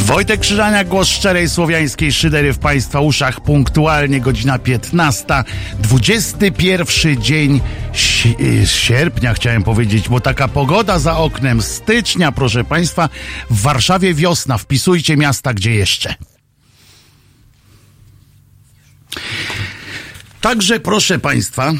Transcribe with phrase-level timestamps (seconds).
[0.00, 3.40] Wojtek Krzyżania, głos szczerej słowiańskiej szydery w Państwa uszach.
[3.40, 5.24] Punktualnie godzina 15.
[5.80, 7.60] 21 dzień
[8.64, 11.62] sierpnia, chciałem powiedzieć, bo taka pogoda za oknem.
[11.62, 13.08] Stycznia, proszę Państwa.
[13.50, 14.58] W Warszawie wiosna.
[14.58, 16.14] Wpisujcie miasta, gdzie jeszcze.
[20.40, 21.72] Także, proszę Państwa,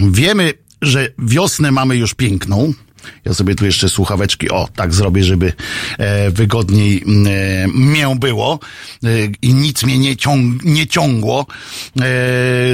[0.00, 0.52] wiemy,
[0.82, 2.72] że wiosnę mamy już piękną.
[3.24, 5.52] Ja sobie tu jeszcze słuchaweczki, o, tak zrobię, żeby
[5.98, 7.04] e, wygodniej e,
[7.74, 8.58] mię było
[9.04, 9.08] e,
[9.42, 11.44] i nic mnie nie, ciąg, nie ciągło e,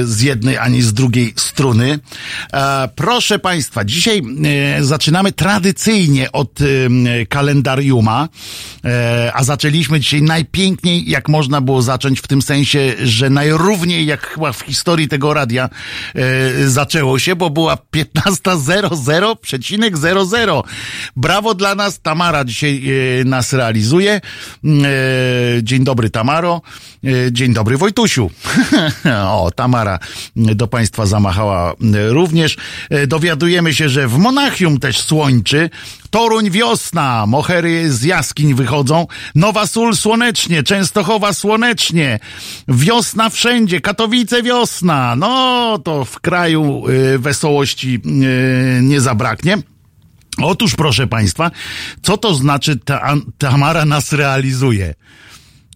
[0.03, 1.99] z jednej ani z drugiej struny.
[2.53, 4.21] E, proszę Państwa, dzisiaj
[4.77, 6.59] e, zaczynamy tradycyjnie od
[7.29, 8.29] kalendariuma,
[9.33, 14.53] a zaczęliśmy dzisiaj najpiękniej, jak można było zacząć, w tym sensie, że najrówniej, jak chyba
[14.53, 15.69] w historii tego radia
[16.65, 20.63] zaczęło się, bo była 15.00,0 0-0.
[21.15, 22.01] Brawo dla nas.
[22.01, 22.83] Tamara dzisiaj
[23.21, 24.11] e, nas realizuje.
[24.13, 24.21] E,
[25.63, 26.61] dzień dobry, Tamaro.
[27.03, 28.29] E, dzień dobry, Wojtusiu.
[29.27, 29.99] o, Tamara
[30.35, 31.73] do Państwa zamachała
[32.09, 32.57] również.
[33.07, 35.69] Dowiadujemy się, że w Monachium też słończy.
[36.11, 42.19] Toruń wiosna, mohery z jaskiń wychodzą, Nowa Sól słonecznie, Częstochowa słonecznie,
[42.67, 49.57] wiosna wszędzie, Katowice wiosna, no to w kraju y, wesołości y, nie zabraknie.
[50.37, 51.51] Otóż, proszę Państwa,
[52.01, 54.93] co to znaczy ta, Tamara nas realizuje?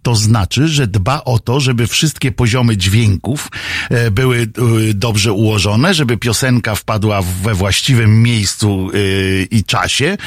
[0.06, 3.52] To znaczy, że dba o to, żeby wszystkie poziomy dźwięków
[3.90, 4.48] e, były e,
[4.94, 8.98] dobrze ułożone, żeby piosenka wpadła we właściwym miejscu e,
[9.44, 10.18] i czasie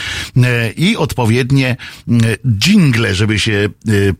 [0.77, 1.77] i odpowiednie
[2.61, 3.69] jingle, żeby się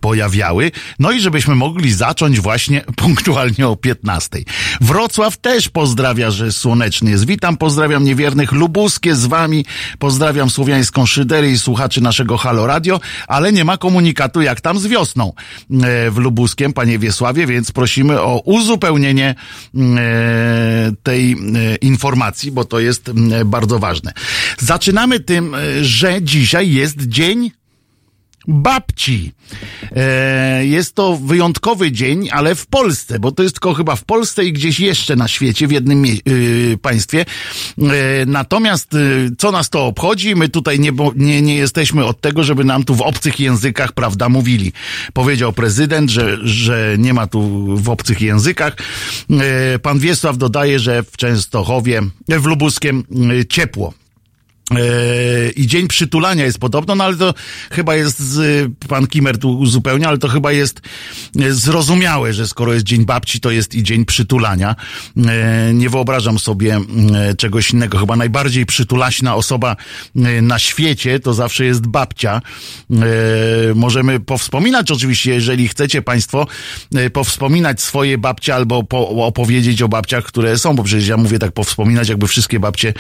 [0.01, 4.39] pojawiały, no i żebyśmy mogli zacząć właśnie punktualnie o 15.
[4.81, 7.27] Wrocław też pozdrawia, że słoneczny jest.
[7.27, 9.65] Witam, pozdrawiam niewiernych Lubuskie z wami,
[9.99, 14.87] pozdrawiam słowiańską szydery i słuchaczy naszego Halo Radio, ale nie ma komunikatu jak tam z
[14.87, 15.33] wiosną.
[15.71, 19.35] E, w Lubuskiem, panie Wiesławie, więc prosimy o uzupełnienie
[19.75, 21.37] e, tej e,
[21.77, 23.11] informacji, bo to jest
[23.45, 24.13] bardzo ważne.
[24.59, 27.51] Zaczynamy tym, że dzisiaj jest dzień
[28.49, 29.33] babci.
[29.97, 34.45] E, jest to wyjątkowy dzień, ale w Polsce, bo to jest tylko chyba w Polsce
[34.45, 37.25] i gdzieś jeszcze na świecie, w jednym y, państwie.
[37.79, 40.37] E, natomiast y, co nas to obchodzi?
[40.37, 44.29] My tutaj nie, nie, nie jesteśmy od tego, żeby nam tu w obcych językach, prawda,
[44.29, 44.73] mówili.
[45.13, 47.41] Powiedział prezydent, że, że nie ma tu
[47.77, 48.77] w obcych językach.
[49.31, 53.05] E, pan Wiesław dodaje, że w Częstochowie, w Lubuskiem
[53.41, 53.93] y, ciepło.
[54.71, 57.35] E, I dzień przytulania jest podobno, no ale to
[57.71, 58.23] chyba jest,
[58.89, 60.81] pan Kimer tu uzupełnia, ale to chyba jest
[61.41, 64.77] e, zrozumiałe, że skoro jest dzień babci, to jest i dzień przytulania.
[65.17, 66.81] E, nie wyobrażam sobie
[67.39, 67.99] czegoś innego.
[67.99, 69.77] Chyba najbardziej przytulaśna osoba
[70.43, 72.43] na świecie to zawsze jest babcia.
[73.75, 76.47] Możemy powspominać oczywiście, jeżeli chcecie państwo,
[77.13, 81.53] powspominać swoje babcie albo po, opowiedzieć o babciach, które są, bo przecież ja mówię tak
[81.53, 82.95] powspominać, jakby wszystkie babcie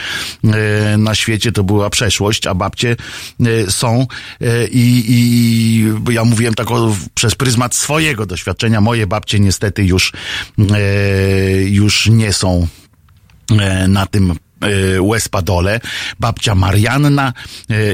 [0.99, 2.97] na świecie to była przeszłość, a babcie
[3.41, 4.07] e, są
[4.41, 8.81] e, i, i ja mówiłem tak o, przez pryzmat swojego doświadczenia.
[8.81, 10.13] Moje babcie niestety już,
[10.59, 10.83] e,
[11.63, 12.67] już nie są
[13.89, 14.35] na tym
[15.01, 15.81] Łespadole,
[16.21, 17.33] babcia Marianna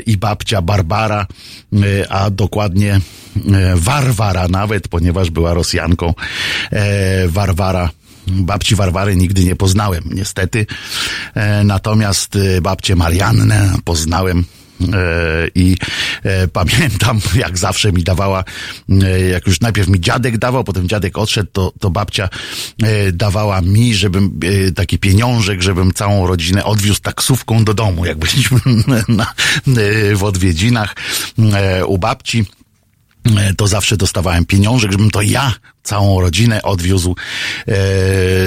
[0.06, 1.26] i babcia Barbara,
[2.08, 3.00] a dokładnie
[3.74, 6.14] Warwara nawet, ponieważ była Rosjanką.
[7.26, 7.90] Warwara
[8.26, 10.66] Babci Warwary nigdy nie poznałem, niestety.
[11.34, 14.44] E, natomiast e, babcię Mariannę poznałem
[14.80, 14.84] e,
[15.54, 15.76] i
[16.52, 18.44] pamiętam, jak zawsze mi dawała,
[19.32, 22.28] jak już najpierw mi dziadek dawał, potem dziadek odszedł, to, to babcia
[23.12, 24.40] dawała mi, żebym
[24.76, 28.58] taki pieniążek, żebym całą rodzinę odwiózł taksówką do domu, jak byliśmy
[29.08, 29.34] na,
[30.14, 30.94] w odwiedzinach
[31.86, 32.44] u babci
[33.56, 35.52] to zawsze dostawałem pieniążek, żebym to ja
[35.82, 37.16] całą rodzinę odwiózł
[37.68, 37.74] e,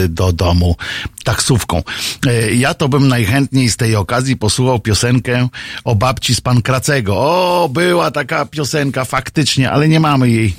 [0.07, 0.75] do domu
[1.23, 1.83] taksówką.
[2.27, 5.47] E, ja to bym najchętniej z tej okazji posłuchał piosenkę
[5.83, 7.15] o babci z Pankracego.
[7.17, 10.53] O, była taka piosenka faktycznie, ale nie mamy jej e,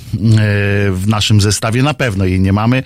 [0.91, 2.83] w naszym zestawie, na pewno jej nie mamy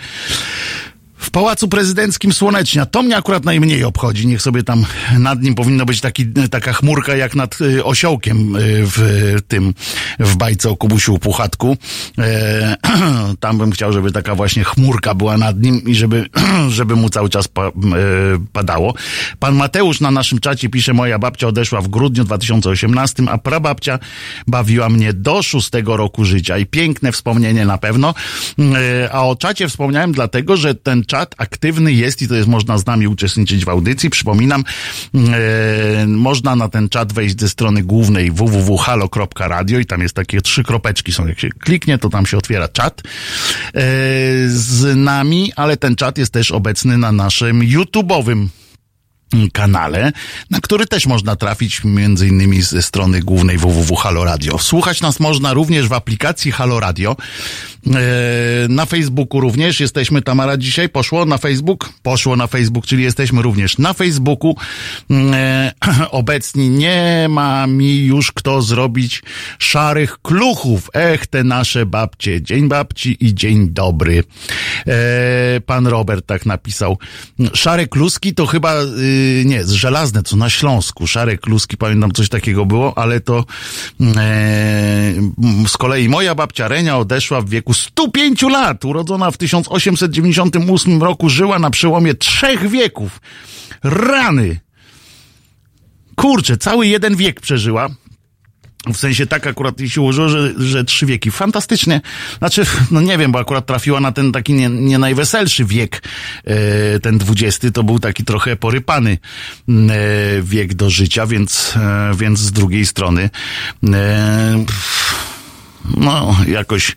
[1.23, 2.85] w Pałacu Prezydenckim Słonecznia.
[2.85, 4.27] To mnie akurat najmniej obchodzi.
[4.27, 4.85] Niech sobie tam
[5.19, 9.73] nad nim powinno być taki, taka chmurka jak nad y, osiołkiem y, w tym,
[10.19, 11.77] w bajce o Kubusiu Puchatku.
[12.17, 12.75] E,
[13.39, 16.25] tam bym chciał, żeby taka właśnie chmurka była nad nim i żeby,
[16.69, 17.49] żeby mu cały czas e,
[18.53, 18.93] padało.
[19.39, 23.99] Pan Mateusz na naszym czacie pisze, moja babcia odeszła w grudniu 2018, a prababcia
[24.47, 28.13] bawiła mnie do szóstego roku życia i piękne wspomnienie na pewno.
[28.59, 32.77] E, a o czacie wspomniałem dlatego, że ten czat aktywny jest i to jest można
[32.77, 34.09] z nami uczestniczyć w audycji.
[34.09, 34.63] Przypominam,
[35.15, 40.63] e, można na ten czat wejść ze strony głównej www.halo.radio i tam jest takie trzy
[40.63, 41.27] kropeczki są.
[41.27, 43.11] Jak się kliknie, to tam się otwiera czat e,
[44.47, 48.47] z nami, ale ten czat jest też obecny na naszym YouTube'owym
[49.53, 50.11] kanale,
[50.49, 51.81] na który też można trafić
[52.27, 54.59] innymi ze strony głównej www Halo Radio.
[54.59, 57.15] Słuchać nas można również w aplikacji Halo Radio.
[57.87, 61.89] E, na Facebooku również jesteśmy, Tamara dzisiaj poszło na Facebook?
[62.03, 64.55] Poszło na Facebook, czyli jesteśmy również na Facebooku.
[65.11, 65.71] E,
[66.11, 69.23] obecni nie ma mi już kto zrobić
[69.59, 70.89] szarych kluchów.
[70.93, 72.41] Ech, te nasze babcie.
[72.41, 74.23] Dzień babci i dzień dobry.
[74.87, 76.97] E, pan Robert tak napisał.
[77.53, 81.07] Szare kluski to chyba y, nie, żelazne, co na Śląsku.
[81.07, 83.45] Szare kluski, pamiętam coś takiego było, ale to
[85.67, 91.59] z kolei moja babcia Renia odeszła w wieku 105 lat, urodzona w 1898 roku, żyła
[91.59, 93.21] na przełomie trzech wieków.
[93.83, 94.59] Rany!
[96.15, 97.89] Kurczę, cały jeden wiek przeżyła.
[98.87, 101.31] W sensie tak akurat się ułożyło, że, że trzy wieki.
[101.31, 102.01] Fantastycznie.
[102.39, 106.03] Znaczy, no nie wiem, bo akurat trafiła na ten taki nie, nie najweselszy wiek,
[106.43, 109.17] e, ten dwudziesty, to był taki trochę porypany
[109.69, 109.77] e,
[110.41, 113.29] wiek do życia, więc, e, więc z drugiej strony
[113.93, 114.65] e,
[115.97, 116.95] no, jakoś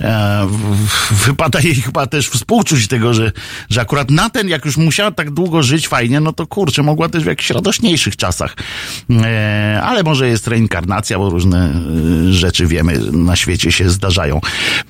[0.00, 0.46] e,
[1.10, 3.32] wypada jej chyba też współczuć tego, że,
[3.70, 7.08] że akurat na ten, jak już musiała tak długo żyć fajnie, no to kurczę, mogła
[7.08, 8.56] też w jakichś radośniejszych czasach.
[9.10, 11.72] E, ale może jest reinkarnacja, bo różne
[12.28, 14.40] e, rzeczy wiemy, na świecie się zdarzają.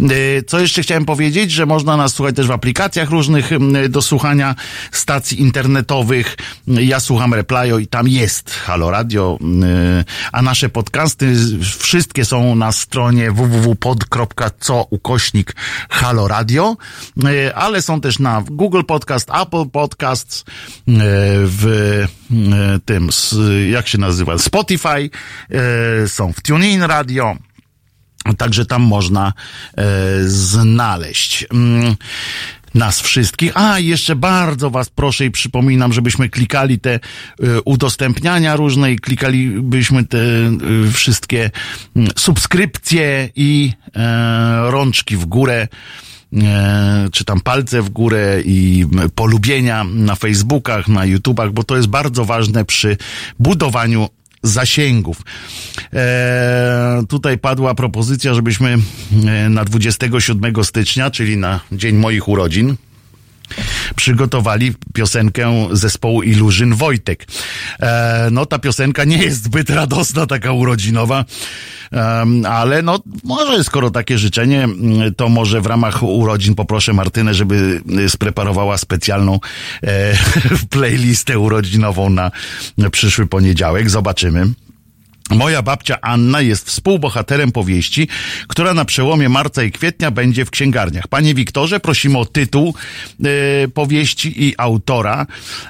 [0.00, 3.50] E, co jeszcze chciałem powiedzieć, że można nas słuchać też w aplikacjach różnych
[3.88, 4.54] do słuchania
[4.92, 6.36] stacji internetowych.
[6.66, 11.34] Ja słucham Replyo i tam jest Halo Radio, e, a nasze podcasty
[11.78, 15.56] wszystkie są na stronie www.pod.co ukośnik
[15.90, 16.76] Halo Radio,
[17.24, 20.44] e, ale są też na Google Podcast, Apple Podcasts, e,
[21.44, 21.66] w
[22.30, 23.08] e, tym,
[23.70, 25.10] jak się nazywa, Spotify,
[26.06, 27.36] są w TuneIn Radio,
[28.38, 29.32] Także tam można
[30.26, 31.46] znaleźć.
[32.74, 33.52] Mm nas wszystkich.
[33.54, 37.00] A, jeszcze bardzo was proszę i przypominam, żebyśmy klikali te y,
[37.64, 41.50] udostępniania różne i klikalibyśmy te y, wszystkie
[41.96, 45.68] y, subskrypcje i e, rączki w górę
[46.32, 51.88] e, czy tam palce w górę i polubienia na Facebookach, na YouTubach, bo to jest
[51.88, 52.96] bardzo ważne przy
[53.38, 54.08] budowaniu
[54.44, 55.22] zasięgów.
[55.92, 58.78] E, tutaj padła propozycja, żebyśmy
[59.26, 62.76] e, na 27 stycznia, czyli na dzień moich urodzin,
[63.96, 67.26] przygotowali piosenkę zespołu Illusion Wojtek.
[67.80, 71.24] E, no ta piosenka nie jest zbyt radosna, taka urodzinowa,
[71.92, 74.68] e, ale no może skoro takie życzenie,
[75.16, 79.40] to może w ramach urodzin poproszę Martynę, żeby spreparowała specjalną
[79.82, 80.16] e,
[80.70, 82.30] playlistę urodzinową na
[82.90, 83.90] przyszły poniedziałek.
[83.90, 84.46] Zobaczymy.
[85.30, 88.08] Moja babcia Anna jest współbohaterem powieści,
[88.48, 91.08] która na przełomie marca i kwietnia będzie w księgarniach.
[91.08, 92.74] Panie Wiktorze, prosimy o tytuł
[93.24, 95.26] e, powieści i autora.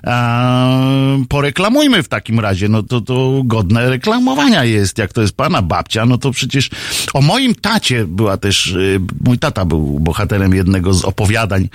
[0.07, 2.69] E, poreklamujmy w takim razie.
[2.69, 4.99] No to, to godne reklamowania jest.
[4.99, 6.71] Jak to jest pana babcia, no to przecież
[7.15, 8.79] o moim tacie była też, e,
[9.21, 11.69] mój tata był bohaterem jednego z opowiadań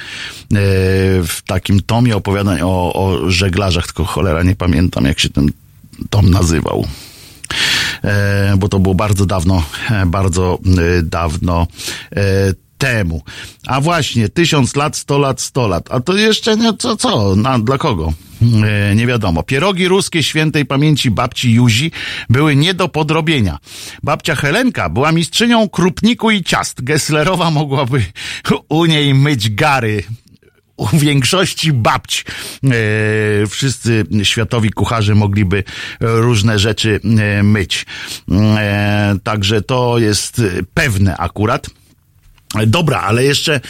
[1.23, 5.51] w takim tomie opowiadań o, o żeglarzach, tylko cholera nie pamiętam jak się ten
[6.09, 6.87] tom nazywał.
[8.03, 11.67] E, bo to było bardzo dawno, e, bardzo e, dawno
[12.77, 13.21] temu.
[13.67, 15.91] A właśnie, tysiąc lat, sto lat, sto lat.
[15.91, 17.35] A to jeszcze co, co?
[17.35, 18.13] Na, dla kogo?
[18.41, 19.43] E, nie wiadomo.
[19.43, 21.91] Pierogi ruskie świętej pamięci babci Juzi
[22.29, 23.57] były nie do podrobienia.
[24.03, 26.83] Babcia Helenka była mistrzynią krupniku i ciast.
[26.83, 28.05] Gesslerowa mogłaby
[28.69, 30.03] u niej myć gary
[30.79, 32.25] u większości babć
[32.63, 32.71] e,
[33.47, 35.63] wszyscy światowi kucharze mogliby
[35.99, 37.85] różne rzeczy e, myć.
[38.31, 40.41] E, także to jest
[40.73, 41.67] pewne akurat.
[42.67, 43.61] Dobra, ale jeszcze,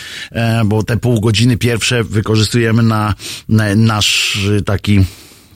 [0.66, 3.14] bo te pół godziny pierwsze wykorzystujemy na,
[3.50, 5.06] na nasz taki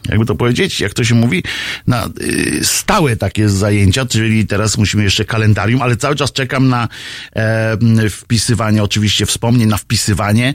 [0.10, 1.44] jakby to powiedzieć, jak to się mówi,
[1.88, 6.88] na y, stałe takie zajęcia, czyli teraz musimy jeszcze kalendarium, ale cały czas czekam na
[7.36, 10.54] e, wpisywanie, oczywiście wspomnień, na wpisywanie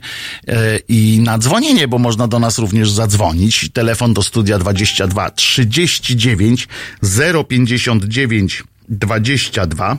[0.48, 3.70] e, i na dzwonienie, bo można do nas również zadzwonić.
[3.72, 6.68] Telefon do studia 22 39
[7.48, 9.98] 059 22.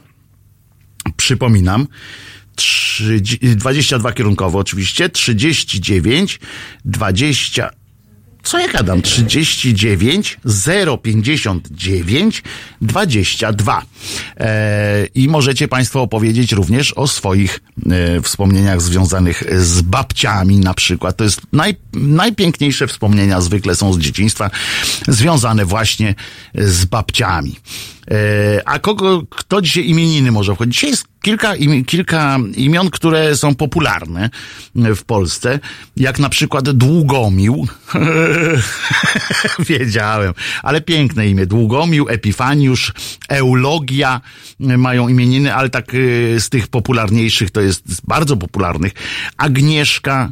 [1.17, 1.87] Przypominam,
[2.55, 6.39] 30, 22 kierunkowo oczywiście, 39
[6.85, 7.78] 20
[8.49, 9.01] co ja gadam?
[9.01, 10.37] 39
[11.03, 12.43] 059
[12.81, 13.81] 22.
[14.37, 21.17] E, I możecie Państwo opowiedzieć również o swoich e, wspomnieniach związanych z babciami na przykład.
[21.17, 24.51] To jest naj, najpiękniejsze wspomnienia zwykle są z dzieciństwa
[25.07, 26.15] związane właśnie
[26.55, 27.55] z babciami.
[28.11, 30.73] E, a kogo, kto dzisiaj imieniny może wchodzić?
[30.73, 34.29] Dzisiaj jest kilka, im, kilka imion, które są popularne
[34.75, 35.59] w Polsce,
[35.97, 37.67] jak na przykład Długomił.
[39.69, 41.45] Wiedziałem, ale piękne imię.
[41.45, 42.93] Długomił, Epifaniusz,
[43.29, 44.21] Eulogia
[44.59, 48.93] mają imieniny, ale tak e, z tych popularniejszych to jest z bardzo popularnych.
[49.37, 50.31] Agnieszka,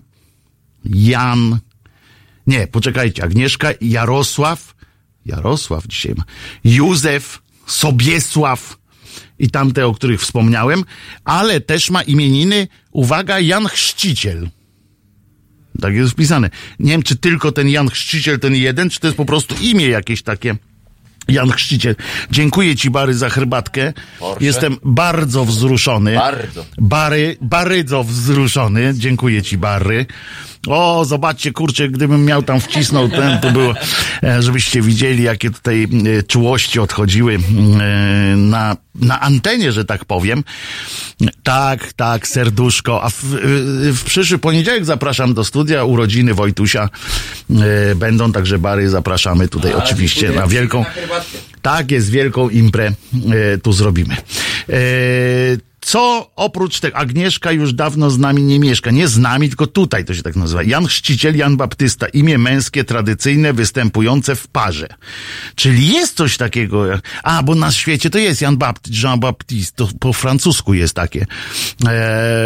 [0.85, 1.59] Jan,
[2.47, 4.75] nie, poczekajcie, Agnieszka, Jarosław,
[5.25, 6.23] Jarosław dzisiaj ma,
[6.63, 8.77] Józef, Sobiesław
[9.39, 10.83] i tamte, o których wspomniałem,
[11.23, 14.49] ale też ma imieniny, uwaga, Jan Chrzciciel.
[15.81, 16.49] Tak jest wpisane.
[16.79, 19.87] Nie wiem, czy tylko ten Jan Chrzciciel, ten jeden, czy to jest po prostu imię
[19.87, 20.55] jakieś takie.
[21.27, 21.95] Jan Chrzciciel.
[22.31, 23.93] Dziękuję Ci, Bary, za herbatkę.
[24.19, 24.37] Proszę.
[24.39, 26.15] Jestem bardzo wzruszony.
[26.15, 26.65] Bardzo.
[26.77, 28.93] Bary, bardzo wzruszony.
[28.97, 30.05] Dziękuję Ci, Bary.
[30.67, 33.73] O, zobaczcie, kurczę, gdybym miał tam wcisnął ten, to było,
[34.23, 35.87] e, żebyście widzieli, jakie tutaj
[36.19, 37.39] e, czułości odchodziły e,
[38.35, 40.43] na, na antenie, że tak powiem.
[41.43, 43.03] Tak, tak, serduszko.
[43.03, 43.23] A w,
[43.93, 46.89] w przyszły poniedziałek zapraszam do studia urodziny Wojtusia.
[47.95, 50.79] Będą także Bary, zapraszamy tutaj A, oczywiście na wielką.
[50.79, 51.21] Na.
[51.61, 52.91] Tak jest, wielką imprę
[53.63, 54.15] tu zrobimy.
[55.87, 58.91] Co oprócz tego, Agnieszka już dawno z nami nie mieszka.
[58.91, 60.63] Nie z nami, tylko tutaj to się tak nazywa.
[60.63, 62.07] Jan Chrzciciel, Jan Baptysta.
[62.07, 64.87] Imię męskie, tradycyjne, występujące w parze.
[65.55, 66.85] Czyli jest coś takiego.
[67.23, 69.75] A, bo na świecie to jest Jan Baptiste, Jean Baptiste.
[69.75, 71.21] To po francusku jest takie.
[71.21, 71.25] E,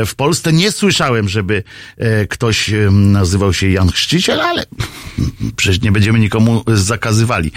[0.06, 1.64] w Polsce nie słyszałem, żeby
[1.98, 4.66] e, ktoś e, nazywał się Jan Chrzciciel, ale
[5.56, 7.52] przecież nie będziemy nikomu zakazywali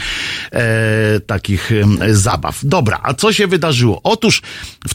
[0.52, 1.70] e, takich
[2.10, 2.60] zabaw.
[2.62, 4.00] Dobra, a co się wydarzyło?
[4.02, 4.42] Otóż
[4.88, 4.94] w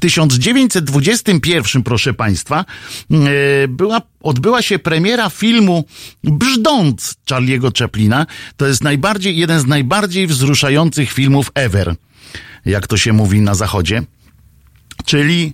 [0.81, 2.65] 1921, proszę Państwa,
[3.12, 5.86] e, była, odbyła się premiera filmu
[6.24, 8.25] Brzdąc Charlie'ego Chaplina.
[8.57, 11.95] To jest najbardziej, jeden z najbardziej wzruszających filmów ever,
[12.65, 14.03] jak to się mówi na zachodzie.
[15.05, 15.53] Czyli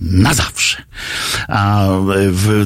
[0.00, 0.82] na zawsze.
[1.48, 1.88] A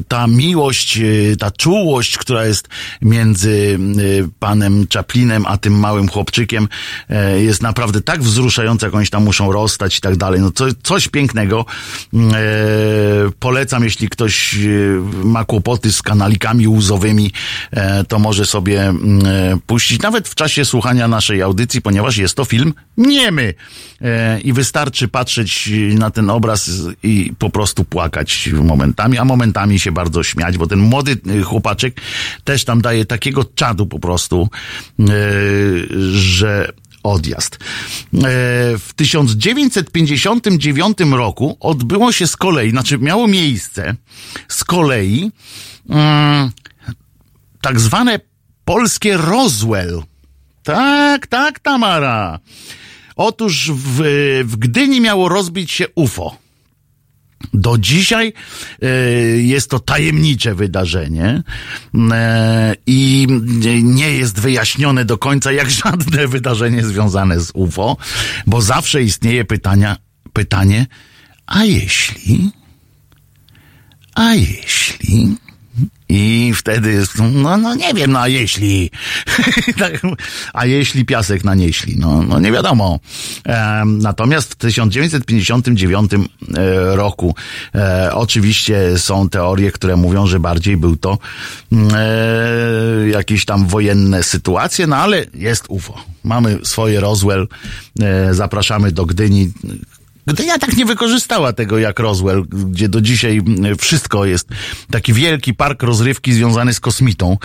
[0.09, 2.69] ta miłość, e, ta czułość, która jest
[3.03, 3.79] między
[4.25, 6.69] e, panem Chaplinem a tym małym chłopczykiem,
[7.09, 10.41] e, jest naprawdę tak wzruszająca, jak oni tam muszą rozstać i tak dalej.
[10.41, 11.67] No co, coś pięknego.
[12.15, 14.59] E, polecam, jeśli ktoś e,
[15.25, 17.33] ma kłopoty z kanalikami łzowymi,
[17.71, 19.21] e, to może sobie mm,
[19.67, 23.55] puścić, nawet w czasie słuchania naszej audycji, ponieważ jest to film niemy.
[24.45, 26.71] I wystarczy patrzeć na ten obraz
[27.03, 32.01] i po prostu płakać momentami, a momentami się bardzo śmiać, bo ten młody y, chłopaczek
[32.45, 34.49] też tam daje takiego czadu po prostu,
[35.01, 35.05] e,
[36.13, 37.55] że odjazd.
[37.55, 37.59] E,
[38.79, 43.95] W 1959 roku odbyło się z kolei, znaczy miało miejsce
[44.49, 45.31] z kolei
[45.89, 46.51] mm,
[47.61, 48.21] tak zwane
[48.65, 50.03] polskie Roswell.
[50.63, 52.39] Tak, tak, Tamara.
[53.17, 54.03] Otóż w,
[54.45, 56.37] w Gdyni miało rozbić się UFO.
[57.55, 58.33] Do dzisiaj
[58.83, 58.89] e,
[59.37, 61.43] jest to tajemnicze wydarzenie
[62.13, 63.27] e, i
[63.83, 67.97] nie jest wyjaśnione do końca jak żadne wydarzenie związane z UFO,
[68.47, 69.97] bo zawsze istnieje pytania,
[70.33, 70.87] pytanie,
[71.47, 72.51] a jeśli?
[74.15, 75.37] A jeśli?
[76.09, 78.91] I wtedy jest, no, no nie wiem, no a jeśli,
[79.79, 80.01] Tak,
[80.53, 82.99] a jeśli piasek nanieśli, no, no nie wiadomo.
[83.45, 86.19] Em, natomiast w 1959 e,
[86.97, 87.35] roku
[87.75, 91.19] e, oczywiście są teorie, które mówią, że bardziej był to
[91.73, 95.95] mm, e, jakieś tam wojenne sytuacje, no ale jest UFO.
[96.25, 97.49] Mamy swoje Roswell,
[98.01, 99.53] e, zapraszamy do Gdyni.
[100.27, 104.49] Gdynia tak nie wykorzystała tego jak Roswell, gdzie do dzisiaj mm, wszystko jest
[104.91, 107.39] taki wielki park rozrywki związany z kosmitą,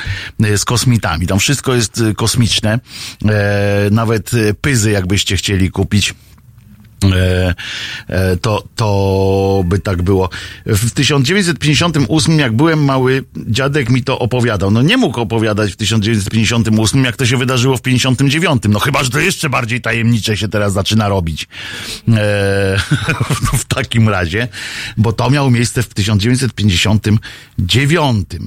[0.44, 1.28] e, z kosmitami.
[1.28, 2.80] Tam wszystko jest e, kosmiczne.
[3.26, 4.32] E, nawet
[4.62, 6.14] pyzy, jakbyście chcieli kupić.
[7.04, 7.56] E,
[8.08, 10.30] e, to, to by tak było.
[10.66, 14.72] W 1958, jak byłem mały, dziadek mi to opowiadał.
[14.72, 18.64] No nie mógł opowiadać w 1958, jak to się wydarzyło w 59.
[18.70, 21.44] No chyba, że to jeszcze bardziej tajemnicze się teraz zaczyna robić.
[21.44, 21.48] E,
[23.60, 24.48] w takim razie,
[24.98, 28.28] bo to miało miejsce w 1959.
[28.34, 28.38] E,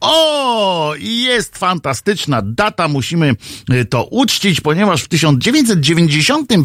[0.00, 3.36] o, jest fantastyczna data, musimy
[3.70, 5.08] e, to uczcić, ponieważ w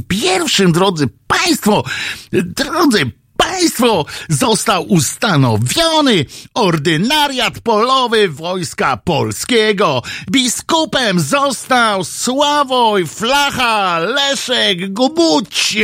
[0.01, 1.83] 1991, drodzy Państwo,
[2.31, 10.01] drodzy Państwo, został ustanowiony ordynariat polowy Wojska Polskiego.
[10.31, 15.77] Biskupem został Sławoj Flacha Leszek Gubuć.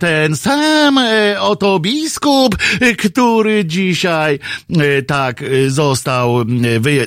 [0.00, 2.56] Ten sam e, oto biskup,
[2.98, 4.38] który dzisiaj
[4.70, 6.44] e, tak został,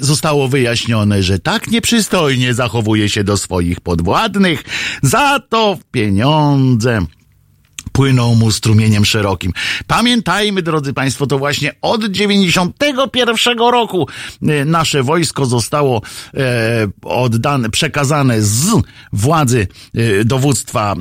[0.02, 4.64] zostało wyjaśnione, że tak nieprzystojnie zachowuje się do swoich podwładnych.
[5.02, 7.06] Za to pieniądze
[7.92, 9.54] płyną mu strumieniem szerokim.
[9.88, 14.08] Pamiętajmy, drodzy Państwo, to właśnie od 91 roku
[14.42, 16.02] e, nasze wojsko zostało
[16.34, 18.68] e, oddane, przekazane z
[19.14, 20.96] władzy e, dowództwa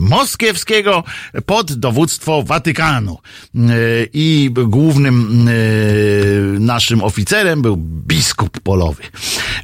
[0.00, 1.04] moskiewskiego
[1.46, 3.18] pod dowództwo Watykanu.
[4.12, 5.48] I głównym
[6.58, 7.76] naszym oficerem był
[8.06, 9.02] biskup polowy.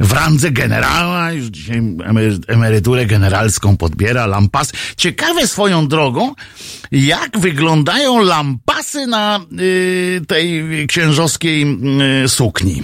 [0.00, 1.82] W randze generała, już dzisiaj
[2.48, 4.72] emeryturę generalską podbiera, lampas.
[4.96, 6.34] Ciekawe swoją drogą,
[6.92, 11.76] jak wyglądają lampasy na y, tej księżowskiej
[12.24, 12.82] y, sukni.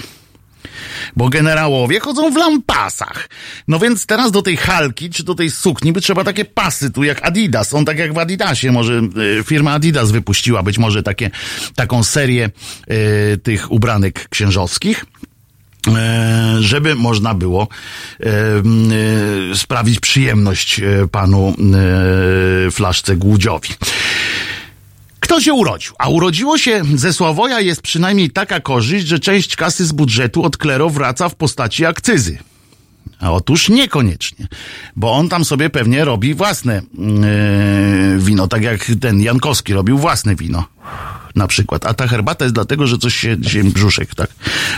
[1.16, 3.28] Bo generałowie chodzą w lampasach.
[3.68, 7.04] No więc teraz do tej halki, czy do tej sukni by trzeba takie pasy, tu
[7.04, 7.74] jak Adidas.
[7.74, 9.00] On tak jak w Adidasie, może
[9.40, 11.30] y, firma Adidas wypuściła być może takie,
[11.74, 12.50] taką serię
[12.90, 15.04] y, tych ubranek księżowskich
[16.60, 17.68] żeby można było
[18.20, 21.54] e, e, sprawić przyjemność e, panu
[22.66, 23.68] e, Flaszce Głudziowi.
[25.20, 25.92] Kto się urodził?
[25.98, 30.56] A urodziło się ze Sławoja jest przynajmniej taka korzyść, że część kasy z budżetu od
[30.56, 32.38] klero wraca w postaci akcyzy.
[33.20, 34.46] A otóż niekoniecznie,
[34.96, 40.36] bo on tam sobie pewnie robi własne yy, wino, tak jak ten Jankowski robił własne
[40.36, 40.64] wino
[41.34, 41.86] na przykład.
[41.86, 44.30] A ta herbata jest dlatego, że coś się dzisiaj brzuszek, tak,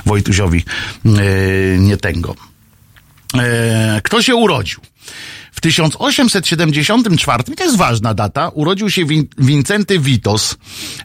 [0.06, 0.64] Wojtusiowi
[1.04, 1.12] yy,
[1.78, 2.34] nie tęgo.
[3.34, 3.40] Yy,
[4.02, 4.80] kto się urodził?
[5.56, 10.56] W 1874, to jest ważna data, urodził się Win Wincenty Witos,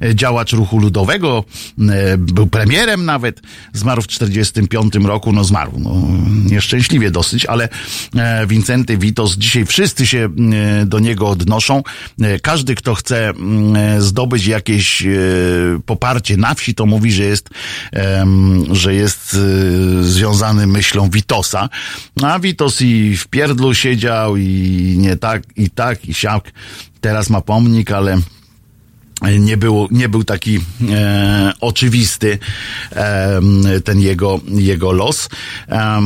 [0.02, 1.44] e, działacz ruchu ludowego,
[1.80, 3.42] e, był premierem nawet,
[3.74, 5.96] zmarł w 45 roku, no zmarł, no,
[6.52, 7.70] nieszczęśliwie dosyć, ale
[8.16, 10.30] e, Wincenty Witos, dzisiaj wszyscy się
[10.86, 11.84] do niego odnoszą.
[12.42, 13.34] Każdy, kto chce
[14.00, 15.04] zdobyć jakieś
[15.86, 17.50] poparcie na wsi, to mówi, że jest,
[18.72, 19.38] że jest
[20.02, 21.70] związany myślą Witosa,
[22.24, 24.51] a Witos i w pierdlu siedział i
[24.98, 26.52] nie tak, i tak, i siak.
[27.02, 28.18] Teraz ma pomnik, ale
[29.40, 30.60] nie, było, nie był taki
[30.92, 32.40] e, oczywisty
[32.92, 33.42] e,
[33.84, 35.30] ten jego, jego los.
[35.70, 36.02] E,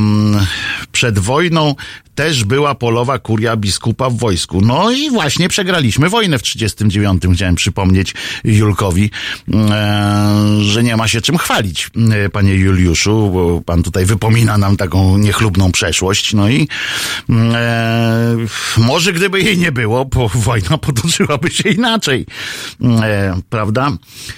[0.91, 1.75] przed wojną
[2.15, 4.61] też była polowa kuria biskupa w wojsku.
[4.61, 7.23] No i właśnie przegraliśmy wojnę w 39.
[7.35, 9.11] Chciałem przypomnieć Julkowi,
[9.53, 14.77] e, że nie ma się czym chwalić, e, panie Juliuszu, bo pan tutaj wypomina nam
[14.77, 16.33] taką niechlubną przeszłość.
[16.33, 16.67] No i
[17.29, 18.35] e,
[18.77, 22.25] może gdyby jej nie było, bo wojna potoczyłaby się inaczej.
[23.05, 23.91] E, prawda?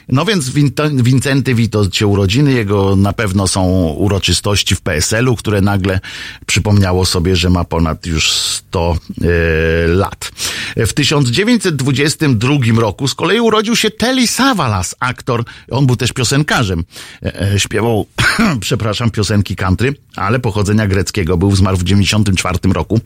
[0.10, 0.50] No więc
[0.94, 6.00] Wincenty wito cię urodziny, jego na pewno są uroczystości w PSL-u, które nagle
[6.46, 10.32] przypomniało sobie, że ma ponad już 100 e, lat.
[10.76, 15.44] W 1922 roku z kolei urodził się Telly Savalas, aktor.
[15.72, 16.84] On był też piosenkarzem.
[17.24, 18.06] E, e, śpiewał,
[18.60, 21.38] przepraszam, piosenki country, ale pochodzenia greckiego.
[21.38, 23.00] Był zmarł w 1994 roku.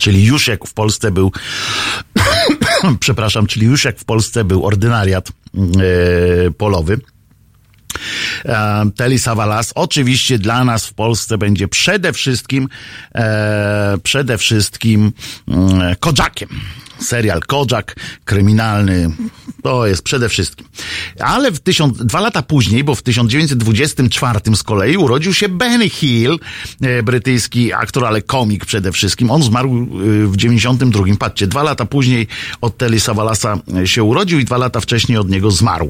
[0.00, 1.32] Czyli już jak w Polsce był,
[3.00, 7.00] przepraszam, czyli już jak w Polsce był ordynariat e, polowy.
[8.44, 12.68] E, Telly Savalas oczywiście dla nas w Polsce będzie przede wszystkim
[13.14, 15.12] e, przede wszystkim
[15.48, 15.96] e,
[17.00, 19.10] serial Kojak, kryminalny,
[19.62, 20.66] to jest przede wszystkim.
[21.20, 26.38] Ale w tysiąc, dwa lata później, bo w 1924 z kolei urodził się Benny Hill,
[26.80, 29.30] e, brytyjski aktor, ale komik przede wszystkim.
[29.30, 31.04] On zmarł e, w 92.
[31.18, 32.26] Patrzcie, dwa lata później
[32.60, 35.88] od Telly Savalasa się urodził i dwa lata wcześniej od niego zmarł.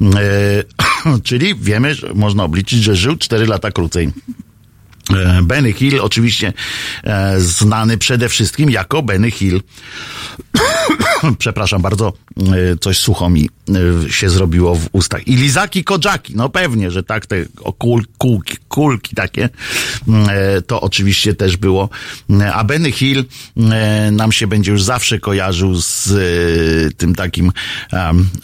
[0.00, 0.64] E,
[1.28, 4.12] czyli wiemy, że można obliczyć, że żył cztery lata krócej.
[5.10, 6.52] E, Benny Hill, oczywiście
[7.04, 9.62] e, znany przede wszystkim jako Benny Hill.
[11.38, 13.48] Przepraszam bardzo, e, coś sucho mi
[14.08, 15.28] się zrobiło w ustach.
[15.28, 17.44] I lizaki kodżaki, no pewnie, że tak, te
[17.78, 19.48] kul, kulki, kulki takie,
[20.28, 21.88] e, to oczywiście też było.
[22.30, 23.24] E, a Benny Hill
[24.12, 26.12] nam się będzie już zawsze kojarzył z
[26.96, 27.52] tym takim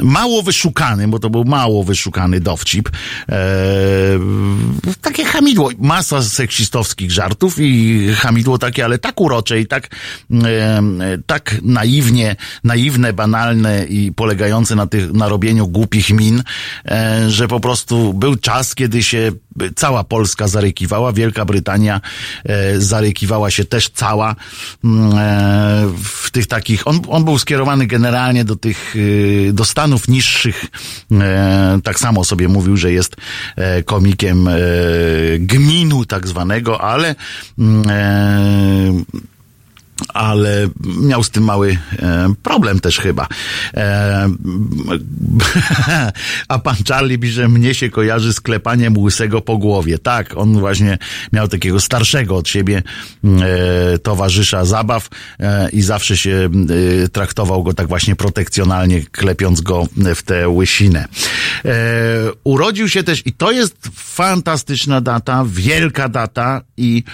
[0.01, 2.91] mało wyszukanym, bo to był mało wyszukany dowcip.
[5.01, 9.89] Takie hamidło, masa seksistowskich żartów i hamidło takie, ale tak urocze i tak,
[11.27, 16.43] tak naiwnie, naiwne, banalne i polegające na tych na robieniu głupich min,
[16.85, 19.33] e, że po prostu był czas, kiedy się
[19.77, 22.01] cała Polska zarykiwała, Wielka Brytania
[22.45, 24.37] e, zarykiwała się też cała
[24.85, 28.95] mm, e, w tych takich, on, on był skierowany generalnie do tych,
[29.53, 30.67] do stanów niższych,
[31.85, 33.17] tak samo sobie mówił, że jest
[33.85, 34.49] komikiem
[35.39, 37.15] gminu tak zwanego, ale
[37.59, 39.05] mm,
[40.15, 40.69] ale
[41.01, 43.27] miał z tym mały e, problem też chyba.
[43.75, 44.31] E,
[46.49, 49.99] a pan Charlie pisze, mnie się kojarzy z klepaniem łysego po głowie.
[49.99, 50.99] Tak, on właśnie
[51.33, 52.83] miał takiego starszego od siebie
[53.25, 55.09] e, towarzysza zabaw
[55.41, 56.49] e, i zawsze się
[57.05, 59.87] e, traktował go tak właśnie protekcjonalnie, klepiąc go
[60.17, 61.05] w tę łysinę.
[61.65, 61.75] E,
[62.45, 67.05] urodził się też, i to jest fantastyczna data, wielka data i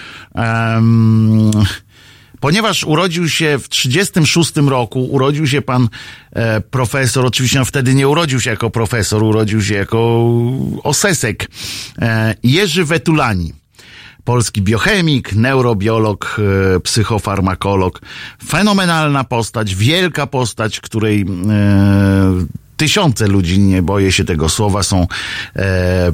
[2.39, 5.89] Ponieważ urodził się w 36 roku, urodził się pan
[6.33, 10.31] e, profesor, oczywiście on wtedy nie urodził się jako profesor, urodził się jako
[10.83, 11.47] osesek,
[12.01, 13.53] e, Jerzy Wetulani.
[14.23, 16.39] Polski biochemik, neurobiolog,
[16.75, 18.01] e, psychofarmakolog.
[18.47, 21.25] Fenomenalna postać, wielka postać, której e,
[22.77, 25.07] tysiące ludzi, nie boję się tego słowa, są
[25.55, 26.11] e,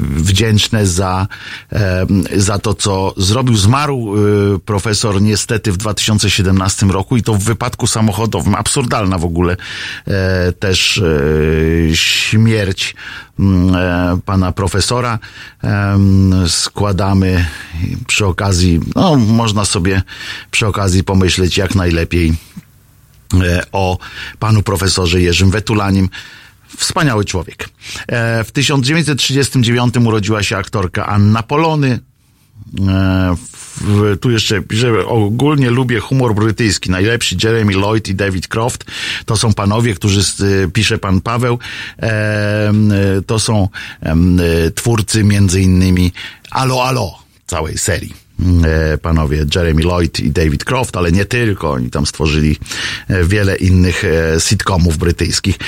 [0.00, 1.26] wdzięczne za,
[1.72, 2.06] e,
[2.36, 3.56] za to, co zrobił.
[3.56, 8.54] Zmarł e, profesor niestety w 2017 roku i to w wypadku samochodowym.
[8.54, 9.56] Absurdalna w ogóle
[10.06, 12.94] e, też e, śmierć
[13.40, 15.18] e, pana profesora.
[16.46, 17.46] Składamy
[18.06, 20.02] przy okazji, no można sobie
[20.50, 22.67] przy okazji pomyśleć jak najlepiej E,
[23.72, 23.98] o
[24.38, 26.08] panu profesorze Jerzym Wetulanim.
[26.76, 27.68] Wspaniały człowiek.
[28.08, 32.00] E, w 1939 urodziła się aktorka Anna Polony.
[32.88, 33.36] E,
[34.20, 36.90] tu jeszcze piszę, ogólnie lubię humor brytyjski.
[36.90, 38.84] Najlepsi Jeremy Lloyd i David Croft.
[39.24, 40.20] To są panowie, którzy,
[40.72, 41.58] pisze pan Paweł,
[43.26, 43.68] to są
[44.74, 46.12] twórcy między innymi
[46.50, 48.27] Alo Alo całej serii.
[48.64, 51.70] E, panowie Jeremy Lloyd i David Croft, ale nie tylko.
[51.70, 52.56] Oni tam stworzyli
[53.08, 55.58] e, wiele innych e, sitcomów brytyjskich.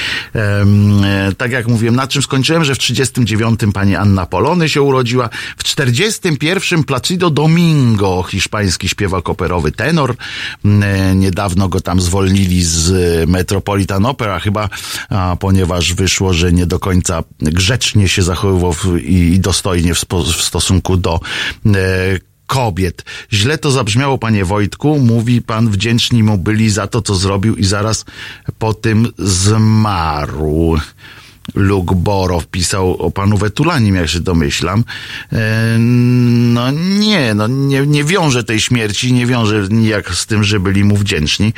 [1.37, 5.65] Tak jak mówiłem, na czym skończyłem, że w 39 pani Anna Polony się urodziła, w
[5.65, 10.15] 41 Placido Domingo, hiszpański śpiewak operowy tenor.
[11.15, 12.91] Niedawno go tam zwolnili z
[13.31, 14.69] Metropolitan Opera, chyba,
[15.41, 19.99] ponieważ wyszło, że nie do końca grzecznie się zachowywał i dostojnie w,
[20.43, 21.21] stosunku do
[22.51, 23.05] kobiet.
[23.33, 24.99] Źle to zabrzmiało, panie Wojtku.
[24.99, 28.05] Mówi pan, wdzięczni mu byli za to, co zrobił i zaraz
[28.59, 30.77] po tym zmarł.
[31.55, 34.85] Luke Borow pisał o panu Wetulanim, jak się domyślam.
[35.33, 40.61] E, no nie, no nie, nie wiąże tej śmierci, nie wiąże nijak z tym, że
[40.61, 41.53] byli mu wdzięczni.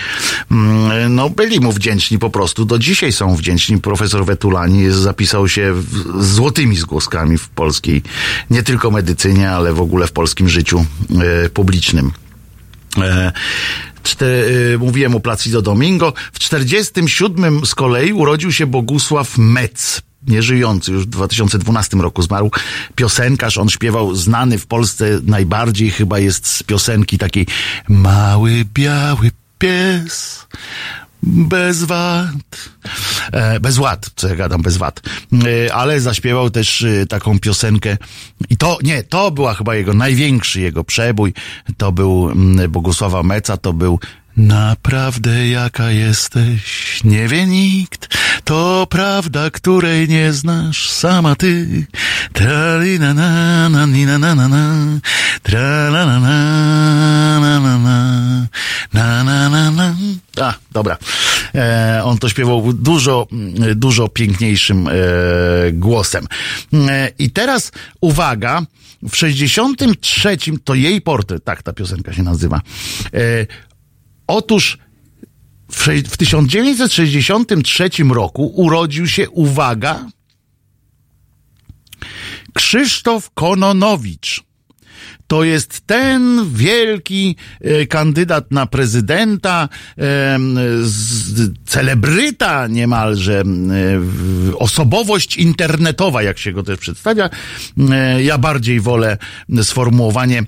[0.50, 3.81] Mm, no byli mu wdzięczni po prostu, do dzisiaj są wdzięczni.
[3.81, 5.74] Profesor Wetulani zapisał się
[6.18, 8.02] złotymi zgłoskami w polskiej,
[8.50, 10.85] nie tylko medycynie, ale w ogóle w polskim życiu
[11.44, 12.12] e, publicznym.
[14.02, 16.12] Cztery, mówiłem o Placido Domingo.
[16.32, 22.50] W 47 z kolei urodził się Bogusław Metz nieżyjący, już w 2012 roku zmarł,
[22.94, 27.46] piosenkarz, on śpiewał, znany w Polsce najbardziej chyba jest z piosenki takiej
[27.88, 30.46] Mały biały pies,
[31.22, 32.70] bez wad.
[33.32, 35.00] E, bez ład, co ja gadam, bez wad.
[35.32, 37.96] E, ale zaśpiewał też e, taką piosenkę
[38.50, 41.35] i to, nie, to była chyba jego największy jego przebój.
[41.76, 43.98] To był mm, Bogusława Meca, to był
[44.37, 48.09] Naprawdę jaka jesteś, nie wie nikt,
[48.45, 51.87] to prawda, której nie znasz sama ty.
[52.33, 55.01] Tralina na na na na na na,
[55.42, 56.21] tralala na
[57.40, 58.18] na na na,
[58.92, 59.95] na na na na.
[60.40, 60.97] A, dobra.
[61.55, 63.27] E, on to śpiewał dużo,
[63.77, 64.92] dużo piękniejszym e,
[65.73, 66.27] głosem.
[66.73, 68.62] E, I teraz uwaga,
[69.03, 72.61] w 63 to jej portret, tak ta piosenka się nazywa.
[73.14, 73.47] E,
[74.33, 74.79] Otóż
[75.71, 80.07] w, w 1963 roku urodził się, uwaga,
[82.55, 84.45] Krzysztof Kononowicz
[85.33, 89.68] to jest ten wielki e, kandydat na prezydenta,
[91.66, 97.31] celebryta niemalże, e, osobowość internetowa, jak się go też przedstawia.
[97.90, 99.18] E, ja bardziej wolę
[99.62, 100.42] sformułowanie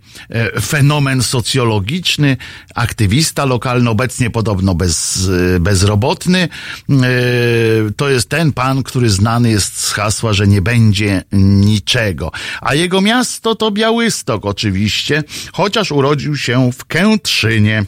[0.62, 2.36] fenomen socjologiczny,
[2.74, 6.48] aktywista lokalny, obecnie podobno bez, bezrobotny.
[7.96, 12.32] To jest ten pan, który znany jest z hasła, że nie będzie niczego.
[12.60, 17.84] A jego miasto to Białystok, oczywiście oczywiście, chociaż urodził się w Kętrzynie.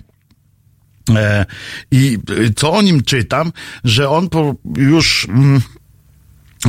[1.91, 2.19] I
[2.57, 3.53] co o nim czytam,
[3.85, 4.29] że on
[4.77, 5.61] już mm,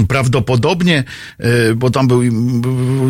[0.07, 1.03] Prawdopodobnie,
[1.39, 2.23] e, bo tam był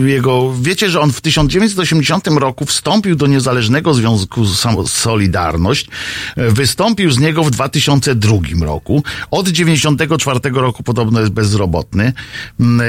[0.06, 0.54] jego.
[0.62, 4.46] Wiecie, że on w 1980 roku wstąpił do Niezależnego Związku
[4.86, 5.88] Solidarność.
[6.36, 9.04] E, wystąpił z niego w 2002 roku.
[9.32, 12.14] Od 94 roku podobno jest bezrobotny.
[12.60, 12.82] Mm,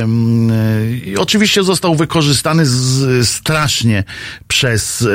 [0.00, 0.50] mm,
[1.04, 2.64] I oczywiście został wykorzystany
[3.22, 4.04] strasznie
[4.48, 5.08] przez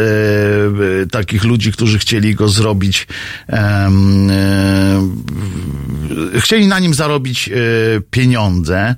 [1.11, 3.07] takich ludzi, którzy chcieli go zrobić.
[6.39, 7.49] Chcieli na nim zarobić
[8.11, 8.95] pieniądze.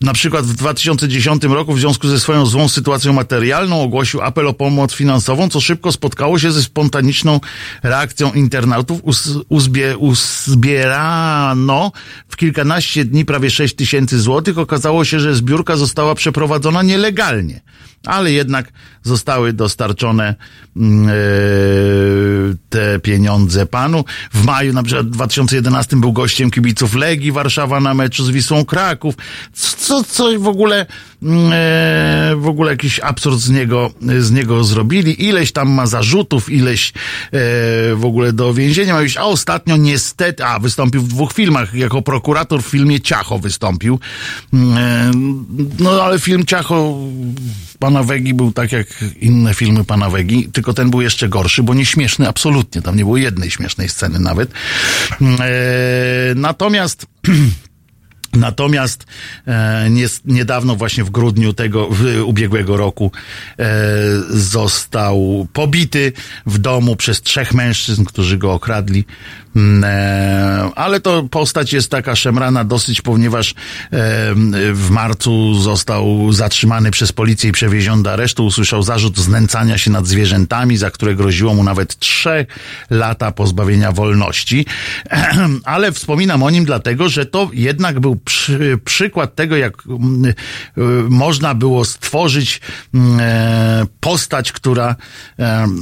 [0.00, 4.52] Na przykład w 2010 roku w związku ze swoją złą sytuacją materialną ogłosił apel o
[4.52, 7.40] pomoc finansową, co szybko spotkało się ze spontaniczną
[7.82, 9.00] reakcją internautów.
[9.48, 11.92] Uzbie, uzbierano
[12.28, 14.58] w kilkanaście dni prawie 6 tysięcy złotych.
[14.58, 17.60] Okazało się, że zbiórka została przeprowadzona nielegalnie
[18.06, 20.34] ale jednak zostały dostarczone
[20.76, 21.12] mm, e,
[22.68, 24.04] te pieniądze panu.
[24.32, 29.14] W maju na przykład 2011 był gościem kibiców Legii Warszawa na meczu z Wisłą Kraków.
[29.52, 30.86] Co, co w ogóle
[32.36, 35.24] w ogóle jakiś absurd z niego, z niego zrobili.
[35.24, 37.30] Ileś tam ma zarzutów, ileś e,
[37.94, 39.16] w ogóle do więzienia ma iść.
[39.16, 41.74] A ostatnio niestety, a wystąpił w dwóch filmach.
[41.74, 44.00] Jako prokurator w filmie Ciacho wystąpił.
[44.52, 45.46] Mm,
[45.78, 46.98] no ale film Ciacho
[47.78, 48.86] pana Wegi był tak jak
[49.20, 52.82] inne filmy pana Wegi, tylko ten był jeszcze gorszy, bo nie śmieszny absolutnie.
[52.82, 54.50] Tam nie było jednej śmiesznej sceny nawet.
[55.20, 57.06] E, natomiast
[58.36, 59.06] Natomiast
[59.46, 63.12] e, nie, niedawno, właśnie w grudniu tego w, ubiegłego roku,
[63.58, 63.64] e,
[64.30, 66.12] został pobity
[66.46, 69.04] w domu przez trzech mężczyzn, którzy go okradli.
[69.56, 73.54] E, ale to postać jest taka szemrana dosyć, ponieważ e,
[74.72, 78.46] w marcu został zatrzymany przez policję i przewieziony do aresztu.
[78.46, 82.46] Usłyszał zarzut znęcania się nad zwierzętami, za które groziło mu nawet trzy
[82.90, 84.66] lata pozbawienia wolności.
[85.64, 90.80] Ale wspominam o nim dlatego, że to jednak był przy, przykład tego, jak mm, e,
[91.08, 92.60] można było stworzyć
[92.94, 93.20] mm,
[94.00, 94.96] postać, która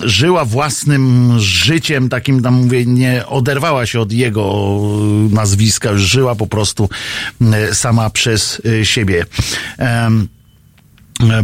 [0.04, 4.78] żyła własnym życiem, takim tam mówię, nie oderwanym oderwała się od jego
[5.30, 6.88] nazwiska, już żyła po prostu
[7.52, 9.24] e, sama przez e, siebie
[9.78, 10.10] e,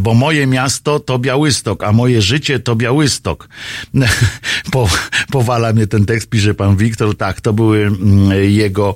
[0.00, 3.48] bo moje miasto to Białystok, a moje życie to Białystok.
[4.72, 4.88] Po,
[5.30, 7.16] powala mnie ten tekst, pisze pan Wiktor.
[7.16, 8.94] Tak, to były mm, jego,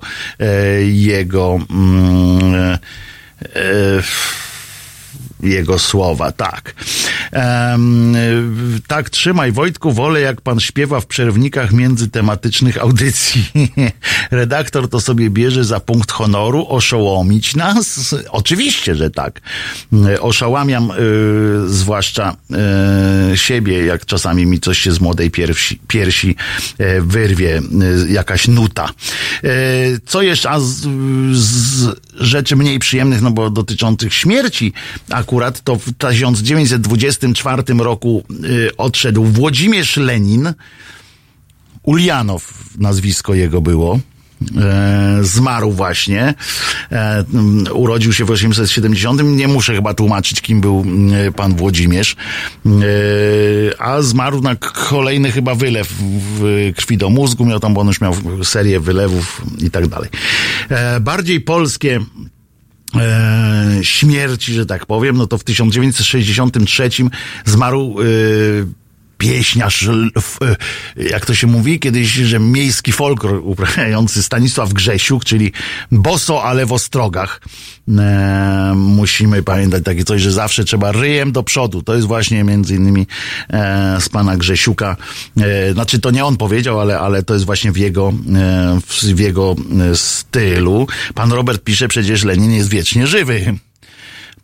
[0.93, 2.79] jego, mm,
[5.43, 6.75] jego słowa, tak.
[7.33, 8.15] Um,
[8.87, 13.45] tak, trzymaj Wojtku, wolę jak pan śpiewa w przerwnikach międzytematycznych audycji.
[14.31, 18.15] Redaktor to sobie bierze za punkt honoru oszołomić nas?
[18.31, 19.41] Oczywiście, że tak.
[20.21, 22.37] Oszałamiam y, zwłaszcza
[23.33, 26.37] y, siebie, jak czasami mi coś się z młodej piersi, piersi
[26.81, 28.89] y, wyrwie, y, jakaś nuta.
[29.45, 30.89] Y, co jeszcze, a z,
[31.33, 34.73] z rzeczy mniej przyjemnych, no bo dotyczących śmierci
[35.11, 35.32] akurat,
[35.65, 40.55] to w 1920 1924 roku y, odszedł Włodzimierz Lenin,
[41.83, 43.99] Ulianow nazwisko jego było,
[44.57, 46.35] e, zmarł właśnie.
[46.93, 47.25] E,
[47.75, 49.23] urodził się w 1870.
[49.25, 50.85] Nie muszę chyba tłumaczyć, kim był
[51.29, 52.17] e, pan Włodzimierz.
[52.67, 55.95] E, a zmarł na kolejny chyba wylew
[56.77, 57.45] krwi do mózgu.
[57.45, 60.11] Miał tam, bo on już miał serię wylewów i tak dalej.
[61.01, 62.01] Bardziej polskie
[62.97, 66.91] e, śmierci, że tak powiem, no to w 1963
[67.45, 68.05] zmarł e,
[69.23, 69.89] pieśniarz,
[70.97, 75.53] jak to się mówi kiedyś, że miejski folklor uprawiający Stanisław Grzesiuk, czyli
[75.93, 77.41] boso, ale w ostrogach.
[77.99, 81.83] E, musimy pamiętać takie coś, że zawsze trzeba ryjem do przodu.
[81.83, 83.07] To jest właśnie między innymi
[83.51, 84.97] e, z pana Grzesiuka.
[85.41, 88.81] E, znaczy to nie on powiedział, ale, ale to jest właśnie w jego, e,
[89.15, 89.57] w jego
[89.93, 90.87] e, stylu.
[91.15, 93.55] Pan Robert pisze przecież Lenin jest wiecznie żywy.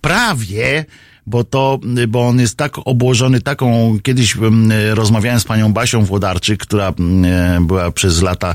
[0.00, 0.84] Prawie,
[1.28, 4.36] bo to, bo on jest tak obłożony taką, kiedyś
[4.90, 6.92] rozmawiałem z panią Basią Włodarczyk, która
[7.60, 8.54] była przez lata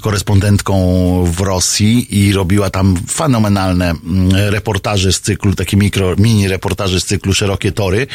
[0.00, 0.76] korespondentką
[1.24, 3.94] w Rosji i robiła tam fenomenalne
[4.32, 8.06] reportaże z cyklu, takie mikro, mini reportaże z cyklu Szerokie Tory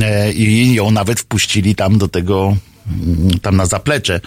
[0.00, 2.56] e, i ją nawet wpuścili tam do tego
[3.42, 4.20] tam na zaplecze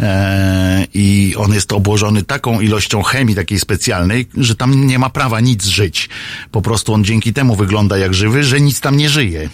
[0.00, 5.40] e, i on jest obłożony taką ilością chemii takiej specjalnej, że tam nie ma prawa
[5.40, 6.08] nic żyć.
[6.50, 9.48] Po prostu on dzięki temu wygląda jak żywy, że nic tam nie żyje e,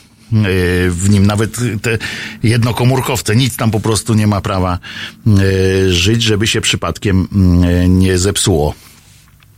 [0.91, 1.99] w nim, nawet te
[2.43, 4.79] jednokomórkowce, nic tam po prostu nie ma prawa
[5.27, 7.29] e, żyć, żeby się przypadkiem
[7.89, 8.75] nie zepsuło.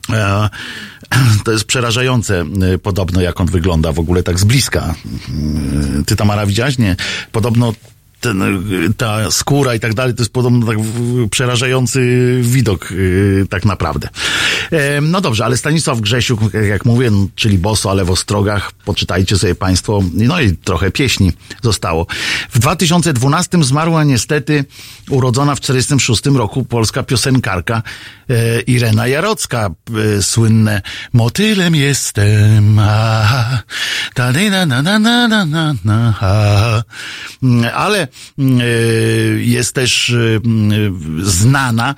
[1.45, 2.45] To jest przerażające
[2.83, 4.95] podobno, jak on wygląda w ogóle tak z bliska.
[6.07, 6.79] Ty Tamara widziałaś?
[6.79, 6.97] Nie.
[7.33, 7.73] Podobno
[8.21, 8.63] ten,
[8.97, 10.79] ta skóra i tak dalej, to jest podobno tak
[11.31, 12.01] przerażający
[12.43, 12.89] widok
[13.51, 14.09] tak naprawdę.
[15.03, 20.03] No dobrze, ale Stanisław Grzesiuk, jak mówię, czyli boso, ale w ostrogach, poczytajcie sobie Państwo,
[20.15, 22.07] no i trochę pieśni zostało.
[22.51, 24.65] W 2012 zmarła niestety
[25.11, 27.83] urodzona w 46 roku polska piosenkarka
[28.67, 29.71] Irena Jarocka,
[30.21, 33.63] słynne Motylem jestem, a,
[34.15, 36.83] ta, na, na, na, na, na, na, a.
[37.75, 38.08] ale
[39.39, 40.15] jest też
[41.23, 41.95] znana,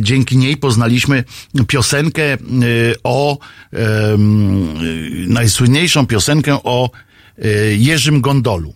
[0.00, 1.24] dzięki niej poznaliśmy
[1.66, 2.38] piosenkę
[3.04, 3.38] o
[5.26, 6.90] najsłynniejszą piosenkę o
[7.78, 8.74] Jerzym Gondolu.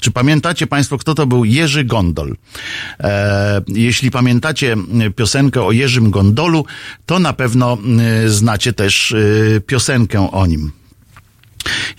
[0.00, 2.36] Czy pamiętacie Państwo, kto to był Jerzy Gondol?
[3.00, 4.76] E, jeśli pamiętacie
[5.16, 6.64] piosenkę o Jerzym Gondolu,
[7.06, 7.78] to na pewno
[8.26, 9.14] znacie też
[9.66, 10.72] piosenkę o nim.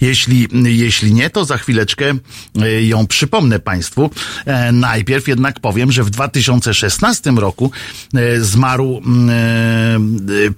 [0.01, 2.13] Jeśli, jeśli nie, to za chwileczkę
[2.62, 4.10] e, ją przypomnę Państwu.
[4.45, 7.71] E, najpierw jednak powiem, że w 2016 roku
[8.13, 9.01] e, zmarł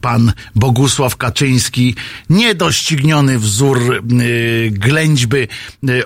[0.02, 1.96] pan Bogusław Kaczyński,
[2.30, 4.04] niedościgniony wzór
[4.72, 5.48] ględźby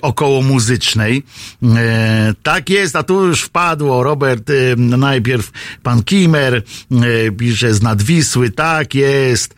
[0.01, 1.23] okołomuzycznej.
[2.43, 5.51] Tak jest, a tu już wpadło Robert, najpierw
[5.83, 6.63] pan Kimer
[7.37, 9.55] pisze z Nadwisły, tak jest,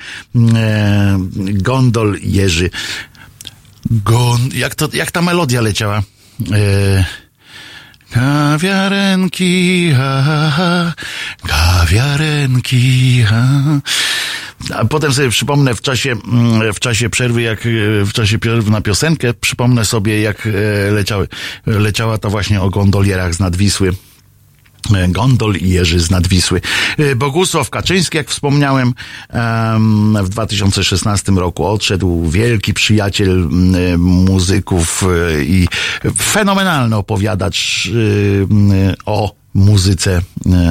[1.54, 2.70] Gondol Jerzy
[3.92, 6.04] Gon, jak, to, jak ta melodia leciała?
[6.54, 7.06] E,
[8.12, 10.94] kawiarenki, ha, ha, ha,
[11.48, 13.44] kawiarenki, ha.
[14.76, 17.60] A potem sobie przypomnę w czasie, mm, w czasie przerwy, jak
[18.06, 20.52] w czasie przerwy na piosenkę, przypomnę sobie, jak e,
[20.92, 21.28] leciały,
[21.66, 23.94] leciała ta właśnie o gondolierach z Nadwisły.
[25.08, 26.62] Gondol i Jerzy z Nadwisły.
[26.98, 28.94] E, Bogusław Kaczyński, jak wspomniałem,
[30.24, 33.48] w 2016 roku odszedł wielki przyjaciel
[33.98, 35.68] muzyków e, i
[36.18, 40.22] fenomenalny opowiadacz e, o muzyce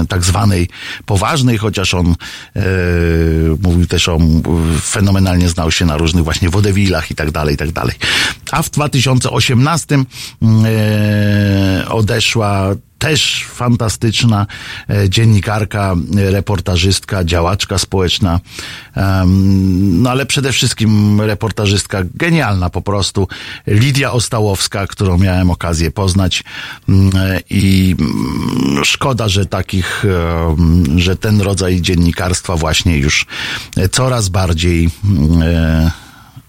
[0.09, 0.69] tak zwanej
[1.07, 2.07] poważnej, chociaż on
[2.57, 2.63] e,
[3.63, 4.19] mówił też o,
[4.81, 7.95] fenomenalnie znał się na różnych właśnie wodewilach i tak dalej, i tak dalej.
[8.51, 10.05] A w 2018 e,
[11.89, 14.47] odeszła też fantastyczna
[14.91, 18.41] e, dziennikarka, reportażystka, działaczka społeczna,
[19.77, 23.29] no ale przede wszystkim reportażystka genialna po prostu,
[23.67, 26.45] Lidia Ostałowska, którą miałem okazję poznać.
[26.89, 27.13] Mm,
[27.51, 30.05] i mm, szkoda, że takich,
[30.97, 33.27] że ten rodzaj dziennikarstwa właśnie już
[33.91, 35.91] coraz bardziej mm,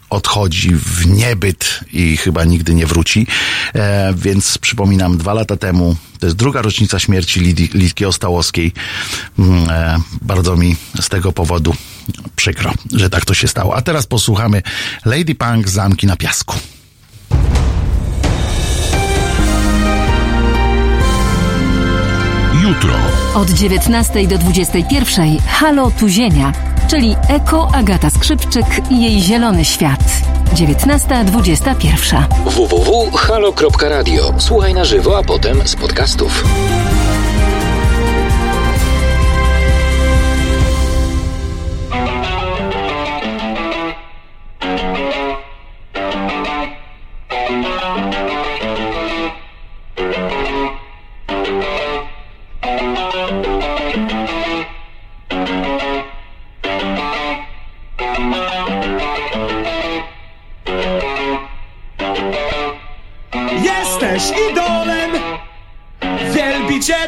[0.10, 3.28] odchodzi w niebyt i chyba nigdy nie wróci.
[3.76, 8.74] E, więc przypominam, dwa lata temu, to jest druga rocznica śmierci Lid Lidki Ostałowskiej.
[9.40, 11.76] Mm, e, bardzo mi z tego powodu
[12.36, 13.76] przykro, że tak to się stało.
[13.76, 14.62] A teraz posłuchamy
[15.06, 16.56] Lady Punk Zamki na Piasku.
[22.64, 22.94] Jutro.
[23.36, 30.00] Od 19 do 21 Halo Tu Ziemia czyli Eko Agata Skrzypczyk i jej zielony świat.
[30.54, 34.34] 19.21 www.halo.radio.
[34.38, 36.44] Słuchaj na żywo, a potem z podcastów.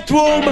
[0.10, 0.44] Tłum.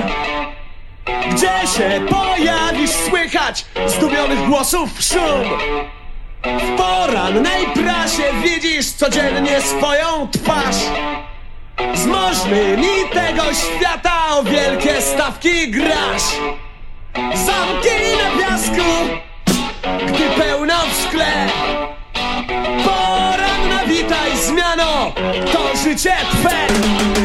[1.32, 2.92] Gdzie się pojawisz?
[2.92, 5.44] Słychać zdumionych głosów szum.
[6.44, 10.76] W porannej prasie widzisz codziennie swoją twarz.
[11.94, 16.28] Z możnymi tego świata o wielkie stawki grasz.
[17.16, 18.92] Zamki na piasku,
[20.08, 21.48] gdy pełno w szkle.
[22.86, 25.14] Poranna witaj zmiano,
[25.88, 27.17] to życie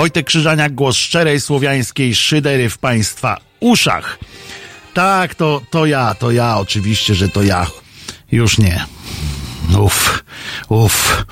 [0.00, 4.18] Wojtek Krzyżaniak, głos szczerej słowiańskiej szydery w Państwa uszach.
[4.94, 7.66] Tak, to, to ja, to ja, oczywiście, że to ja.
[8.32, 8.84] Już nie.
[9.78, 10.24] Uff,
[10.68, 11.24] uff.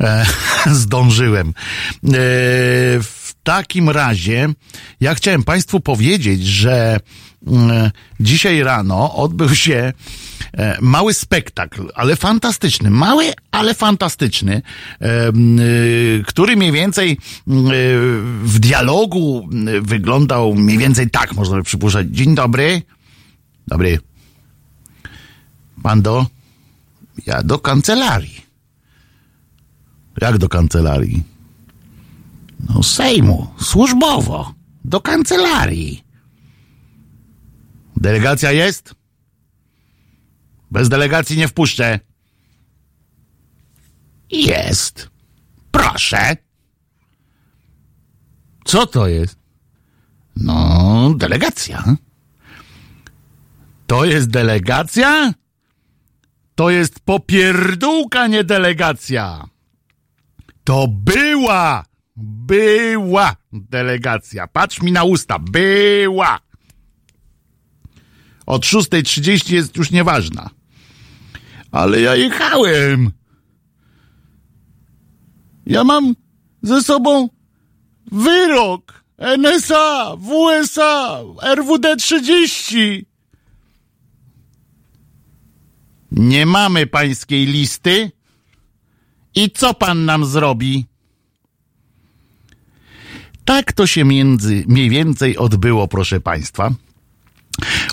[0.00, 0.26] E,
[0.82, 1.48] zdążyłem.
[1.48, 1.52] E,
[3.02, 4.48] w takim razie,
[5.00, 7.00] ja chciałem Państwu powiedzieć, że
[7.46, 7.90] mm,
[8.20, 9.92] dzisiaj rano odbył się
[10.52, 12.90] e, mały spektakl, ale fantastyczny.
[12.90, 14.62] Mały, ale fantastyczny,
[15.00, 17.18] e, y, który mniej więcej
[18.42, 19.48] w dialogu
[19.82, 22.06] wyglądał mniej więcej tak, można by przypuszczać.
[22.10, 22.82] Dzień dobry.
[23.66, 23.98] Dobry.
[25.82, 26.26] Pan do?
[27.26, 28.46] Ja do kancelarii.
[30.20, 31.22] Jak do kancelarii?
[32.68, 34.55] No Sejmu, służbowo,
[34.86, 36.04] do kancelarii.
[37.96, 38.94] Delegacja jest?
[40.70, 42.00] Bez delegacji nie wpuszczę.
[44.30, 45.10] Jest.
[45.70, 46.36] Proszę.
[48.64, 49.38] Co to jest?
[50.36, 51.96] No, delegacja.
[53.86, 55.32] To jest delegacja?
[56.54, 59.48] To jest popierdółka, nie delegacja.
[60.64, 61.84] To była,
[62.16, 64.46] była delegacja.
[64.46, 65.38] Patrz mi na usta.
[65.38, 66.40] Była.
[68.46, 70.50] Od 6.30 jest już nieważna.
[71.72, 73.10] Ale ja jechałem.
[75.66, 76.14] Ja mam
[76.62, 77.28] ze sobą
[78.12, 81.20] wyrok NSA, WSA,
[81.54, 83.06] RWD 30.
[86.12, 88.10] Nie mamy pańskiej listy.
[89.34, 90.86] I co pan nam zrobi?
[93.46, 96.70] Tak to się między, mniej więcej odbyło, proszę państwa.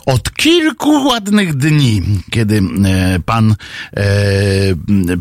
[0.05, 2.01] Od kilku ładnych dni,
[2.31, 3.55] kiedy e, pan,
[3.97, 4.03] e,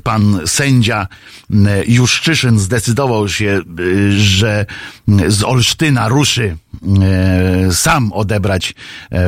[0.02, 1.06] pan sędzia
[1.50, 1.56] e,
[1.86, 3.60] Juszczyszyn zdecydował się,
[4.16, 4.66] że
[5.28, 6.56] z Olsztyna ruszy
[7.72, 8.74] sam odebrać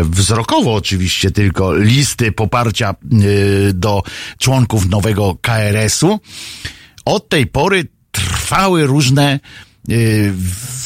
[0.03, 2.95] wzrokowo oczywiście tylko listy poparcia
[3.75, 4.03] do
[4.39, 6.21] członków nowego KRS-u,
[7.05, 9.41] od tej pory trwały różne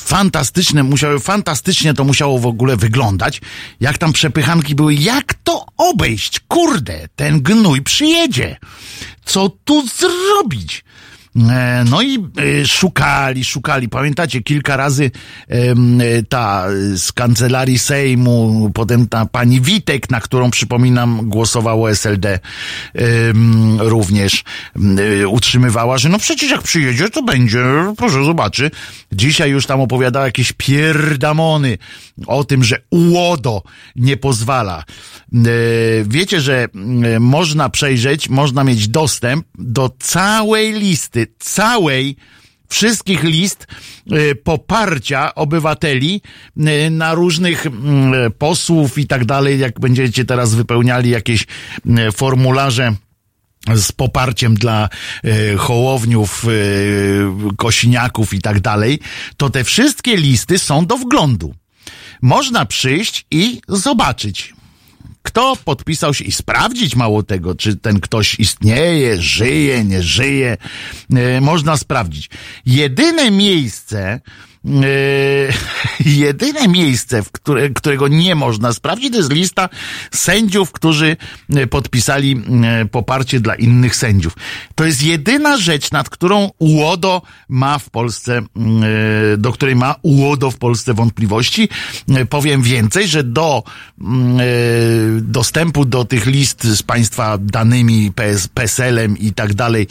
[0.04, 3.40] fantastyczne, musiały, fantastycznie to musiało w ogóle wyglądać,
[3.80, 8.56] jak tam przepychanki były, jak to obejść, kurde, ten gnój przyjedzie,
[9.24, 10.84] co tu zrobić?
[11.36, 13.88] E, no i e, szukali, szukali.
[13.88, 15.10] Pamiętacie, kilka razy
[16.28, 16.66] ta
[16.96, 22.38] z kancelarii Sejmu, potem ta pani Witek, na którą przypominam głosowało SLD
[23.78, 24.44] również
[25.20, 27.64] e, utrzymywała, że no przecież jak przyjedzie, to będzie,
[27.96, 28.70] proszę zobaczy.
[29.12, 31.78] Dzisiaj już tam opowiadała jakieś pierdamony
[32.26, 33.62] o tym, że UODO
[33.96, 34.84] nie pozwala.
[36.04, 36.68] Wiecie, że
[37.20, 42.16] można przejrzeć, można mieć dostęp do całej listy całej
[42.68, 43.66] wszystkich list
[44.12, 46.22] y, poparcia obywateli
[46.56, 51.42] y, na różnych mm, posłów i tak dalej, jak będziecie teraz wypełniali jakieś
[51.86, 52.94] y, formularze
[53.74, 54.88] z poparciem dla
[55.58, 56.46] hołowniów,
[57.56, 59.00] kosiniaków i tak dalej,
[59.36, 61.54] to te wszystkie listy są do wglądu.
[62.22, 64.54] Można przyjść i zobaczyć
[65.28, 70.56] kto podpisał się i sprawdzić mało tego, czy ten ktoś istnieje, żyje, nie żyje,
[71.16, 72.30] e, można sprawdzić.
[72.66, 74.20] Jedyne miejsce,
[76.04, 79.68] jedyne miejsce, w które, którego nie można sprawdzić, to jest lista
[80.14, 81.16] sędziów, którzy
[81.48, 84.36] yy, podpisali yy, poparcie dla innych sędziów.
[84.74, 88.42] To jest jedyna rzecz, nad którą UODO ma w Polsce,
[89.38, 91.68] do której ma UODO w Polsce wątpliwości.
[92.30, 93.62] Powiem więcej, że do
[95.20, 99.86] dostępu do tych list z państwa danymi, PS, PESEL-em i tak dalej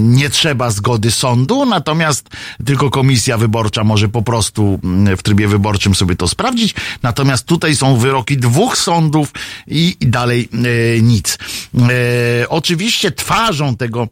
[0.00, 2.28] nie trzeba zgody sądu, natomiast
[2.64, 6.74] tylko komisja wyborcza może po prostu mm, w trybie wyborczym sobie to sprawdzić.
[7.02, 9.32] Natomiast tutaj są wyroki dwóch sądów
[9.66, 11.38] i, dalej e, nic.
[11.74, 14.08] E, oczywiście twarzą tego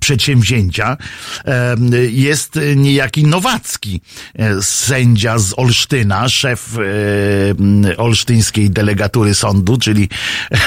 [0.00, 0.96] przedsięwzięcia
[2.10, 4.00] jest niejaki Nowacki,
[4.38, 10.08] e, sędzia z Olsztyna, szef e, olsztyńskiej delegatury sądu, czyli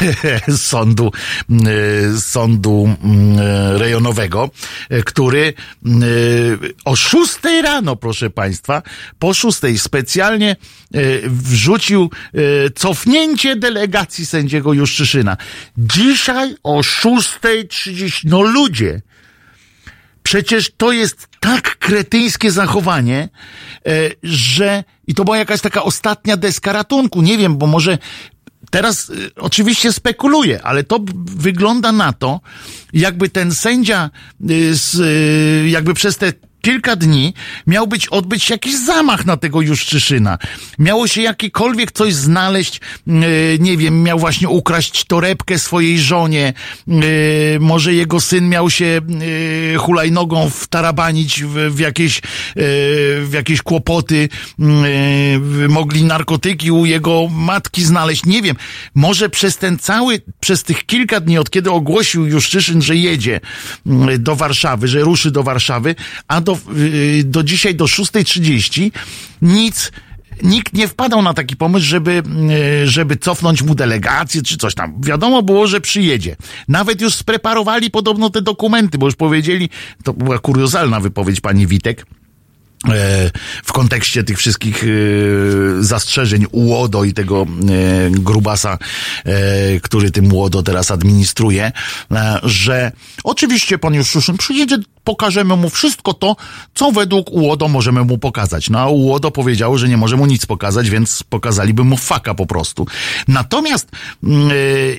[0.58, 1.12] sądu,
[1.50, 2.96] e, sądu
[3.74, 4.50] rejonowego,
[5.06, 5.54] który
[6.86, 8.82] o szóstej rano, proszę państwa,
[9.20, 10.56] po szóstej specjalnie
[11.26, 12.10] wrzucił
[12.76, 15.38] cofnięcie delegacji sędziego Juszczyszyna.
[15.78, 19.02] Dzisiaj o szóstej trzydzieści, no ludzie,
[20.24, 23.30] Przecież to jest tak kretyńskie zachowanie,
[23.86, 23.92] e,
[24.24, 27.22] że i to była jakaś taka ostatnia deska ratunku.
[27.22, 27.98] Nie wiem, bo może
[28.72, 32.42] teraz e, oczywiście spekuluję, ale to wygląda na to,
[32.94, 34.10] jakby ten sędzia
[34.50, 36.34] e, jakby przez te
[36.64, 37.34] kilka dni
[37.68, 40.38] miał być odbyć jakiś zamach na tego Juszczyszyna.
[40.80, 43.16] Miało się jakiekolwiek coś znaleźć, yy,
[43.60, 46.54] nie wiem, miał właśnie ukraść torebkę swojej żonie,
[46.88, 46.98] yy,
[47.60, 49.02] może jego syn miał się
[49.72, 52.22] yy, hulajnogą wtarabanić w, w jakieś,
[52.56, 54.30] w jakieś kłopoty,
[55.70, 58.56] mogli narkotyki u jego matki znaleźć, nie wiem.
[58.96, 63.40] Może przez ten cały, przez tych kilka dni, od kiedy ogłosił Juszczyszyn, że jedzie
[64.20, 65.96] do Warszawy, że ruszy do Warszawy,
[66.28, 68.92] a do do, y, do dzisiaj do 6.30
[69.42, 69.92] nic
[70.44, 72.24] nikt nie wpadał na taki pomysł, żeby,
[72.84, 75.02] y, żeby cofnąć mu delegację czy coś tam.
[75.02, 76.36] Wiadomo było, że przyjedzie.
[76.68, 79.70] Nawet już spreparowali podobno te dokumenty, bo już powiedzieli,
[80.04, 82.06] to była kuriozalna wypowiedź pani Witek,
[83.64, 84.88] w kontekście tych wszystkich e,
[85.84, 87.46] zastrzeżeń UODO i tego e,
[88.12, 88.78] grubasa,
[89.82, 91.72] który tym UODO teraz administruje,
[92.44, 92.92] że
[93.24, 96.36] oczywiście pan Juszczyszyn przyjedzie, pokażemy mu wszystko to,
[96.74, 98.70] co według UODO możemy mu pokazać.
[98.70, 102.46] No a UODO powiedziało, że nie może mu nic pokazać, więc pokazaliby mu faka po
[102.46, 102.88] prostu.
[103.28, 103.88] Natomiast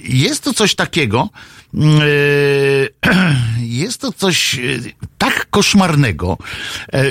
[0.03, 1.29] jest to coś takiego,
[3.61, 4.61] jest to coś
[5.19, 6.39] tak koszmarnego,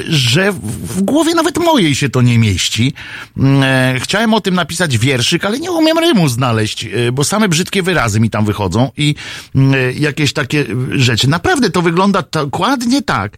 [0.08, 0.52] że
[0.84, 2.94] w głowie nawet mojej się to nie mieści.
[3.38, 7.50] Mm, e, chciałem o tym napisać wierszyk, ale nie umiem rymu znaleźć, e, bo same
[7.50, 9.16] brzydkie wyrazy mi tam wychodzą i
[9.56, 11.30] mm, e, jakieś takie rzeczy.
[11.30, 13.38] Naprawdę to wygląda dokładnie tak,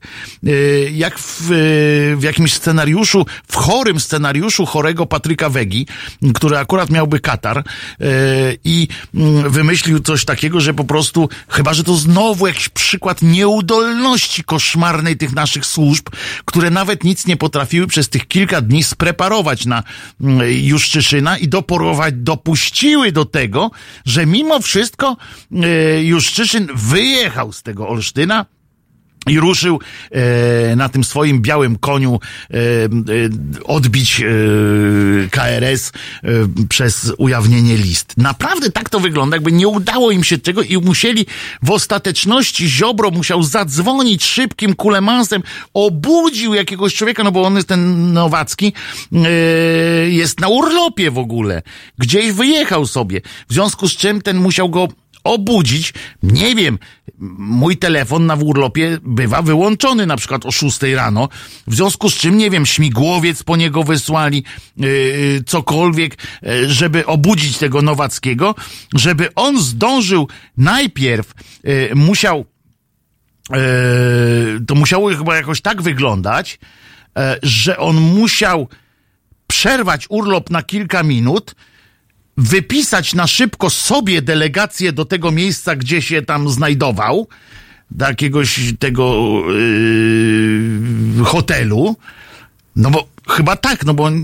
[0.91, 1.41] jak w,
[2.17, 5.87] w jakimś scenariuszu, w chorym scenariuszu chorego Patryka Wegi,
[6.33, 7.63] który akurat miałby katar
[8.63, 11.14] i mm, wymyślił coś takiego, że po prostu,
[11.49, 16.09] chyba że to znowu jakiś przykład nieudolności koszmarnej tych naszych służb,
[16.45, 19.83] które nawet nic nie potrafiły przez tych kilka dni spreparować na
[20.21, 23.71] mm, Juszczyszyna i doporować, dopuściły do tego,
[24.05, 25.17] że mimo wszystko
[25.51, 28.45] e, Juszczyszyn wyjechał z tego Olsztyna
[29.27, 29.79] i ruszył
[30.11, 32.19] e, na tym swoim białym koniu
[32.51, 32.89] e, e,
[33.63, 34.25] odbić e,
[35.29, 35.91] KRS
[36.23, 36.29] e,
[36.69, 38.13] przez ujawnienie list.
[38.17, 41.25] Naprawdę tak to wygląda, jakby nie udało im się tego i musieli
[41.63, 48.13] w ostateczności Ziobro musiał zadzwonić szybkim kulemansem, obudził jakiegoś człowieka, no bo on jest ten
[48.13, 48.73] Nowacki,
[49.13, 49.29] e,
[50.09, 51.61] jest na urlopie w ogóle.
[51.97, 53.21] Gdzieś wyjechał sobie.
[53.49, 54.87] W związku z czym ten musiał go
[55.25, 55.93] obudzić.
[56.23, 56.79] Nie wiem,
[57.37, 61.29] mój telefon na urlopie bywa wyłączony na przykład o 6 rano,
[61.67, 64.43] w związku z czym, nie wiem, śmigłowiec po niego wysłali,
[64.77, 68.55] yy, cokolwiek, yy, żeby obudzić tego Nowackiego,
[68.93, 72.45] żeby on zdążył najpierw, yy, musiał,
[73.49, 73.57] yy,
[74.67, 76.59] to musiało chyba jakoś tak wyglądać,
[77.15, 78.67] yy, że on musiał
[79.47, 81.55] przerwać urlop na kilka minut,
[82.37, 87.27] wypisać na szybko sobie delegację do tego miejsca, gdzie się tam znajdował,
[87.91, 91.95] do jakiegoś tego yy, hotelu.
[92.75, 94.19] No bo chyba tak, no bo yy,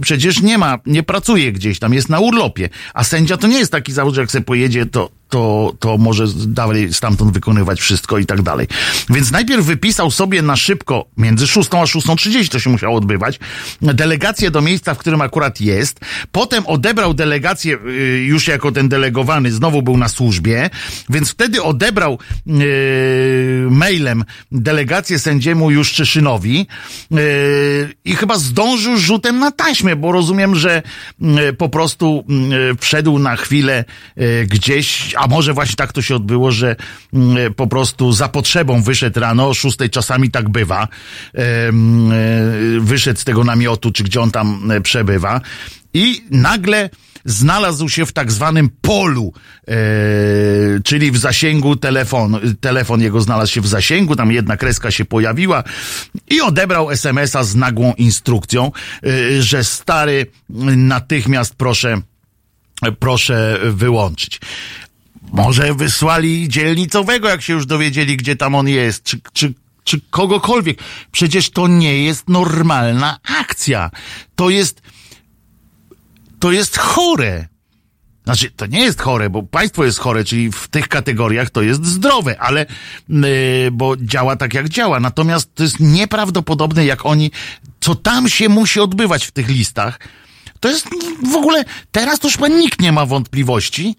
[0.00, 2.68] przecież nie ma, nie pracuje gdzieś tam, jest na urlopie.
[2.94, 6.24] A sędzia to nie jest taki zawód, że jak sobie pojedzie, to, to, to może
[6.46, 8.66] dalej stamtąd wykonywać wszystko i tak dalej.
[9.10, 13.40] Więc najpierw wypisał sobie na szybko, między 6 a 6.30 to się musiało odbywać,
[13.82, 16.00] delegację do miejsca, w którym akurat jest.
[16.32, 20.70] Potem odebrał delegację y, już jako ten delegowany, znowu był na służbie,
[21.10, 22.56] więc wtedy odebrał yy,
[23.70, 26.66] mailem delegację sędziemu Juszczyszynowi
[27.10, 27.18] yy,
[28.04, 30.82] i chyba zdążył rzutem na taśmę, bo rozumiem, że
[31.20, 33.84] yy, po prostu yy, wszedł na chwilę
[34.16, 36.76] yy, gdzieś, a może właśnie tak to się odbyło, że
[37.12, 40.88] mm, po prostu za potrzebą wyszedł rano, o szóstej czasami tak bywa,
[41.34, 41.72] e,
[42.80, 45.40] wyszedł z tego namiotu, czy gdzie on tam e, przebywa
[45.94, 46.90] i nagle
[47.26, 49.32] znalazł się w tak zwanym polu,
[49.68, 49.74] e,
[50.84, 52.38] czyli w zasięgu telefonu.
[52.60, 55.64] Telefon jego znalazł się w zasięgu, tam jedna kreska się pojawiła
[56.30, 58.72] i odebrał SMS-a z nagłą instrukcją,
[59.06, 60.26] e, że stary,
[60.76, 62.00] natychmiast proszę,
[62.98, 64.40] proszę wyłączyć.
[65.32, 69.54] Może wysłali dzielnicowego, jak się już dowiedzieli, gdzie tam on jest, czy, czy,
[69.84, 70.78] czy kogokolwiek.
[71.12, 73.90] Przecież to nie jest normalna akcja.
[74.36, 74.82] To jest,
[76.38, 77.48] to jest chore.
[78.24, 81.86] Znaczy, to nie jest chore, bo państwo jest chore, czyli w tych kategoriach to jest
[81.86, 82.66] zdrowe, ale
[83.08, 83.18] yy,
[83.72, 85.00] bo działa tak jak działa.
[85.00, 87.30] Natomiast to jest nieprawdopodobne, jak oni,
[87.80, 90.00] co tam się musi odbywać w tych listach.
[90.60, 90.88] To jest
[91.32, 93.96] w ogóle, teraz to już chyba nikt nie ma wątpliwości,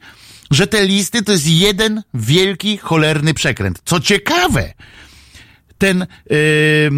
[0.52, 3.82] że te listy to jest jeden wielki, cholerny przekręt.
[3.86, 4.74] Co ciekawe,
[5.78, 6.90] ten yy,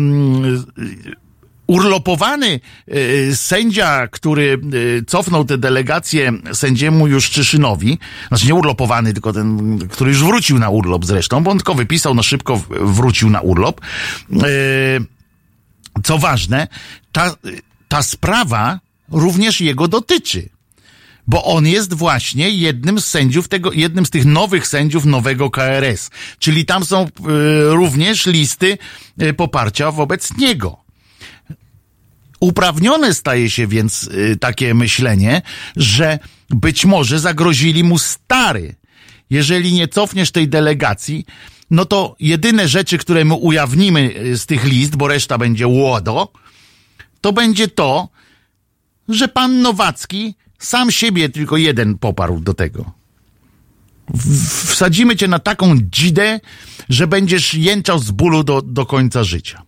[1.70, 9.80] urlopowany yy, sędzia, który yy, cofnął tę delegację sędziemu Juszczyszynowi, znaczy nie urlopowany, tylko ten,
[9.88, 13.82] który już wrócił na urlop zresztą, bo on tylko wypisał, no szybko wrócił na urlop.
[14.30, 14.40] Yy,
[16.04, 16.68] co ważne,
[17.12, 17.36] ta,
[17.88, 18.80] ta sprawa
[19.12, 20.50] również jego dotyczy
[21.28, 26.10] bo on jest właśnie jednym z sędziów tego, jednym z tych nowych sędziów nowego KRS.
[26.40, 27.10] Czyli tam są y,
[27.64, 28.78] również listy
[29.22, 30.89] y, poparcia wobec niego.
[32.40, 35.42] Uprawnione staje się więc y, takie myślenie,
[35.76, 36.20] że
[36.50, 38.76] być może zagrozili mu stary.
[39.30, 41.26] Jeżeli nie cofniesz tej delegacji,
[41.72, 46.32] no to jedyne rzeczy, które my ujawnimy y, z tych list, bo reszta będzie łodo,
[47.22, 48.10] to będzie to,
[49.10, 52.92] że pan Nowacki sam siebie tylko jeden poparł do tego.
[54.66, 56.40] Wsadzimy cię na taką dzidę,
[56.90, 59.62] że będziesz jęczał z bólu do, do końca życia.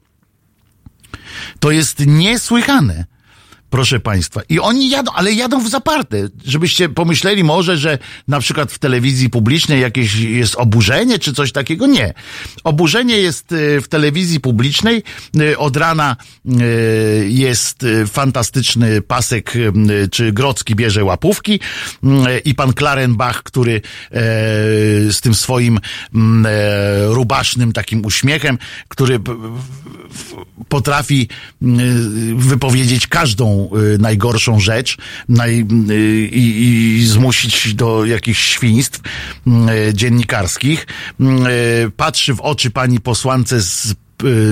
[1.60, 3.06] To jest niesłychane.
[3.72, 4.42] Proszę Państwa.
[4.50, 6.18] I oni jadą, ale jadą w zaparte.
[6.46, 7.98] Żebyście pomyśleli może, że
[8.28, 11.88] na przykład w telewizji publicznej jakieś jest oburzenie czy coś takiego.
[11.88, 12.14] Nie.
[12.64, 15.04] Oburzenie jest y, w telewizji publicznej.
[15.42, 16.16] Y, Od rana
[16.46, 19.54] y, jest fantastyczny pasek,
[20.12, 21.60] czy Grocki bierze łapówki
[22.04, 23.82] y, i pan Klarenbach, który e,
[25.12, 25.80] z tym swoim
[26.16, 26.50] mm, e,
[27.06, 28.58] rubasznym takim uśmiechem,
[28.88, 29.20] który
[30.70, 31.28] potrafi
[31.62, 31.68] y,
[32.36, 33.61] wypowiedzieć każdą
[34.00, 34.98] najgorszą rzecz
[35.30, 39.02] naj, y, i, i zmusić do jakichś świństw
[39.48, 40.88] y, dziennikarskich.
[41.88, 43.96] Y, Patrzy w oczy pani posłance z y,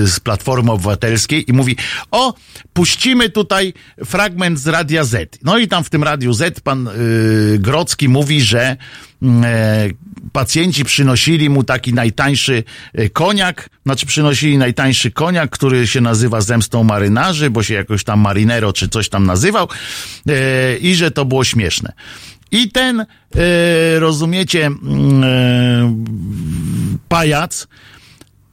[0.04, 1.76] z Platformy Obywatelskiej i mówi,
[2.10, 2.34] o,
[2.72, 5.38] puścimy tutaj fragment z Radia Z.
[5.42, 8.76] No i tam w tym Radiu Z pan y, Grocki mówi, że
[9.22, 9.26] y,
[10.32, 12.64] pacjenci przynosili mu taki najtańszy
[12.98, 18.20] y, koniak, znaczy przynosili najtańszy koniak, który się nazywa Zemstą Marynarzy, bo się jakoś tam
[18.20, 19.68] Marinero czy coś tam nazywał
[20.28, 21.92] y, i że to było śmieszne.
[22.50, 23.06] I ten, y,
[24.00, 24.72] rozumiecie, y,
[27.08, 27.66] pajac,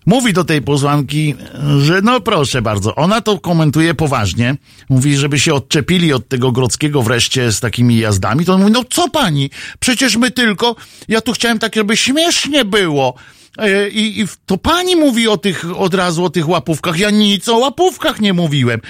[0.08, 1.36] mówi do tej posłanki,
[1.82, 4.56] że no proszę bardzo, ona to komentuje poważnie.
[4.90, 8.46] Mówi, żeby się odczepili od tego Grodzkiego wreszcie z takimi jazdami.
[8.46, 9.50] To on mówi, no co pani?
[9.80, 10.76] Przecież my tylko,
[11.08, 13.14] ja tu chciałem tak, żeby śmiesznie było.
[13.58, 17.00] E, I, I to pani mówi o tych, od razu o tych łapówkach.
[17.00, 18.82] Ja nic o łapówkach nie mówiłem.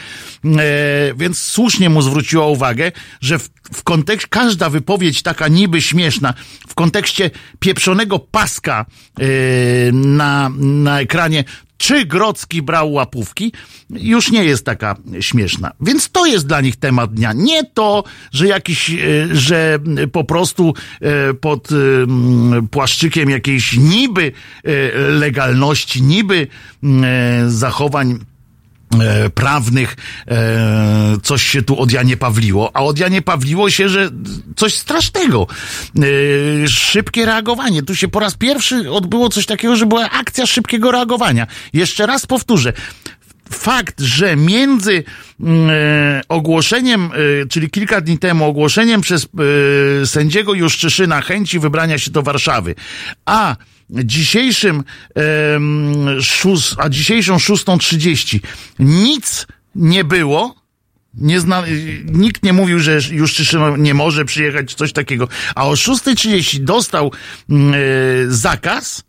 [0.46, 2.92] E, więc słusznie mu zwróciła uwagę,
[3.22, 6.34] że w, w kontekście, każda wypowiedź taka niby śmieszna,
[6.68, 8.86] w kontekście pieprzonego paska
[9.20, 9.26] e,
[9.92, 11.44] na, na ekranie,
[11.78, 13.52] czy Grocki brał łapówki,
[13.90, 15.72] już nie jest taka śmieszna.
[15.82, 17.34] Więc to jest dla nich temat dnia.
[17.34, 18.96] Nie to, że jakiś, e,
[19.32, 19.80] że
[20.12, 21.76] po prostu e, pod e,
[22.72, 24.32] płaszczykiem jakiejś niby
[25.10, 26.48] legalności, niby
[27.48, 28.20] zachowań
[29.02, 29.96] E, prawnych
[30.28, 34.10] e, coś się tu od Janie Pawliło, a od Janie Pawliło się, że
[34.56, 35.48] coś strasznego.
[36.64, 37.84] E, szybkie reagowanie.
[37.84, 41.48] Tu się po raz pierwszy odbyło coś takiego, że była akcja szybkiego reagowania.
[41.74, 42.74] Jeszcze raz powtórzę.
[43.50, 45.04] Fakt, że między
[45.44, 47.10] e, ogłoszeniem,
[47.50, 49.28] czyli kilka dni temu, ogłoszeniem przez
[50.02, 52.76] e, sędziego Juszczyszyna chęci wybrania się do Warszawy,
[53.26, 53.56] a
[53.90, 54.84] dzisiejszym,
[56.22, 58.40] szóst, a dzisiejszą 6.30
[58.80, 60.56] nic nie było,
[61.14, 61.64] nie zna,
[62.06, 65.28] nikt nie mówił, że już Czyszyno nie może przyjechać, coś takiego.
[65.56, 67.12] A o 6.30 dostał
[67.50, 67.58] yy,
[68.28, 69.04] zakaz,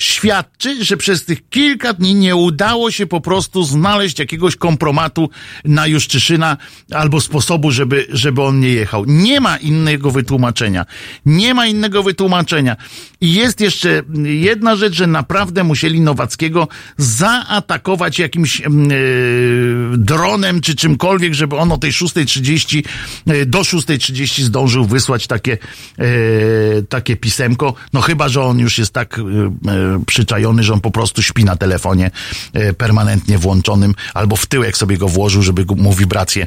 [0.00, 5.30] świadczy, że przez tych kilka dni nie udało się po prostu znaleźć jakiegoś kompromatu
[5.64, 6.56] na Juszczyszyna
[6.90, 9.04] albo sposobu, żeby, żeby on nie jechał.
[9.06, 10.86] Nie ma innego wytłumaczenia.
[11.26, 12.76] Nie ma innego wytłumaczenia.
[13.20, 18.68] I jest jeszcze jedna rzecz, że naprawdę musieli Nowackiego zaatakować jakimś yy,
[19.96, 22.82] dronem czy czymkolwiek, żeby on o tej 6.30
[23.26, 25.58] yy, do 6.30 zdążył wysłać takie,
[25.98, 26.06] yy,
[26.88, 27.74] takie pisemko.
[27.92, 29.20] No chyba, że on już jest tak
[30.06, 32.10] przyczajony, że on po prostu śpi na telefonie
[32.52, 36.46] e, permanentnie włączonym, albo w tyłek sobie go włożył, żeby mu wibrację e,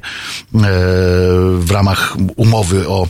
[1.59, 3.07] w ramach umowy o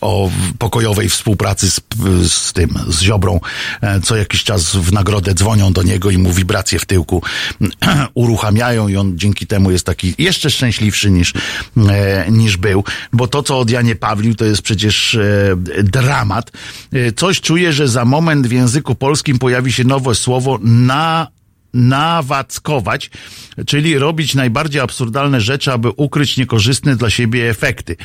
[0.00, 1.80] o pokojowej współpracy z,
[2.32, 3.40] z tym, z Ziobrą.
[4.02, 7.22] Co jakiś czas w nagrodę dzwonią do niego i mu wibracje w tyłku
[8.14, 11.32] uruchamiają i on dzięki temu jest taki jeszcze szczęśliwszy niż,
[12.30, 12.84] niż był.
[13.12, 15.18] Bo to, co od Janie Pawlił, to jest przecież
[15.82, 16.50] dramat.
[17.16, 21.26] Coś czuję, że za moment w języku polskim pojawi się nowe słowo na
[21.74, 23.10] nawackować,
[23.66, 27.96] czyli robić najbardziej absurdalne rzeczy, aby ukryć niekorzystne dla siebie efekty.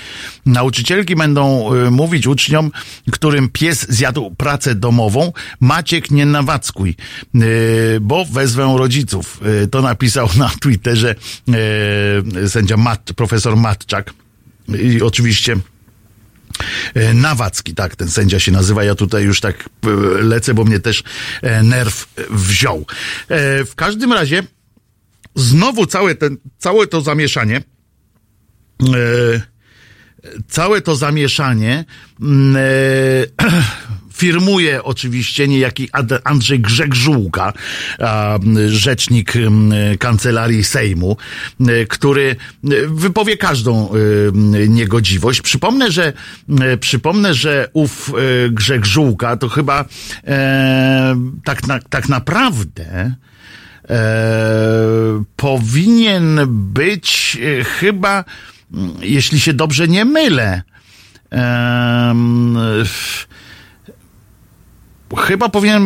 [0.46, 2.72] Nauczycielki będą y, mówić uczniom,
[3.12, 6.96] którym pies zjadł pracę domową, Maciek nie nawackuj,
[7.36, 9.42] y, bo wezwę rodziców.
[9.64, 11.16] Y, to napisał na Twitterze
[12.48, 14.14] sędzia Mat, profesor Matczak.
[14.68, 15.56] I oczywiście
[17.14, 18.84] Nawacki, tak, ten sędzia się nazywa.
[18.84, 19.90] Ja tutaj już tak e,
[20.24, 21.04] lecę, bo mnie też
[21.42, 22.86] e, nerw wziął.
[23.66, 24.44] W każdym razie,
[25.36, 27.62] znowu całe, ten, całe to zamieszanie,
[30.48, 31.86] całe to zamieszanie
[32.22, 32.56] mm,
[34.14, 35.90] firmuje oczywiście niejaki
[36.24, 37.54] Andrzej Grzegżółka,
[38.68, 39.34] rzecznik
[40.00, 41.18] kancelarii Sejmu,
[41.90, 42.36] który
[42.88, 43.90] wypowie każdą
[44.70, 45.42] niegodziwość.
[45.42, 46.14] Przypomnę, że
[46.80, 48.12] przypomnę, że ów
[48.50, 49.86] Grzegżółka to chyba
[50.28, 53.16] e, tak, na, tak naprawdę
[53.90, 58.26] e, powinien być e, chyba,
[59.02, 60.62] jeśli się dobrze nie mylę,
[61.32, 62.16] e,
[65.16, 65.84] chyba powinien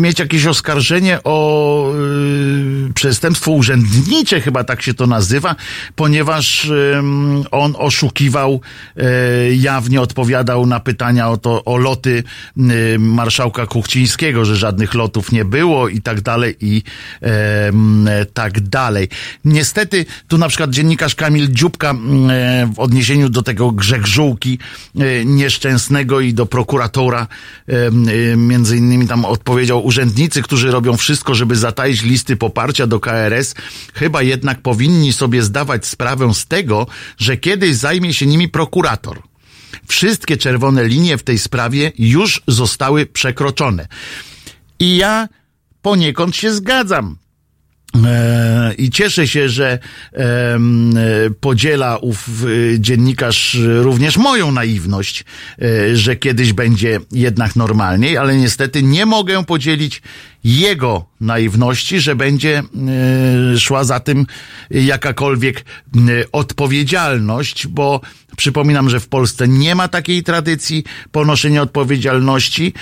[0.00, 5.56] mieć jakieś oskarżenie o y, przestępstwo urzędnicze, chyba tak się to nazywa,
[5.96, 7.02] ponieważ y,
[7.50, 8.60] on oszukiwał,
[8.96, 12.22] y, jawnie odpowiadał na pytania o to, o loty
[12.58, 16.82] y, marszałka Kuchcińskiego, że żadnych lotów nie było i tak dalej i
[18.34, 19.08] tak dalej.
[19.44, 21.94] Niestety, tu na przykład dziennikarz Kamil Dziubka
[22.74, 24.58] w odniesieniu do tego grzegżółki
[25.24, 27.26] nieszczęsnego i do prokuratora
[28.36, 33.54] między między innymi tam odpowiedział urzędnicy, którzy robią wszystko, żeby zataić listy poparcia do KRS,
[33.94, 36.86] chyba jednak powinni sobie zdawać sprawę z tego,
[37.18, 39.22] że kiedyś zajmie się nimi prokurator.
[39.86, 43.88] Wszystkie czerwone linie w tej sprawie już zostały przekroczone.
[44.78, 45.28] I ja
[45.82, 47.16] poniekąd się zgadzam
[48.78, 49.78] I cieszę się, że
[50.12, 50.58] e,
[51.40, 55.24] podziela ów e, dziennikarz również moją naiwność,
[55.62, 60.02] e, że kiedyś będzie jednak normalniej, ale niestety nie mogę podzielić
[60.44, 62.62] jego naiwności, że będzie
[63.54, 64.26] e, szła za tym
[64.70, 66.00] jakakolwiek e,
[66.32, 68.00] odpowiedzialność, bo
[68.36, 72.72] przypominam, że w Polsce nie ma takiej tradycji ponoszenia odpowiedzialności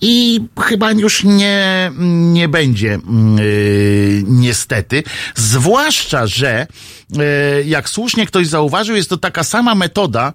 [0.00, 1.92] i chyba już nie,
[2.32, 2.98] nie będzie
[3.40, 5.02] y, niestety.
[5.34, 6.66] Zwłaszcza, że
[7.64, 10.32] jak słusznie ktoś zauważył, jest to taka sama metoda,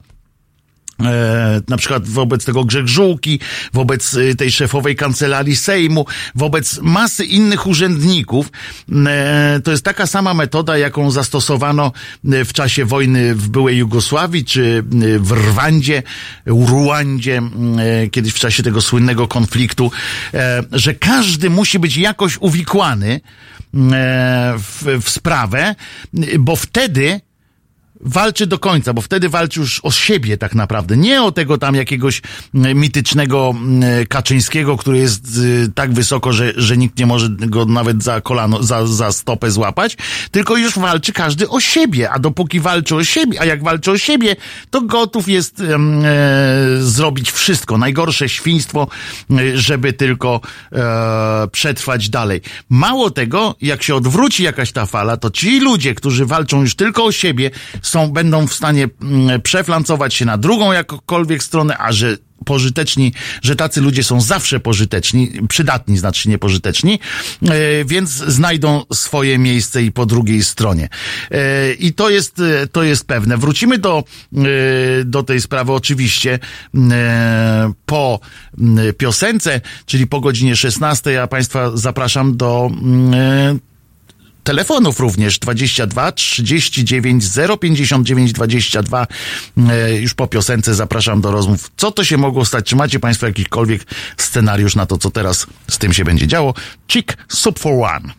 [1.06, 3.40] E, na przykład wobec tego Grzeg Żółki,
[3.74, 8.52] wobec y, tej szefowej kancelarii Sejmu, wobec masy innych urzędników.
[9.06, 11.92] E, to jest taka sama metoda, jaką zastosowano
[12.32, 16.04] e, w czasie wojny w byłej Jugosławii, czy y, w Rwandzie,
[16.46, 17.42] Ruandzie,
[18.04, 19.92] e, kiedyś w czasie tego słynnego konfliktu,
[20.34, 23.20] e, że każdy musi być jakoś uwikłany e,
[24.58, 25.76] w, w sprawę,
[26.40, 27.22] bo wtedy
[28.06, 30.98] walczy do końca, bo wtedy walczy już o siebie tak naprawdę.
[30.98, 32.22] Nie o tego tam jakiegoś
[32.56, 37.66] mm, mitycznego mm, Kaczyńskiego, który jest y, tak wysoko, że, że nikt nie może go
[37.66, 39.98] nawet za kolano, za, za stopę złapać,
[40.32, 43.98] tylko już walczy każdy o siebie, a dopóki walczy o siebie, a jak walczy o
[43.98, 44.36] siebie,
[44.70, 45.80] to gotów jest e,
[46.80, 48.88] zrobić wszystko, najgorsze świństwo,
[49.32, 50.42] e, żeby tylko
[50.72, 52.42] e, przetrwać dalej.
[52.70, 57.04] Mało tego, jak się odwróci jakaś ta fala, to ci ludzie, którzy walczą już tylko
[57.06, 57.52] o siebie,
[57.94, 63.56] są, będą w stanie mm, przeflancować się na drugą jakkolwiek stronę, a że pożyteczni, że
[63.56, 67.00] tacy ludzie są zawsze pożyteczni, przydatni znaczy nie pożyteczni,
[67.42, 70.90] e, więc znajdą swoje miejsce i po drugiej stronie.
[71.32, 73.38] E, I to jest, e, to jest pewne.
[73.38, 74.04] Wrócimy do,
[75.06, 76.40] do tej sprawy oczywiście
[77.86, 78.20] po
[78.60, 81.12] m, piosence, czyli po godzinie 16.
[81.12, 83.73] Ja Państwa zapraszam do m, e,
[84.44, 87.24] telefonów również 22 39
[87.62, 89.08] 059 22
[89.70, 91.72] e, już po piosence zapraszam do rozmów.
[91.78, 92.66] Co to się mogło stać?
[92.66, 93.82] Czy macie Państwo jakikolwiek
[94.18, 96.54] scenariusz na to, co teraz z tym się będzie działo?
[96.88, 98.14] Chick Soup for One.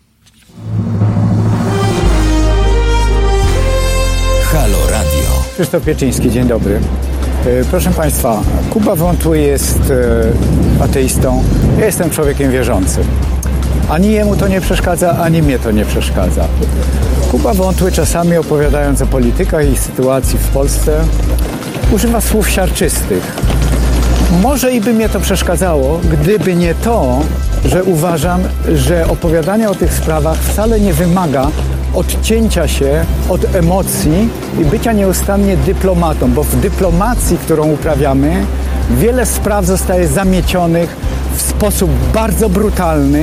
[4.52, 5.44] Halo Radio.
[5.54, 6.80] Krzysztof Pieczyński, dzień dobry.
[7.46, 9.80] E, Proszę Państwa, Kuba Wątły jest
[10.78, 11.44] e, ateistą,
[11.78, 13.04] ja jestem człowiekiem wierzącym.
[13.88, 16.44] Ani jemu to nie przeszkadza, ani mnie to nie przeszkadza.
[17.30, 21.00] Kuba Wątły czasami opowiadając o politykach i sytuacji w Polsce
[21.92, 23.36] używa słów siarczystych.
[24.42, 27.20] Może i by mnie to przeszkadzało, gdyby nie to,
[27.64, 28.40] że uważam,
[28.74, 31.48] że opowiadanie o tych sprawach wcale nie wymaga
[31.94, 34.28] odcięcia się od emocji
[34.60, 38.46] i bycia nieustannie dyplomatą, bo w dyplomacji, którą uprawiamy,
[38.90, 40.96] wiele spraw zostaje zamiecionych
[41.36, 43.22] w sposób bardzo brutalny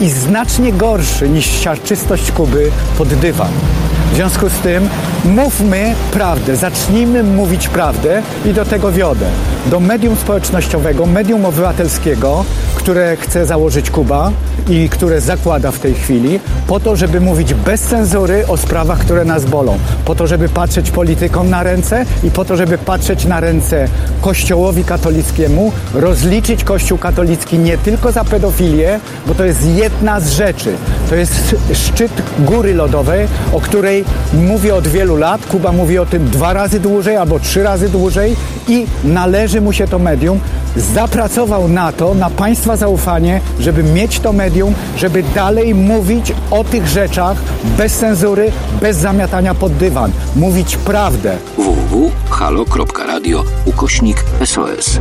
[0.00, 3.52] i znacznie gorszy niż siarczystość Kuby pod dywan.
[4.12, 4.88] W związku z tym
[5.24, 9.26] mówmy prawdę, zacznijmy mówić prawdę i do tego wiodę.
[9.66, 12.44] Do medium społecznościowego, medium obywatelskiego,
[12.74, 14.32] które chce założyć Kuba
[14.68, 19.24] i które zakłada w tej chwili, po to, żeby mówić bez cenzury o sprawach, które
[19.24, 19.78] nas bolą.
[20.04, 23.88] Po to, żeby patrzeć politykom na ręce i po to, żeby patrzeć na ręce
[24.20, 30.72] Kościołowi katolickiemu, rozliczyć Kościół katolicki nie tylko za pedofilię, bo to jest jedna z rzeczy.
[31.08, 34.04] To jest szczyt góry lodowej, o której
[34.34, 35.46] mówię od wielu lat.
[35.46, 38.36] Kuba mówi o tym dwa razy dłużej albo trzy razy dłużej
[38.68, 40.40] i należy mu się to medium.
[40.76, 46.86] Zapracował na to, na Państwa zaufanie, żeby mieć to medium, żeby dalej mówić o tych
[46.86, 47.36] rzeczach
[47.78, 50.12] bez cenzury, bez zamiatania pod dywan.
[50.36, 51.36] Mówić prawdę.
[51.56, 55.00] www.halo.radio ukośnik SOS.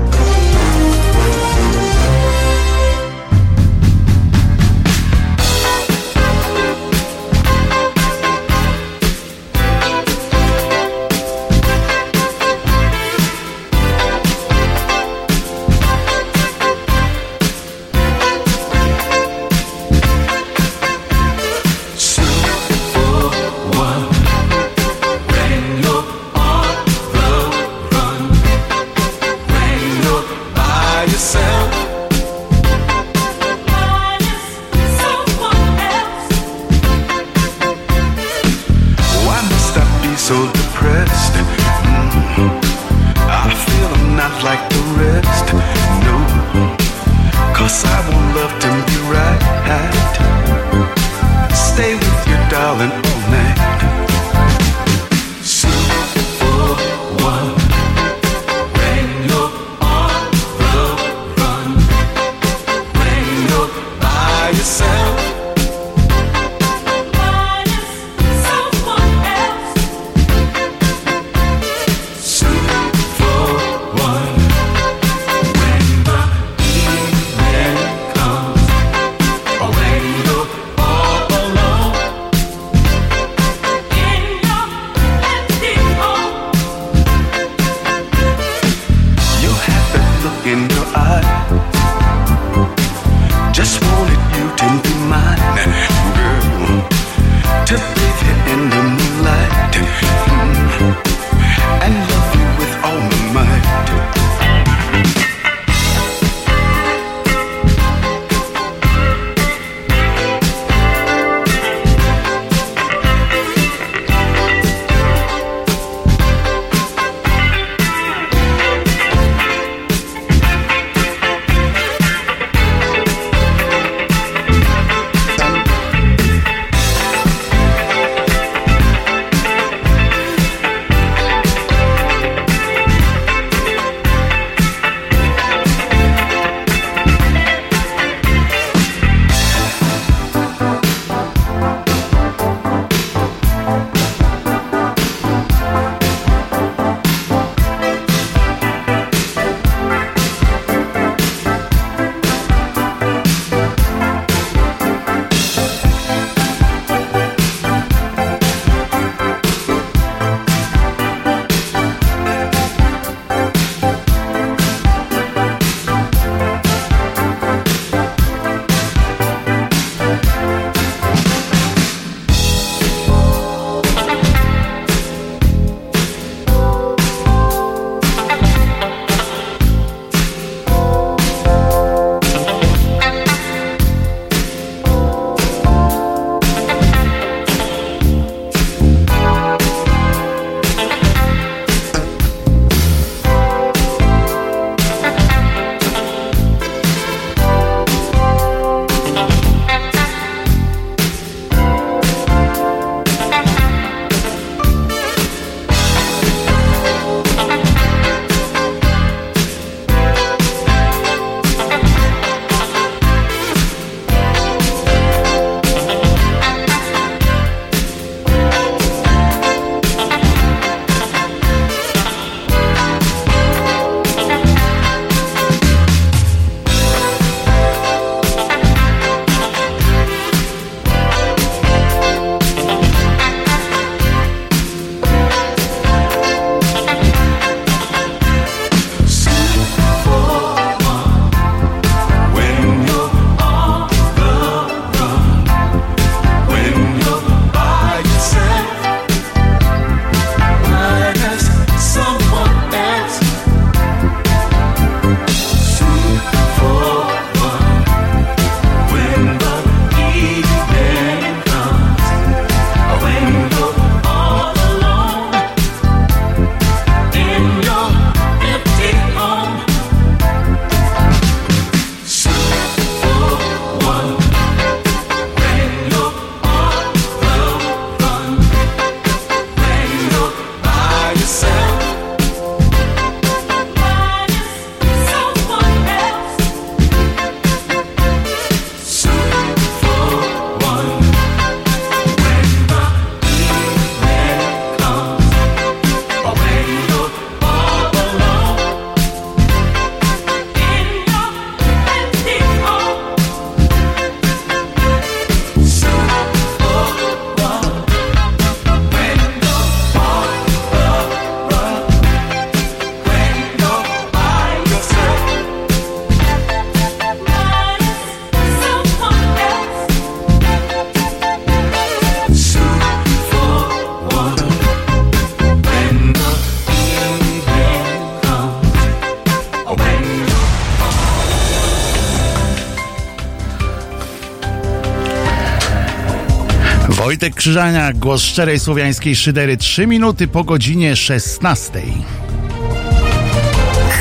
[337.15, 341.81] Wojtek Krzyżania, głos szczerej słowiańskiej szydery, 3 minuty po godzinie 16.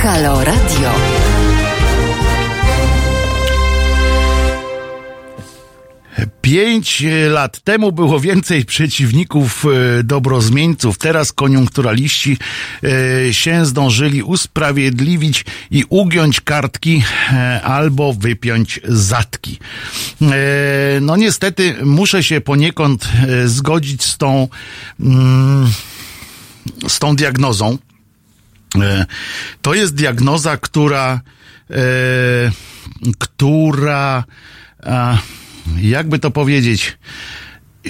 [0.02, 0.90] Halo Radio.
[6.42, 10.98] Pięć lat temu było więcej przeciwników e, dobrozmieńców.
[10.98, 12.38] Teraz koniunkturaliści
[13.28, 17.02] e, się zdążyli usprawiedliwić i ugiąć kartki
[17.32, 19.43] e, albo wypiąć zatki.
[20.32, 24.48] E, No niestety muszę się poniekąd e, zgodzić z tą,
[25.00, 25.70] mm,
[26.88, 27.78] z tą diagnozą.
[28.82, 29.06] E,
[29.62, 31.20] To jest diagnoza, która,
[33.18, 34.24] która,
[35.76, 36.98] jakby to powiedzieć,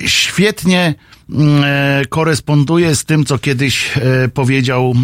[0.07, 0.95] świetnie
[1.31, 1.65] mm,
[2.09, 3.91] koresponduje z tym, co kiedyś
[4.35, 4.95] powiedział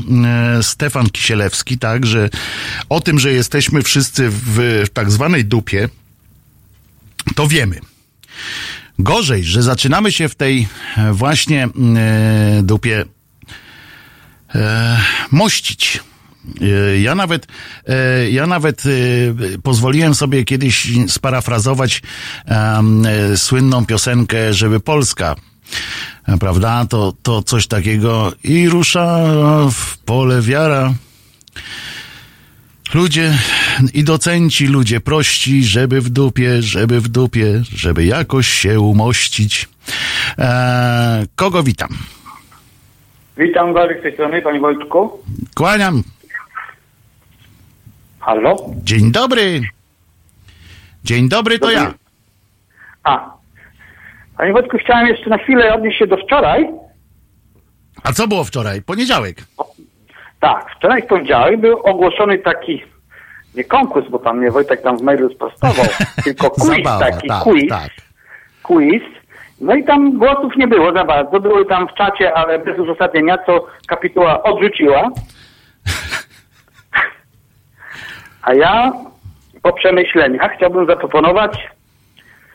[0.59, 2.31] e, Stefan Kisielewski, tak, że
[2.89, 5.89] o tym, że jesteśmy wszyscy w tak zwanej dupie,
[7.35, 7.81] to wiemy.
[8.99, 11.71] Gorzej, że zaczynamy się w tej e, właśnie e,
[12.63, 13.05] dupie
[14.55, 15.01] e,
[15.31, 16.01] mościć.
[16.61, 17.47] E, Ja nawet,
[17.89, 18.83] e, ja nawet
[19.63, 22.03] pozwoliłem sobie kiedyś sparafrazować
[23.37, 25.37] słynną piosenkę, żeby Polska,
[26.41, 26.87] prawda?
[26.87, 29.19] To, to coś takiego i rusza
[29.71, 30.95] w pole wiara.
[32.95, 33.33] Ludzie
[33.95, 39.69] i docenci, ludzie prości, żeby w dupie, żeby w dupie, żeby jakoś się umościć.
[40.39, 41.89] E, kogo witam?
[43.37, 45.23] Witam Wary z tej strony, panie Wojtku.
[45.55, 46.03] Kłaniam.
[48.21, 48.57] Halo?
[48.83, 49.61] Dzień dobry.
[51.05, 51.95] Dzień dobry, to ja.
[53.05, 53.31] A.
[54.37, 56.67] Panie Wojtku, chciałem jeszcze na chwilę odnieść się do wczoraj.
[58.03, 58.83] A co było wczoraj?
[58.83, 59.45] Poniedziałek.
[60.41, 62.83] Tak, wczoraj w poniedziałek był ogłoszony taki,
[63.55, 65.87] nie konkurs, bo tam mnie Wojtek tam w mailu sprostował,
[66.25, 67.91] tylko quiz Zabawa, taki, tak, quiz, tak.
[68.63, 69.03] quiz.
[69.61, 73.39] No i tam głosów nie było za bardzo, były tam w czacie, ale bez uzasadnienia,
[73.47, 75.11] co kapituła odrzuciła.
[78.43, 78.93] A ja
[79.63, 81.69] po przemyśleniach chciałbym zaproponować,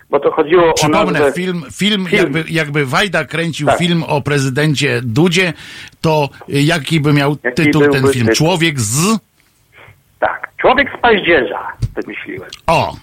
[0.09, 1.31] bo to chodziło o Przypomnę, nazwę...
[1.31, 2.19] film, film, Film.
[2.23, 3.77] Jakby, jakby Wajda kręcił Tak.
[3.77, 5.53] film o prezydencie Dudzie,
[6.01, 8.27] to jaki by miał Jaki tytuł ten film?
[8.27, 8.35] tytuł?
[8.35, 9.19] Człowiek z...
[10.19, 12.49] Tak, człowiek z paździerza, wymyśliłem.
[12.67, 12.95] O,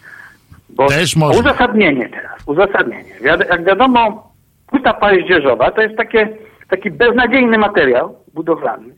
[0.70, 1.40] Bo Też można.
[1.40, 3.12] Uzasadnienie teraz, uzasadnienie.
[3.22, 4.32] Jak wiadomo,
[4.66, 6.28] płyta paździerzowa to jest takie,
[6.68, 8.94] taki beznadziejny materiał budowlany,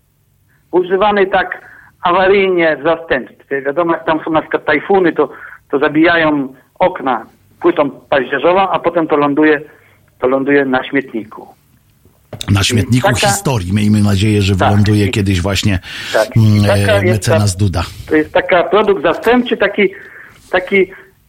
[0.70, 3.62] używany tak awaryjnie w zastępstwie.
[3.62, 5.28] Wiadomo, jak tam są na przykład tajfuny, to,
[5.70, 7.26] to zabijają okna
[7.65, 9.61] płytą paździerzową, a potem to ląduje,
[10.21, 11.49] to ląduje na śmietniku.
[12.51, 13.73] na śmietniku Taka- historii.
[13.73, 14.69] Miejmy nadzieję, że Tak.
[14.69, 15.79] wyląduje kiedyś właśnie
[16.12, 16.37] Tak.
[16.37, 17.85] mm, e, jest mecenas ta- Duda.
[18.09, 19.83] To jest taka produkt zastępczy, taki,
[20.51, 20.87] taki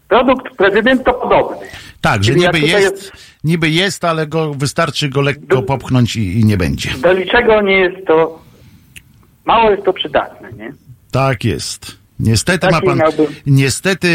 [0.08, 1.68] produkt prezydentopodobny.
[2.02, 3.12] Tak, że Czyli niby tutaj jest,
[3.44, 6.90] niby jest, ale go wystarczy go lekko Du- popchnąć i, i nie będzie.
[7.02, 8.40] Do niczego nie jest to,
[9.46, 10.74] mało jest to przydatne, nie?
[11.12, 11.98] Tak jest.
[12.20, 13.01] Niestety Taki ma pan,
[13.45, 14.07] niestety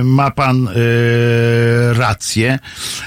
[0.00, 0.72] e, ma pan e,
[1.94, 2.58] rację,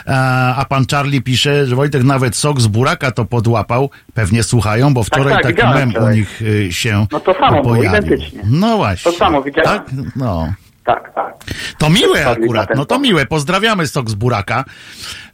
[0.05, 3.89] a, a pan Charlie pisze, że Wojtek nawet sok z buraka to podłapał.
[4.13, 7.61] Pewnie słuchają, bo wczoraj tak, taki widziałem mem u nich e, się No to samo
[7.61, 7.99] było, pojawił.
[7.99, 8.41] identycznie.
[8.49, 9.11] No właśnie.
[9.11, 9.69] To samo widziałem.
[9.79, 9.85] Tak?
[10.15, 10.53] No.
[10.85, 11.33] Tak, tak.
[11.77, 13.25] To miłe akurat, no to miłe.
[13.25, 14.65] Pozdrawiamy sok z buraka.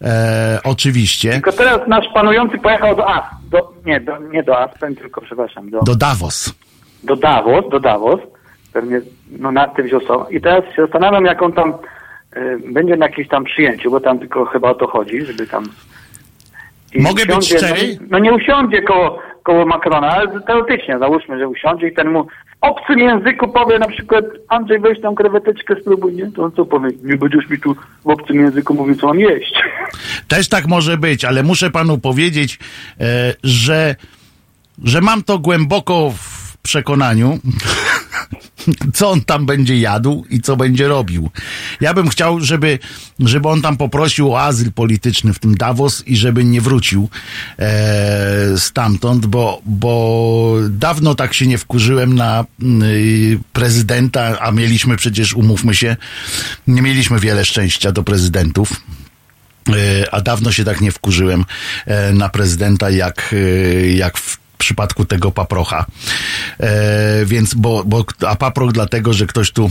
[0.02, 1.32] E, oczywiście.
[1.32, 5.70] Tylko teraz nasz panujący pojechał do As, do, nie, do, nie do Aspen, tylko przepraszam,
[5.70, 6.54] do, Do Davos.
[7.04, 8.20] Do Davos, do Davos,
[8.74, 9.02] pewnie
[9.40, 10.26] no, na tym wiosą.
[10.30, 11.74] I teraz się zastanawiam, jak on tam
[12.38, 15.64] y, będzie na jakimś tam przyjęciu, bo tam tylko chyba o to chodzi, żeby tam...
[16.94, 17.98] I Mogę być szczery?
[18.02, 22.24] No, no nie usiądzie koło, koło Macrona, ale teoretycznie załóżmy, że usiądzie i ten mu
[22.24, 22.28] w
[22.62, 26.32] obcym języku powie na przykład Andrzej weź tą kreweteczkę spróbuj, nie?
[26.32, 26.90] To on co powie?
[27.04, 29.54] Nie będziesz mi tu w obcym języku mówił, co mam jeść.
[30.28, 32.60] Też tak może być, ale muszę panu powiedzieć,
[33.00, 33.96] e, że
[34.84, 37.40] że mam to głęboko w przekonaniu,
[38.94, 41.30] co on tam będzie jadł i co będzie robił.
[41.82, 42.80] Ja bym chciał, żeby,
[43.20, 47.10] żeby on tam poprosił o azyl polityczny w tym Davos i żeby nie wrócił
[47.60, 52.46] e, stamtąd, bo, bo dawno tak się nie wkurzyłem na
[52.84, 55.96] y, prezydenta, a mieliśmy przecież, umówmy się,
[56.68, 58.74] nie mieliśmy wiele szczęścia do prezydentów.
[59.70, 61.46] E, A dawno się tak nie wkurzyłem
[61.86, 65.86] e, na prezydenta, jak, e, jak w przypadku tego paprocha.
[66.60, 69.70] E, więc, bo, bo, a paproch dlatego, że ktoś tu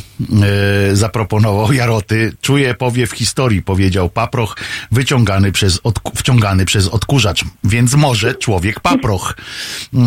[0.93, 4.57] e, zaproponował Jaroty, czuje powiew historii, powiedział paproch,
[4.91, 7.45] wyciągany przez, odku, wciągany przez odkurzacz.
[7.65, 9.37] Więc może człowiek paproch.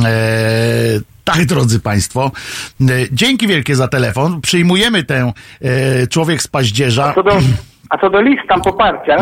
[0.06, 2.32] E, tak, drodzy Państwo.
[2.82, 4.42] E, Dzięki wielkie za telefon.
[4.42, 5.32] Przyjmujemy tę
[5.62, 7.06] e, człowiek z paździerza.
[7.06, 7.38] A co do,
[7.90, 9.18] a co do list tam poparcia,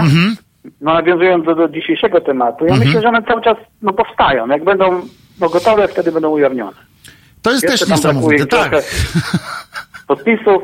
[0.82, 4.48] no nawiązując do, do dzisiejszego tematu, ja myślę, że one cały czas no, powstają.
[4.48, 5.02] Jak będą
[5.40, 6.78] gotowe, wtedy będą ujawnione.
[7.42, 8.46] To jest Jeszcze też niesamowite.
[8.46, 8.72] Tak.
[10.08, 10.64] podpisów,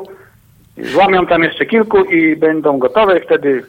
[0.77, 3.65] złamią tam jeszcze kilku i będą gotowe, wtedy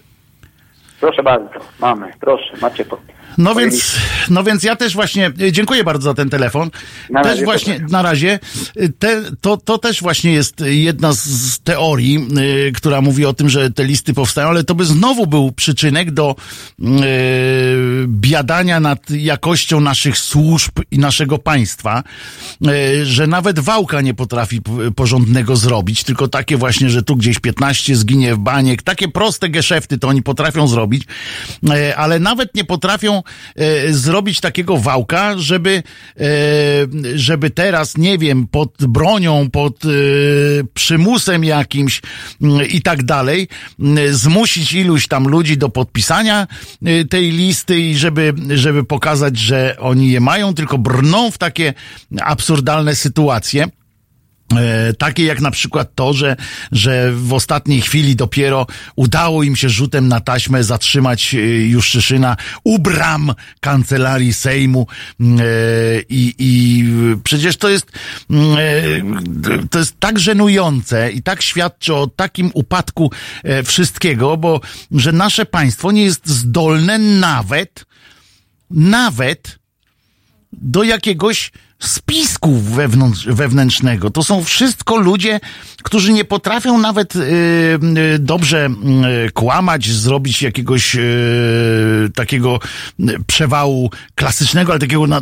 [1.00, 3.19] proszę bardzo, mamy, proszę, macie podpis.
[3.40, 3.96] No więc,
[4.30, 6.70] no więc ja też właśnie, e, dziękuję bardzo za ten telefon.
[7.10, 7.92] Na też razie, właśnie, proszę.
[7.92, 8.38] na razie,
[8.76, 12.28] e, te, to, to też właśnie jest jedna z, teorii,
[12.68, 16.10] y, która mówi o tym, że te listy powstają, ale to by znowu był przyczynek
[16.10, 16.36] do
[16.80, 16.84] y,
[18.08, 22.02] biadania nad jakością naszych służb i naszego państwa,
[22.66, 24.60] y, że nawet wałka nie potrafi
[24.96, 29.98] porządnego zrobić, tylko takie właśnie, że tu gdzieś 15 zginie w baniek, takie proste geszefty
[29.98, 31.04] to oni potrafią zrobić,
[31.96, 33.22] ale nawet nie potrafią
[33.56, 35.82] e, zrobić takiego wałka, żeby,
[36.16, 36.22] e,
[37.14, 39.88] żeby teraz, nie wiem, pod bronią, pod e,
[40.74, 42.02] przymusem jakimś
[42.42, 43.48] mm, i tak dalej,
[43.80, 46.46] mm, zmusić iluś tam ludzi do podpisania
[47.10, 51.74] tej listy i żeby, żeby pokazać, że oni je mają, tylko brną w takie
[52.20, 53.68] absurdalne sytuacje.
[54.56, 56.36] E, Takie jak na przykład to, że,
[56.72, 58.66] że w ostatniej chwili dopiero
[58.96, 62.36] udało im się rzutem na taśmę zatrzymać e, Juszczyszyna.
[62.64, 64.86] U bram kancelarii Sejmu
[65.20, 65.44] Mm, e,
[66.08, 66.84] i, i
[67.24, 67.86] przecież to jest
[68.30, 73.10] mm, to jest tak żenujące i tak świadczy o takim upadku
[73.64, 74.60] wszystkiego, bo
[74.92, 77.84] że nasze państwo nie jest zdolne nawet
[78.70, 79.58] nawet
[80.52, 84.10] do jakiegoś spisku wewnątrz, wewnętrznego.
[84.10, 85.40] To są wszystko ludzie,
[85.82, 87.20] którzy nie potrafią nawet y,
[88.14, 88.68] y, dobrze
[89.26, 90.96] y, kłamać, zrobić jakiegoś
[92.14, 92.58] takiego
[93.26, 95.20] przewału klasycznego, ale takiego na,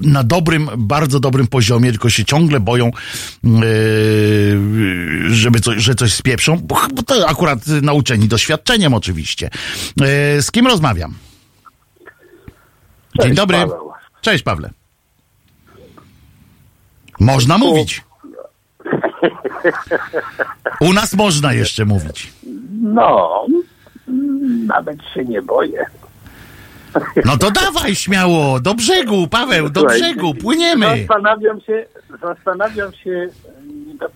[0.00, 2.90] na dobrym, bardzo dobrym poziomie, tylko się ciągle boją,
[5.28, 9.50] żeby coś, że coś spieprzą, bo, bo to akurat nauczeni doświadczeniem oczywiście.
[10.40, 11.14] Z kim rozmawiam?
[13.20, 13.58] Dzień Cześć, dobry.
[13.58, 13.90] Paweł.
[14.20, 14.70] Cześć Pawle.
[17.20, 18.04] Można mówić.
[20.80, 22.32] U nas można jeszcze mówić.
[22.82, 23.46] No,
[24.66, 25.86] nawet się nie boję.
[27.24, 30.86] No to dawaj śmiało, do brzegu, Paweł, do Słuchaj, brzegu, płyniemy.
[30.98, 31.86] Zastanawiam się,
[32.22, 33.28] zastanawiam się,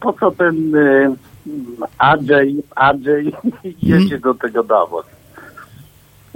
[0.01, 1.11] po co ten y,
[1.99, 3.33] Andrzej, Andrzej
[3.83, 5.07] jedzie do tego Davos.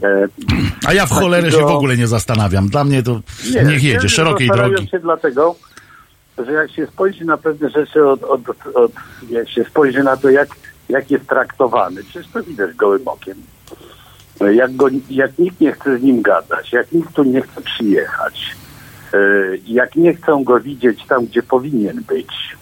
[0.02, 0.28] E,
[0.86, 2.68] A ja w cholerę się w ogóle nie zastanawiam.
[2.68, 3.20] Dla mnie to
[3.66, 4.90] niech jedzie, szerokiej zastanawiam drogi.
[4.90, 5.56] się dlatego,
[6.38, 8.40] że jak się spojrzy na pewne rzeczy, od, od,
[8.74, 8.92] od,
[9.30, 10.48] jak się spojrzy na to, jak,
[10.88, 13.42] jak jest traktowany, przecież to widać gołym okiem.
[14.54, 18.56] Jak, go, jak nikt nie chce z nim gadać, jak nikt tu nie chce przyjechać,
[19.12, 19.18] e,
[19.66, 22.56] jak nie chcą go widzieć tam, gdzie powinien być,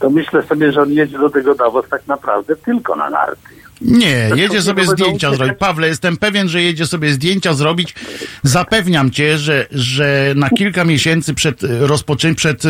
[0.00, 3.57] to myślę sobie, że on jedzie do tego Davos tak naprawdę tylko na narty.
[3.80, 5.58] Nie, jedzie sobie zdjęcia zrobić.
[5.58, 7.94] Pawle, jestem pewien, że jedzie sobie zdjęcia zrobić.
[8.42, 12.68] Zapewniam cię, że, że na kilka miesięcy przed e, rozpoczęciem, przed e,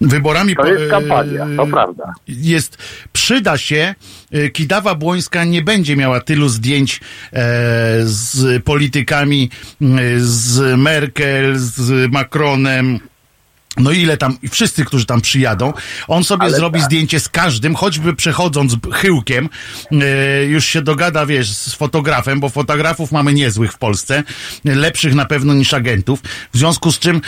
[0.00, 0.56] wyborami...
[0.56, 2.12] To jest e, kampania, to prawda.
[2.28, 2.78] Jest,
[3.12, 3.94] przyda się,
[4.32, 7.00] e, Kidawa Błońska nie będzie miała tylu zdjęć e,
[8.02, 9.50] z politykami,
[9.82, 9.86] e,
[10.18, 12.98] z Merkel, z Macronem,
[13.78, 15.72] no ile tam, wszyscy, którzy tam przyjadą,
[16.08, 16.86] on sobie Ale zrobi tak.
[16.86, 19.48] zdjęcie z każdym, choćby przechodząc chyłkiem,
[19.92, 24.22] e, już się dogada, wiesz, z fotografem, bo fotografów mamy niezłych w Polsce,
[24.64, 26.20] lepszych na pewno niż agentów,
[26.52, 27.20] w związku z czym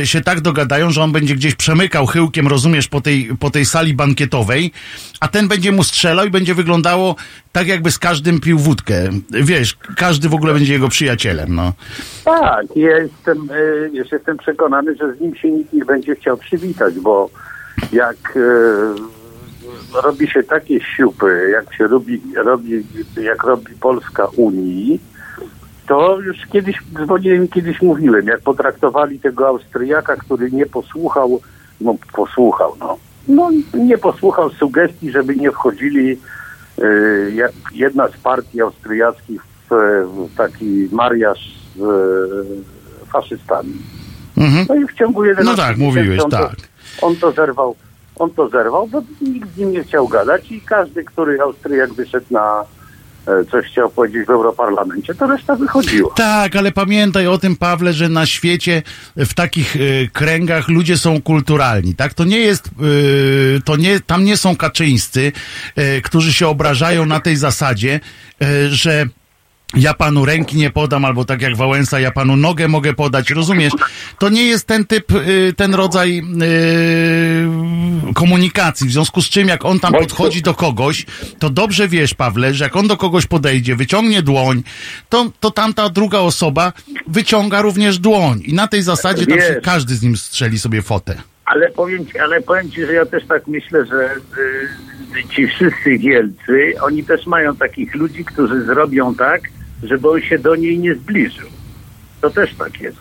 [0.00, 3.66] e, się tak dogadają, że on będzie gdzieś przemykał chyłkiem, rozumiesz, po tej, po tej
[3.66, 4.72] sali bankietowej,
[5.20, 7.16] a ten będzie mu strzelał i będzie wyglądało
[7.52, 8.94] tak, jakby z każdym pił wódkę.
[9.30, 11.72] Wiesz, każdy w ogóle będzie jego przyjacielem, no.
[12.24, 16.36] Tak, ja jestem, e, już jestem przekonany, że z nim się nikt nie będzie chciał
[16.36, 17.30] przywitać, bo
[17.92, 18.40] jak e,
[20.02, 22.84] robi się takie siupy, jak się robi, robi,
[23.22, 25.00] jak robi Polska Unii,
[25.86, 31.40] To już kiedyś dzwoniłem, kiedyś mówiłem, jak potraktowali tego Austriaka, który nie posłuchał,
[31.80, 32.96] no posłuchał, no.
[33.28, 36.18] No nie posłuchał sugestii, żeby nie wchodzili
[37.72, 41.38] jedna z partii austriackich w, taki mariaż
[41.76, 43.72] z y, faszystami.
[44.36, 44.66] Mhm.
[44.68, 46.56] No i w ciągu 11 No tak, mówiłeś, on tak.
[47.00, 47.76] To, on to zerwał,
[48.16, 52.26] on to zerwał, bo nikt z nim nie chciał gadać i każdy, który Austriak wyszedł
[52.30, 52.64] na
[53.50, 56.14] coś chciał powiedzieć w Europarlamencie, to reszta wychodziła.
[56.16, 58.82] Tak, ale pamiętaj o tym, Pawle, że na świecie
[59.16, 62.14] w takich y, kręgach ludzie są kulturalni, tak?
[62.14, 65.32] To nie jest, y, to nie, tam nie są kaczyńscy,
[65.78, 68.00] y, którzy się obrażają na tej zasadzie,
[68.68, 69.06] że
[69.76, 73.72] ja panu ręki nie podam, albo tak jak Wałęsa, ja panu nogę mogę podać, rozumiesz?
[74.18, 79.64] To nie jest ten typ, y, ten rodzaj y, komunikacji, w związku z czym jak
[79.64, 81.06] on tam podchodzi do kogoś,
[81.38, 84.62] to dobrze wiesz, Pawle, że jak on do kogoś podejdzie, wyciągnie dłoń,
[85.08, 86.72] to, to tamta druga osoba
[87.08, 91.14] wyciąga również dłoń i na tej zasadzie tam się każdy z nim strzeli sobie fotę.
[91.44, 94.14] Ale powiem ci, ale powiem ci, że ja też tak myślę, że
[95.18, 99.40] y, ci wszyscy wielcy, oni też mają takich ludzi, którzy zrobią tak,
[99.82, 101.48] żeby on się do niej nie zbliżył.
[102.20, 102.96] To też tak jest.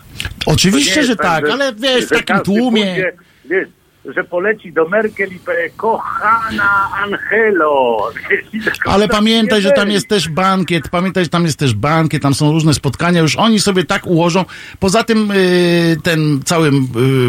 [0.45, 2.85] Oczywiście, jest że tak, ale wiesz, w że takim tłumie...
[2.85, 3.13] Pójdzie,
[3.49, 3.67] wiesz,
[4.05, 7.97] że poleci do Merkel i powie, kochana Angelo.
[8.85, 12.33] Ale Tak pamiętaj, że tam jest też bankiet, pamiętaj, że tam jest też bankiet, tam
[12.33, 14.45] są różne spotkania, już oni sobie tak ułożą.
[14.79, 16.71] Poza tym y, ten cały y,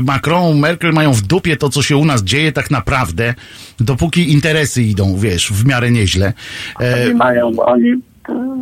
[0.02, 3.34] Macron, Merkel mają w dupie to, co się u nas dzieje tak naprawdę,
[3.80, 6.32] dopóki interesy idą, wiesz, w miarę nieźle.
[6.80, 7.94] E, Oni mają, oni,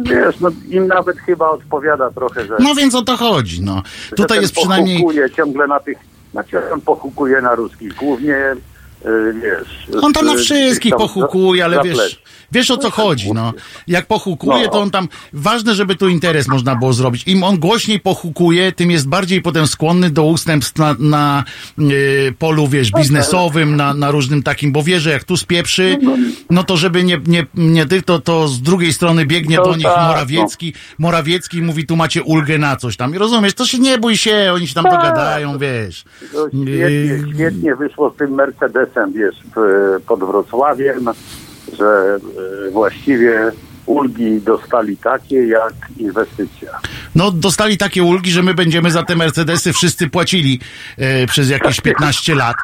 [0.03, 2.57] wiesz, no, im nawet chyba odpowiada trochę, że...
[2.61, 3.83] no więc o to chodzi, no.
[4.17, 4.97] Tutaj jest przynajmniej...
[4.97, 5.99] Pochukuje ciągle na tych,
[6.33, 8.37] znaczy on pochukuje na ruskich, głównie,
[9.43, 9.87] wiesz...
[10.03, 12.23] On tam na wszystkich tam pochukuje, ale wiesz,
[12.53, 13.53] wiesz o co chodzi, no.
[13.87, 14.69] Jak pochukuje, No.
[14.73, 17.23] to on tam, ważne, żeby tu interes można było zrobić.
[17.29, 21.45] Im on głośniej pochukuje, tym jest bardziej potem skłonny do ustępstw na, na
[21.79, 25.99] y, polu, wiesz, biznesowym, na, na różnym takim, bo wie, że jak tu spieprzy,
[26.51, 29.77] no to żeby nie, nie, nie ty, to, to z drugiej strony biegnie No do
[29.77, 33.15] nich tak, Morawiecki, Morawiecki mówi, tu macie ulgę na coś tam.
[33.15, 36.05] I rozumiesz, to się nie bój się, oni się tam dogadają, wiesz.
[36.29, 38.35] Świetnie, świetnie wyszło z tym
[38.89, 39.37] Mercedesem, wiesz,
[40.07, 41.11] pod Wrocławiem,
[41.79, 42.19] że
[42.67, 43.53] y, właściwie
[43.87, 46.79] ulgi dostali takie jak inwestycja.
[47.15, 50.61] No, dostali takie ulgi, że my będziemy za te Mercedesy wszyscy płacili
[50.99, 52.57] e, przez jakieś 15 lat.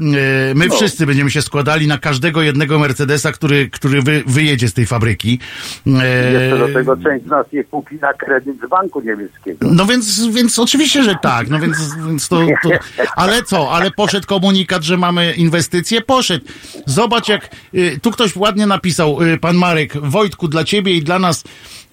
[0.00, 0.74] E, my No.
[0.76, 5.38] wszyscy będziemy się składali na każdego jednego Mercedesa, który, który wy, wyjedzie z tej fabryki.
[5.86, 9.68] E, Jeszcze do tego część z nas je kupi na kredyt z banku niemieckiego.
[9.72, 11.48] no więc, więc oczywiście, że tak.
[11.50, 11.76] No więc,
[12.08, 12.68] więc to, to.
[13.16, 13.72] Ale co?
[13.72, 16.00] Ale poszedł komunikat, że mamy inwestycje?
[16.00, 16.44] Poszedł.
[16.86, 21.18] Zobacz, jak y, tu ktoś ładnie napisał, y, pan Marek, Wojtku, dla ciebie i dla
[21.18, 21.44] nas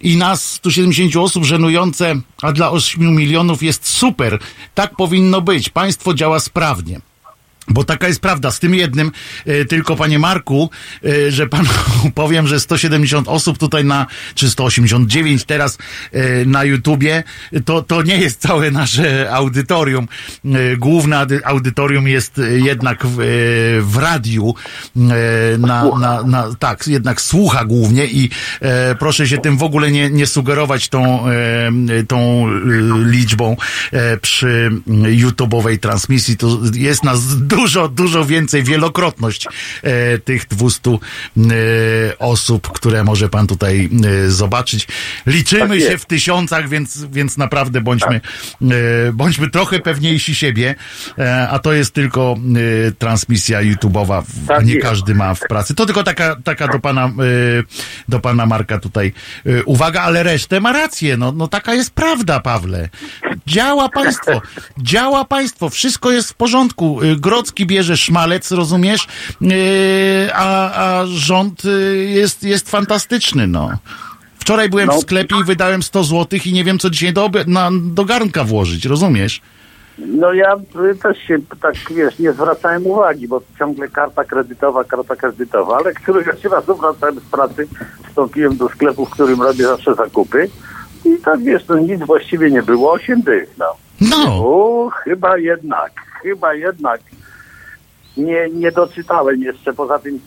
[0.02, 4.40] i nas 170 osób żenujące, a dla 8 milionów jest super.
[4.74, 5.70] Tak powinno być.
[5.70, 7.00] Państwo działa sprawnie.
[7.68, 9.12] Bo taka jest prawda, z tym jednym,
[9.46, 10.70] e, tylko panie Marku,
[11.06, 11.70] e, że panu
[12.16, 14.06] powiem, że 170 osób tutaj na,
[14.36, 15.78] czy 189 teraz
[16.12, 17.24] e, na YouTubie,
[17.66, 20.08] to, to nie jest całe nasze audytorium.
[20.78, 23.16] Główne audytorium jest jednak w,
[23.82, 24.56] w radiu,
[25.58, 28.30] na, na, na, tak, jednak słucha głównie i
[29.00, 31.26] proszę się tym w ogóle nie, nie sugerować tą,
[32.08, 32.48] tą
[33.06, 33.58] liczbą
[34.22, 36.38] przy YouTube'owej transmisji.
[36.38, 37.20] To jest nas
[37.56, 39.48] dużo, dużo więcej, wielokrotność
[39.84, 40.98] e, tych 200 e,
[42.20, 43.90] osób, które może pan tutaj
[44.26, 44.88] e, zobaczyć.
[45.28, 48.22] Liczymy Tak się w tysiącach, więc, więc naprawdę bądźmy,
[48.62, 48.68] e,
[49.14, 50.76] bądźmy trochę pewniejsi siebie,
[51.18, 52.36] e, a to jest tylko
[52.88, 54.88] e, transmisja YouTube'owa, Tak nie jest.
[54.88, 55.76] każdy ma w pracy.
[55.76, 57.12] To tylko taka, taka do pana,
[58.10, 59.14] do pana Marka tutaj
[59.66, 61.18] uwaga, ale resztę ma rację.
[61.18, 62.90] No, no taka jest prawda, Pawle.
[63.48, 64.42] Działa państwo,
[64.78, 67.02] działa państwo, wszystko jest w porządku.
[67.02, 67.16] E,
[67.46, 69.08] Grocki bierze szmalec, rozumiesz,
[69.42, 73.72] E, a, a rząd e, jest, jest fantastyczny, no.
[74.40, 75.02] Wczoraj byłem w No.
[75.02, 78.86] sklepie i wydałem 100 złotych i nie wiem, co dzisiaj do, na, do garnka włożyć,
[78.86, 79.42] rozumiesz?
[79.98, 80.56] No ja
[80.92, 85.94] y, też się tak, wiesz, nie zwracałem uwagi, bo ciągle karta kredytowa, karta kredytowa, ale
[85.94, 87.68] któryś raz wracałem z pracy,
[88.10, 90.50] wstąpiłem do sklepu, w którym robię zawsze zakupy
[91.06, 93.66] i tak, wiesz, no nic właściwie nie było, 8 dych, no.
[94.02, 94.26] No.
[94.28, 95.92] O, chyba jednak,
[96.24, 97.02] chyba jednak
[98.18, 99.74] nie, nie doczytałem jeszcze.
[99.74, 100.20] Poza tym,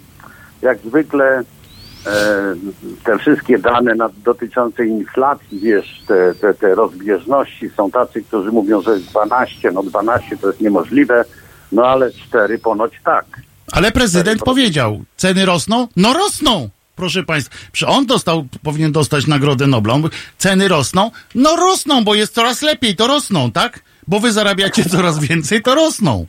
[0.63, 1.43] jak zwykle,
[2.07, 2.55] e,
[3.05, 3.95] te wszystkie dane
[4.25, 9.83] dotyczące inflacji, wiesz, te, te, te rozbieżności, są tacy, którzy mówią, że jest 12, no
[9.83, 11.25] 12 to jest niemożliwe,
[11.73, 13.25] no ale 4 ponoć tak.
[13.73, 15.89] Ale prezydent powiedział, ceny rosną?
[15.97, 16.69] No rosną!
[16.99, 19.99] proszę państwa, on dostał, powinien dostać Nagrodę Nobla.
[19.99, 21.11] Mówi, Ceny rosną?
[21.35, 23.81] No rosną, bo jest coraz lepiej, to rosną, tak?
[24.09, 26.27] Bo wy zarabiacie coraz więcej, to rosną.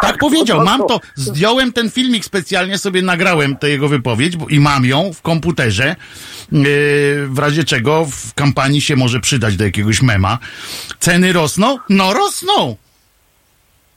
[0.00, 4.36] Tak powiedział, no to- mam to, zdjąłem ten filmik specjalnie, sobie nagrałem tę jego wypowiedź
[4.36, 5.96] bo, i mam ją w komputerze,
[6.52, 6.62] yy,
[7.28, 10.38] w razie czego w kampanii się może przydać do jakiegoś mema.
[11.00, 11.78] Ceny rosną?
[11.88, 12.76] No rosną!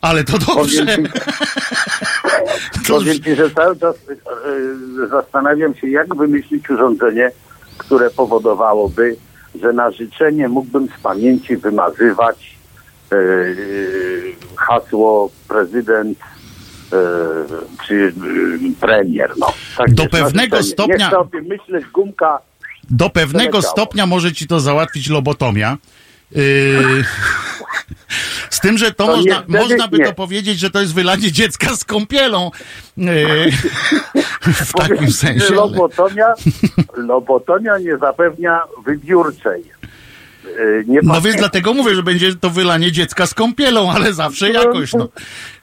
[0.02, 0.86] Ale to dobrze.
[0.86, 1.12] Powiem ci,
[2.88, 7.32] To, powiem ci, że cały czas e, zastanawiam się, jak wymyślić urządzenie,
[7.78, 9.16] które powodowałoby,
[9.62, 12.51] że na życzenie mógłbym z pamięci wymazywać
[14.58, 16.96] hasło prezydent e,
[17.88, 18.14] czy
[18.76, 19.32] e, premier.
[19.38, 19.54] No.
[19.78, 22.40] Tak Do pewnego stopnia- Nie chcę o tym myśleć, gumka.
[22.90, 25.78] do pewnego stopnia może ci to załatwić lobotomia.
[26.36, 27.04] Yy,
[28.50, 30.06] z tym, że to, To można, niestety można by nie.
[30.06, 32.52] to powiedzieć, że to jest wylanie dziecka z kąpielą.
[32.98, 33.52] Yy,
[34.66, 35.46] w takim sensie.
[35.48, 36.34] ale- Lobotomia,
[36.98, 39.64] lobotomia nie zapewnia wybiórczej.
[40.58, 44.50] E, Nie No więc dlatego mówię, że będzie to wylanie dziecka z kąpielą, ale zawsze
[44.50, 45.08] jakoś, no.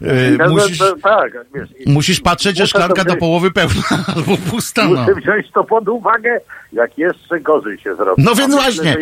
[0.01, 3.83] No, no, musisz, tak, wiesz, musisz patrzeć, że szklanka do połowy pełna
[4.17, 5.01] albo pusta, no.
[5.01, 6.41] Muszę wziąć to pod uwagę,
[6.73, 8.23] jak jeszcze gorzej się zrobi.
[8.23, 8.97] No więc właśnie.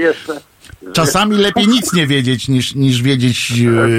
[0.92, 3.52] Czasami lepiej nic nie wiedzieć, niż, niż wiedzieć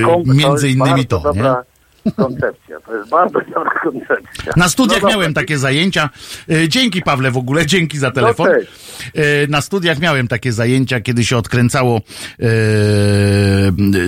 [0.05, 1.76] to między innymi to, nie?
[2.15, 2.79] Koncepcja.
[2.79, 4.53] To jest bardzo dobra koncepcja.
[4.55, 5.41] Na studiach No miałem dobra.
[5.41, 6.09] takie zajęcia.
[6.51, 8.47] E, Dzięki Pawle w ogóle, dzięki za telefon.
[8.47, 8.71] cześć.
[9.15, 11.97] E, Na studiach miałem takie zajęcia, kiedy się odkręcało
[12.39, 12.45] e,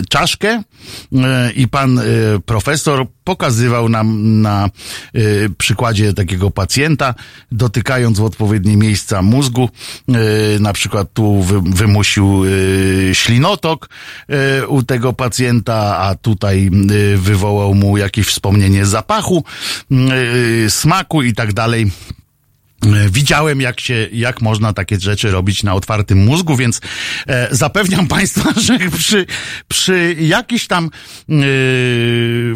[0.09, 0.49] czaszkę
[1.23, 2.03] e, i pan e,
[2.45, 5.19] profesor pokazywał nam na e,
[5.57, 7.13] przykładzie takiego pacjenta,
[7.51, 13.89] dotykając w odpowiednie miejsca mózgu, e, na przykład tu wy, wymusił e, ślinotok
[14.29, 19.43] e, u tego pacjenta, a tutaj e, wywołał mu jakieś wspomnienie zapachu,
[19.91, 21.91] e, smaku i tak dalej.
[22.85, 26.81] E, Widziałem, jak się, jak można takie rzeczy robić na otwartym mózgu, więc
[27.27, 29.25] e, zapewniam Państwa, że przy,
[29.67, 30.89] przy jakiś tam e,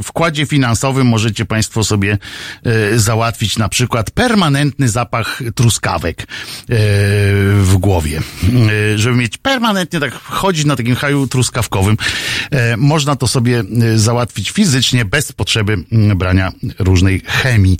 [0.03, 2.17] wkładzie finansowym możecie Państwo sobie
[2.63, 6.27] e, załatwić na przykład permanentny zapach truskawek
[7.53, 8.21] w głowie.
[8.95, 11.97] Żeby mieć permanentnie tak chodzić na takim haju truskawkowym,
[12.77, 13.63] można to sobie
[13.95, 17.77] załatwić fizycznie, bez potrzeby mm, brania różnej chemii.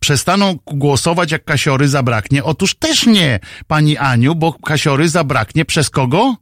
[0.00, 2.44] Przestaną głosować, jak kasiory zabraknie?
[2.44, 6.36] Otóż też nie, pani Aniu, bo kasiory zabraknie przez kogo?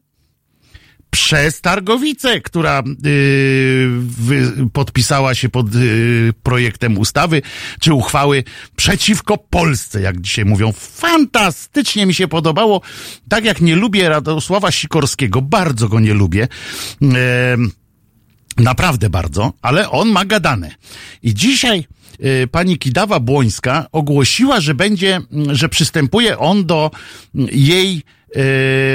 [1.10, 7.42] Przez Targowicę, która yy, podpisała się pod yy, projektem ustawy
[7.80, 8.44] czy uchwały
[8.76, 10.72] przeciwko Polsce, jak dzisiaj mówią.
[10.72, 12.80] Fantastycznie mi się podobało.
[13.28, 16.48] Tak jak nie lubię Radosława Sikorskiego, bardzo go nie lubię.
[17.00, 17.10] Yy,
[18.56, 20.70] Naprawdę bardzo, ale on ma gadane.
[21.22, 21.84] I dzisiaj
[22.50, 26.90] pani Kidawa Błońska ogłosiła, że będzie, mm, że przystępuje on do
[27.52, 28.02] jej
[28.36, 28.40] y,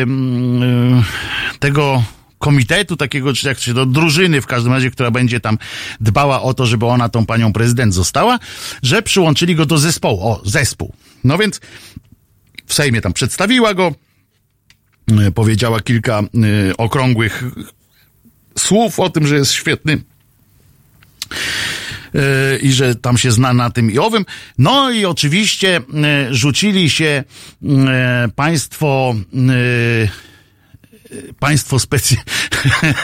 [0.04, 1.04] mm, y,
[1.60, 2.04] tego
[2.40, 5.58] komitetu takiego, czy jak się do drużyny w każdym razie, która będzie tam
[6.00, 8.40] dbała o to, żeby ona tą panią prezydent została,
[8.84, 10.28] że przyłączyli go do zespołu.
[10.28, 10.94] O, zespół.
[11.24, 11.62] No więc
[12.66, 13.96] w Sejmie tam przedstawiła go,
[15.28, 16.22] y, powiedziała kilka
[16.70, 17.44] y, okrągłych
[18.58, 20.02] słów o tym, że jest świetny
[22.62, 24.26] i że tam się zna na tym i owym.
[24.58, 27.24] No i oczywiście yy, rzucili się
[27.62, 27.72] yy,
[28.36, 30.10] państwo yy,
[31.40, 32.16] państwo specy...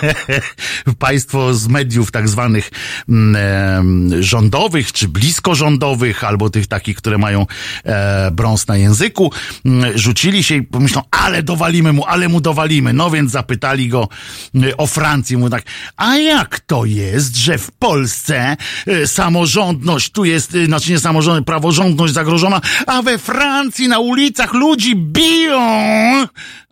[0.99, 2.71] państwo z mediów tak zwanych
[3.09, 7.45] mm, rządowych, czy blisko rządowych, albo tych takich, które mają
[7.85, 9.31] e, brąz na języku,
[9.65, 12.93] mm, rzucili się i pomyślą, ale dowalimy mu, ale mu dowalimy.
[12.93, 14.07] No więc zapytali go
[14.55, 15.63] y, o Francję, mu tak,
[15.97, 18.57] a jak to jest, że w Polsce
[18.87, 24.53] y, samorządność, tu jest, y, znaczy nie samorządność, praworządność zagrożona, a we Francji na ulicach
[24.53, 25.61] ludzi biją,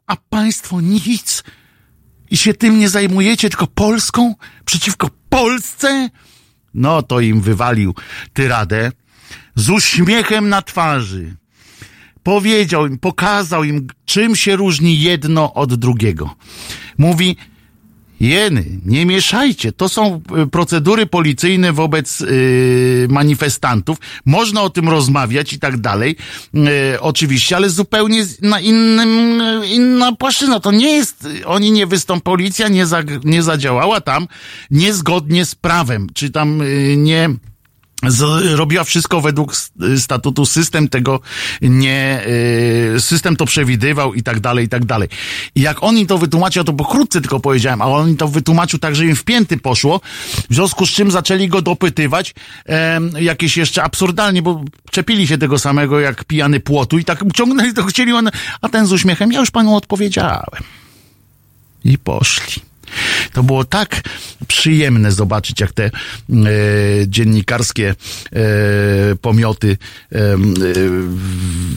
[0.10, 1.44] a państwo nic
[2.31, 6.10] i się tym nie zajmujecie, tylko Polską przeciwko Polsce?
[6.73, 7.95] No to im wywalił
[8.34, 8.91] tyradę
[9.56, 11.36] z uśmiechem na twarzy.
[12.23, 16.36] Powiedział im, pokazał im, czym się różni jedno od drugiego.
[16.98, 17.38] Mówi,
[18.19, 19.71] Jeny, nie mieszajcie.
[19.71, 23.97] To są y, procedury policyjne wobec y, manifestantów.
[24.25, 26.15] Można o tym rozmawiać i tak dalej.
[26.55, 30.59] Y, oczywiście, ale zupełnie na innym, inna płaszczyzna.
[30.59, 34.27] To nie jest, oni nie wystąpili, policja nie, za, nie zadziałała tam
[34.71, 37.29] niezgodnie z prawem, czy tam y, nie
[38.07, 39.55] z, robiła wszystko według
[39.97, 41.19] statutu, system tego
[41.61, 42.23] nie,
[42.95, 45.09] y, system to przewidywał i tak dalej, i tak dalej.
[45.55, 48.27] I jak on im to wytłumaczył, ja to pokrótce tylko powiedziałem, ale on im to
[48.27, 50.01] wytłumaczył tak, że im w pięty poszło,
[50.49, 52.35] w związku z czym zaczęli go dopytywać,
[52.65, 57.73] em, jakieś jeszcze absurdalnie, bo czepili się tego samego jak pijany płotu i tak ciągnęli
[57.73, 58.30] to chcieli, on,
[58.61, 60.63] a ten z uśmiechem, ja już panu odpowiedziałem.
[61.85, 62.68] I poszli.
[63.34, 64.02] To było tak
[64.48, 65.91] przyjemne zobaczyć, jak te e,
[67.07, 67.95] dziennikarskie e,
[69.22, 69.78] pomioty
[70.11, 70.38] e, e,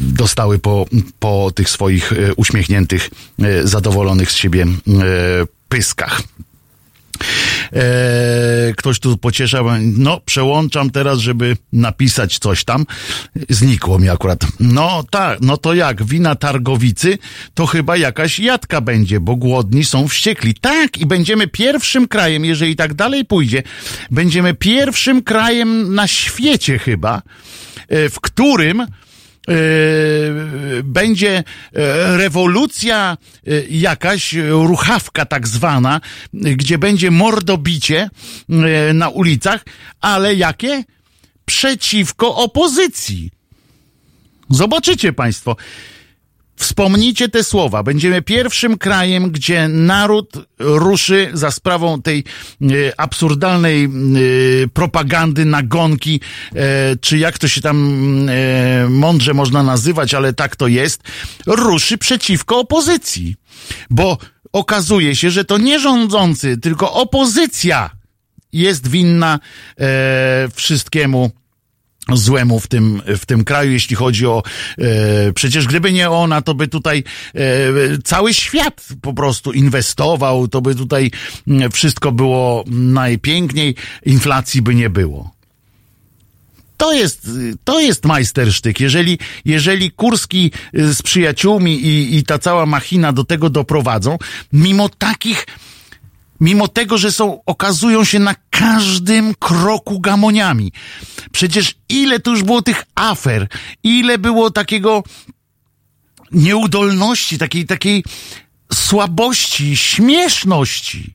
[0.03, 0.87] dostały po,
[1.19, 3.11] po tych swoich e, uśmiechniętych,
[3.43, 4.67] e, zadowolonych z siebie
[5.69, 6.23] pyskach.
[8.77, 12.87] Ktoś tu pocieszał, no przełączam teraz, żeby napisać coś tam.
[13.49, 14.41] Znikło mi akurat.
[14.61, 17.19] No tak, no to jak, wina targowicy,
[17.55, 20.55] to chyba jakaś jadka będzie, bo głodni są wściekli.
[20.55, 23.63] Tak, i będziemy pierwszym krajem, jeżeli tak dalej pójdzie,
[24.11, 27.23] będziemy pierwszym krajem na świecie chyba,
[27.89, 28.87] e, w którym
[30.85, 31.43] będzie e,
[32.17, 33.17] rewolucja
[33.47, 36.01] e, jakaś, ruchawka tak zwana,
[36.33, 38.11] gdzie będzie mordobicie
[38.95, 39.65] na ulicach,
[40.01, 40.85] ale jakie?
[41.45, 43.31] Przeciwko opozycji.
[44.51, 45.57] Zobaczycie Państwo.
[46.57, 47.83] Wspomnijcie te słowa.
[47.83, 52.25] Będziemy pierwszym krajem, gdzie naród ruszy za sprawą tej
[52.63, 52.65] e,
[52.97, 53.89] absurdalnej e,
[54.69, 56.21] propagandy, nagonki,
[56.55, 57.77] e, czy jak to się tam
[58.89, 61.03] mądrze można nazywać, ale tak to jest,
[61.47, 63.37] ruszy przeciwko opozycji.
[63.91, 64.19] Bo
[64.53, 67.91] okazuje się, że to nie rządzący, tylko opozycja
[68.53, 69.39] jest winna
[69.81, 71.31] e, wszystkiemu
[72.17, 74.43] złemu w tym, w tym kraju, jeśli chodzi o,
[74.79, 77.41] e, przecież gdyby nie ona, to by tutaj e,
[78.05, 81.11] cały świat po prostu inwestował, to by tutaj
[81.73, 83.75] wszystko było najpiękniej,
[84.07, 85.43] inflacji by nie było.
[86.83, 87.31] To jest,
[87.65, 88.81] to jest majstersztyk.
[88.81, 94.19] Jeżeli, jeżeli Kurski y, z przyjaciółmi i, i ta cała machina do tego doprowadzą,
[94.53, 95.47] mimo takich
[96.43, 100.73] mimo tego, że są, okazują się na każdym kroku gamoniami.
[101.33, 103.49] Przecież ile tu już było tych afer,
[103.83, 105.03] ile było takiego
[106.33, 108.05] nieudolności, takiej, takiej
[108.73, 111.15] słabości, śmieszności.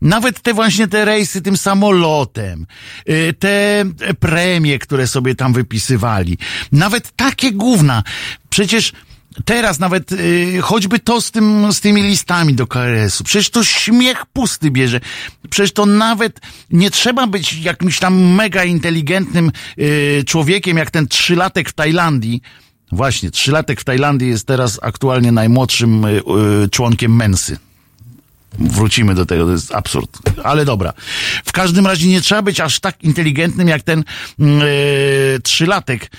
[0.00, 2.66] Nawet te właśnie te rejsy tym samolotem,
[3.08, 3.84] y, te
[4.20, 6.38] premie, które sobie tam wypisywali,
[6.72, 8.02] nawet takie gówna.
[8.50, 8.92] Przecież
[9.44, 14.26] teraz nawet y, choćby to z, tym, z tymi listami do KRS-u, przecież to śmiech
[14.26, 15.00] pusty bierze.
[15.50, 16.40] Przecież to nawet
[16.70, 22.42] nie trzeba być jakimś tam mega inteligentnym y, człowiekiem, jak ten trzylatek w Tajlandii.
[22.92, 26.22] Właśnie, trzylatek w Tajlandii jest teraz aktualnie najmłodszym y,
[26.70, 27.58] członkiem Mensy.
[28.58, 30.18] Wrócimy do tego, to jest absurd.
[30.44, 30.92] Ale dobra.
[31.44, 34.04] W każdym razie nie trzeba być aż tak inteligentnym jak ten
[34.38, 34.62] mm,
[35.42, 36.10] trzylatek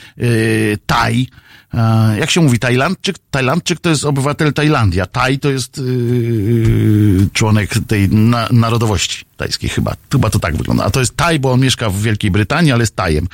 [0.85, 1.27] Taj.
[1.73, 3.15] E, jak się mówi, Tajlandczyk?
[3.31, 5.05] Tajlandczyk to jest obywatel Tajlandia.
[5.05, 5.81] Taj to jest e,
[7.33, 9.95] członek tej na, narodowości tajskiej chyba.
[10.11, 10.83] Chyba to tak wygląda.
[10.83, 13.27] A to jest Taj, bo on mieszka w Wielkiej Brytanii, ale jest Tajem.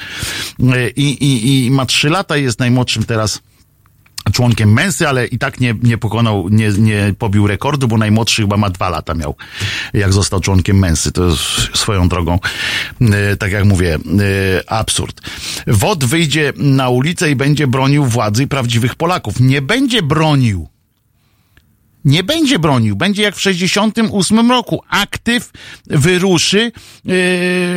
[0.60, 3.42] E, I, i, I ma trzy lata i jest najmłodszym teraz
[4.30, 8.58] członkiem Mensy, ale i tak nie, nie pokonał, nie, nie pobił rekordu, bo najmłodszy chyba
[8.58, 9.36] ma dwa lata miał,
[9.94, 11.12] jak został członkiem Mensy.
[11.12, 11.42] To jest
[11.74, 12.40] swoją drogą,
[13.02, 15.22] e, tak jak mówię, e, absurd.
[15.68, 19.40] WOD wyjdzie na ulicę i będzie bronił władzy i prawdziwych Polaków.
[19.40, 20.68] Nie będzie bronił.
[22.08, 22.96] Nie będzie bronił.
[22.96, 24.84] Będzie jak w 68 roku.
[24.90, 25.52] Aktyw
[25.88, 26.72] wyruszy,
[27.06, 27.16] yy,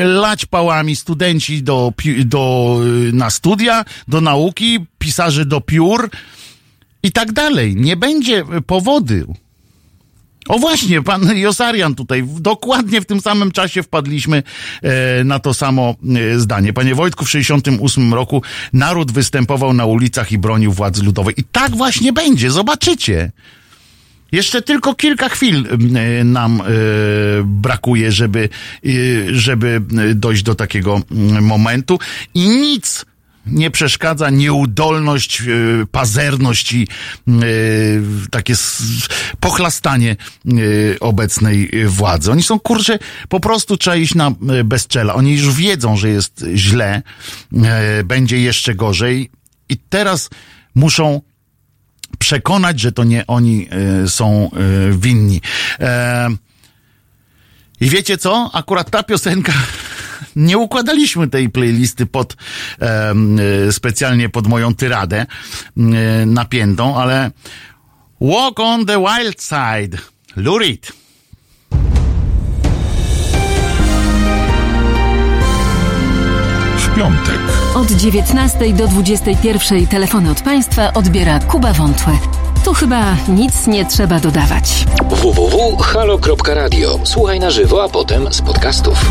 [0.04, 1.92] lać pałami studenci do,
[2.24, 2.76] do,
[3.12, 6.10] na studia, do nauki, pisarze do piór
[7.02, 7.76] i tak dalej.
[7.76, 9.26] Nie będzie powody.
[10.48, 14.42] O właśnie, pan Josarian tutaj, dokładnie w tym samym czasie wpadliśmy
[14.82, 15.94] e, na to samo
[16.34, 16.72] e, zdanie.
[16.72, 21.34] Panie Wojtku, w 68 roku naród występował na ulicach i bronił władzy ludowej.
[21.36, 23.32] I tak właśnie będzie, zobaczycie.
[24.32, 25.66] Jeszcze tylko kilka chwil
[25.96, 26.64] e, nam e,
[27.44, 28.48] brakuje, żeby,
[28.84, 28.88] e,
[29.34, 31.98] żeby e, dojść do takiego mm, momentu
[32.34, 33.04] i nic
[33.46, 35.44] nie przeszkadza nieudolność, e,
[35.90, 36.88] pazerność i
[37.28, 37.32] e,
[38.30, 38.54] takie
[39.40, 40.52] pochlastanie e,
[41.00, 42.32] obecnej władzy.
[42.32, 42.98] Oni są, kurczę,
[43.28, 44.32] po prostu trzeba iść na
[44.64, 45.14] bezczela.
[45.14, 47.02] Oni już wiedzą, że jest źle,
[48.04, 49.30] będzie jeszcze gorzej
[49.68, 50.30] i teraz
[50.74, 51.20] muszą
[52.18, 53.68] przekonać, że to nie oni
[54.06, 54.50] są
[54.92, 55.40] winni.
[57.80, 58.50] I wiecie co?
[58.52, 59.52] Akurat ta piosenka,
[60.36, 62.36] nie układaliśmy tej playlisty pod
[62.80, 63.14] e,
[63.72, 65.26] specjalnie pod moją tyradę
[65.76, 65.86] e,
[66.26, 67.30] napiętą, ale
[68.20, 69.98] Walk on the Wild Side,
[70.36, 70.92] Lurid.
[76.76, 77.38] W piątek.
[77.74, 82.18] Od 19 do 21 telefony od Państwa odbiera Kuba Wątłe.
[82.64, 84.86] Tu chyba nic nie trzeba dodawać.
[85.10, 87.00] www.halo.radio.
[87.04, 89.10] Słuchaj na żywo, a potem z podcastów.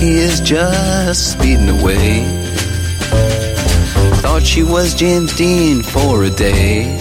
[0.00, 2.24] Jackie is just speeding away.
[4.22, 6.96] Thought she was James Dean for a day.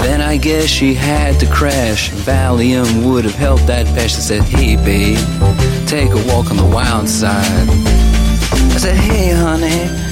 [0.00, 2.10] Then I guess she had to crash.
[2.10, 4.16] Valium would have helped that patch.
[4.16, 5.16] I said, Hey, babe,
[5.86, 7.68] take a walk on the wild side.
[7.68, 10.11] I said, Hey, honey,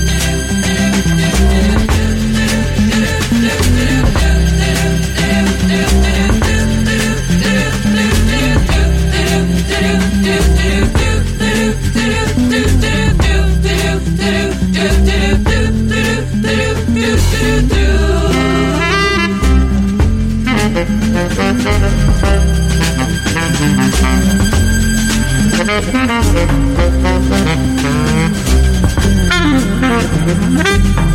[30.01, 31.10] Thank you.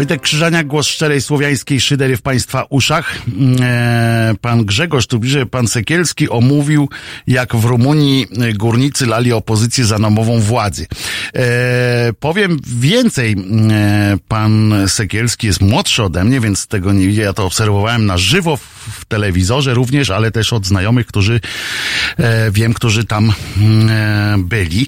[0.00, 3.18] Wojtek Krzyżania, głos szczerej słowiańskiej szydery w Państwa uszach.
[3.60, 6.88] E, Pan Grzegorz, tu bliżej pan Sekielski omówił,
[7.26, 10.86] jak w Rumunii górnicy lali opozycję za namową władzy.
[11.34, 13.36] E, powiem więcej,
[13.70, 17.22] e, pan Sekielski jest młodszy ode mnie, więc tego nie widzę.
[17.22, 21.40] Ja to obserwowałem na żywo w, w telewizorze również, ale też od znajomych, którzy
[22.18, 23.32] e, wiem, którzy tam
[23.90, 24.86] e, byli.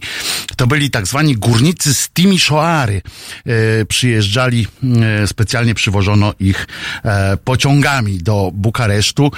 [0.56, 3.02] To byli tak zwani górnicy z Timisoary.
[3.46, 4.66] E, przyjeżdżali,
[5.22, 6.66] e, specjalnie przywożono ich
[7.04, 9.30] e, pociągami do Bukaresztu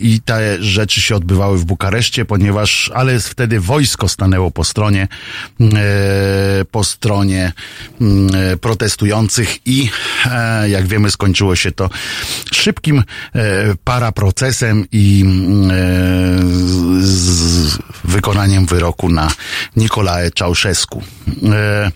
[0.00, 5.08] i te rzeczy się odbywały w Bukareszcie, ponieważ, ale wtedy wojsko stanęło po stronie,
[5.60, 7.52] e, po stronie
[8.00, 9.90] mm, protestujących i
[10.66, 11.90] jak wiemy skończyło się to
[12.52, 13.02] szybkim
[13.84, 15.74] paraprocesem i mm, e,
[17.02, 17.14] z,
[17.72, 19.30] z wykonaniem wyroku na
[19.76, 21.02] Nikolae Czałszewsku.
[21.52, 21.90] E,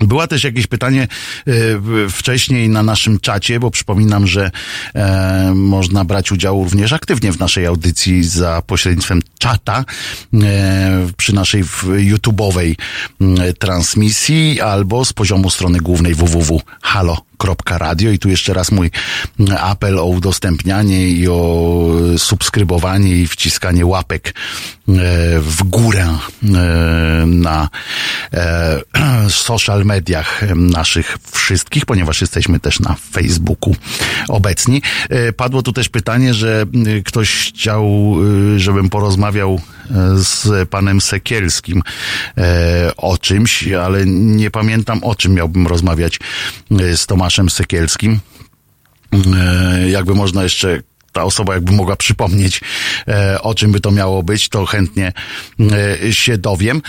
[0.00, 1.52] była też jakieś pytanie e,
[2.10, 4.50] wcześniej na naszym czacie, bo przypominam, że
[5.54, 9.84] można brać udział również aktywnie w naszej audycji za pośrednictwem czata
[11.16, 12.74] przy naszej YouTube'owej
[13.20, 16.14] m, transmisji albo z poziomu strony głównej
[17.44, 18.90] www.halo.radio i tu jeszcze raz mój
[19.60, 24.32] apel o udostępnianie i o subskrybowanie i wciskanie łapek e,
[25.40, 26.46] w górę e,
[27.26, 27.68] na
[28.32, 28.80] e,
[29.30, 33.76] social mediach naszych wszystkich, ponieważ jesteśmy też na Facebooku
[34.28, 34.82] obecni.
[35.36, 36.66] Padło tu też pytanie, że
[37.04, 38.14] ktoś chciał,
[38.56, 39.60] żebym porozmawiał
[40.14, 41.82] z panem Sekielskim
[42.38, 46.20] e, o czymś, ale nie pamiętam o czym miałbym rozmawiać
[46.70, 48.20] e, z Tomaszem Sekielskim.
[49.12, 50.82] E, jakby można jeszcze
[51.12, 52.60] ta osoba jakby mogła przypomnieć,
[53.40, 55.12] o czym by to miało być, to chętnie
[56.10, 56.82] się dowiem.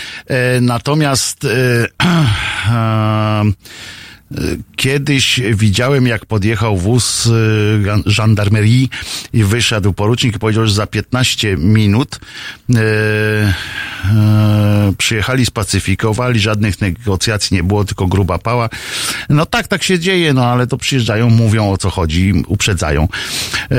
[0.61, 1.48] Natomiast
[4.75, 7.31] Kiedyś widziałem, jak podjechał wóz y,
[8.05, 8.89] żandarmerii
[9.33, 12.19] i wyszedł porucznik i powiedział, że za 15 minut
[12.75, 13.53] e, e,
[14.97, 18.69] przyjechali, spacyfikowali, żadnych negocjacji nie było, tylko gruba pała.
[19.29, 23.07] No tak, tak się dzieje, no ale to przyjeżdżają, mówią o co chodzi, uprzedzają.
[23.71, 23.77] E,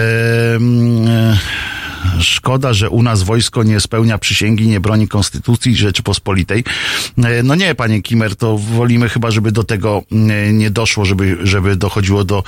[2.21, 6.65] Szkoda, że u nas wojsko nie spełnia przysięgi, nie broni konstytucji Rzeczypospolitej.
[7.25, 11.39] E, No nie, panie Kimer, to wolimy chyba, żeby do tego e, nie doszło, żeby,
[11.43, 12.45] żeby dochodziło do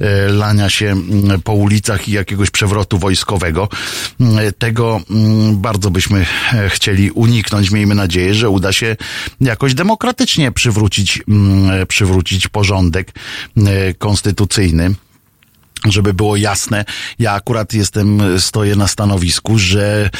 [0.00, 3.68] e, lania się mm, po ulicach i jakiegoś przewrotu wojskowego.
[4.20, 7.70] Mm, Tego mm, bardzo byśmy e, chcieli uniknąć.
[7.70, 8.96] Miejmy nadzieję, że uda się
[9.40, 13.12] jakoś demokratycznie przywrócić, mm, przywrócić porządek
[13.98, 14.94] konstytucyjny
[15.84, 16.84] żeby było jasne,
[17.18, 20.10] ja akurat jestem, stoję na stanowisku, że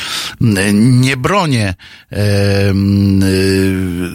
[0.40, 1.74] mm, nie bronię
[2.12, 2.70] e, e,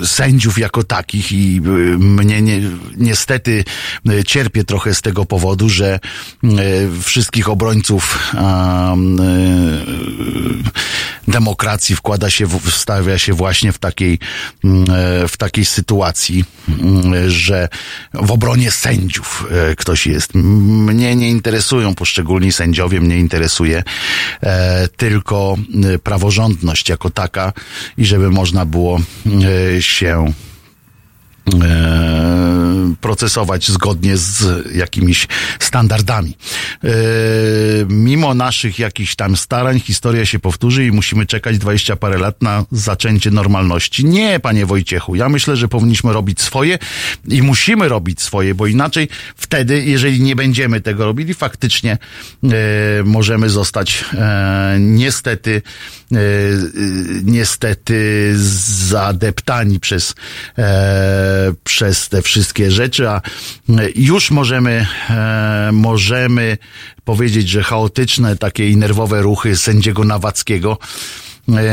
[0.06, 1.62] sędziów jako takich i e,
[1.98, 2.62] mnie nie,
[2.98, 3.64] niestety
[4.10, 6.00] e, cierpię trochę z tego powodu, że e,
[7.04, 8.96] wszystkich obrońców a,
[11.28, 14.20] demokracji wkłada się, wstawia się właśnie w takiej,
[14.64, 17.70] mm, e, w takiej sytuacji, mm, że
[18.14, 20.36] w obronie sędziów e, ktoś jest.
[20.36, 23.84] Mnie nie interesują poszczególni sędziowie, mnie interesuje
[24.44, 25.58] e, tylko
[25.94, 27.54] e, praworządność jako taka
[27.98, 29.00] i żeby można było
[29.78, 30.34] e, się
[33.02, 35.28] procesować zgodnie z jakimiś
[35.60, 36.38] standardami.
[36.84, 36.90] E,
[37.90, 42.66] mimo naszych jakichś tam starań historia się powtórzy i musimy czekać 20 parę lat na
[42.72, 44.06] zaczęcie normalności.
[44.06, 46.80] Nie, panie Wojciechu, ja myślę, że powinniśmy robić swoje
[47.28, 51.98] i musimy robić swoje, bo inaczej wtedy, jeżeli nie będziemy tego robili, faktycznie
[52.44, 52.48] e,
[53.04, 55.62] możemy zostać e, niestety
[56.12, 56.20] e, e,
[57.24, 58.32] niestety
[58.90, 60.16] zadeptani przez
[60.58, 63.22] e, przez te wszystkie rzeczy, a e,
[63.96, 66.58] już możemy e, możemy
[67.06, 70.78] powiedzieć, że chaotyczne takie i nerwowe ruchy sędziego Nawackiego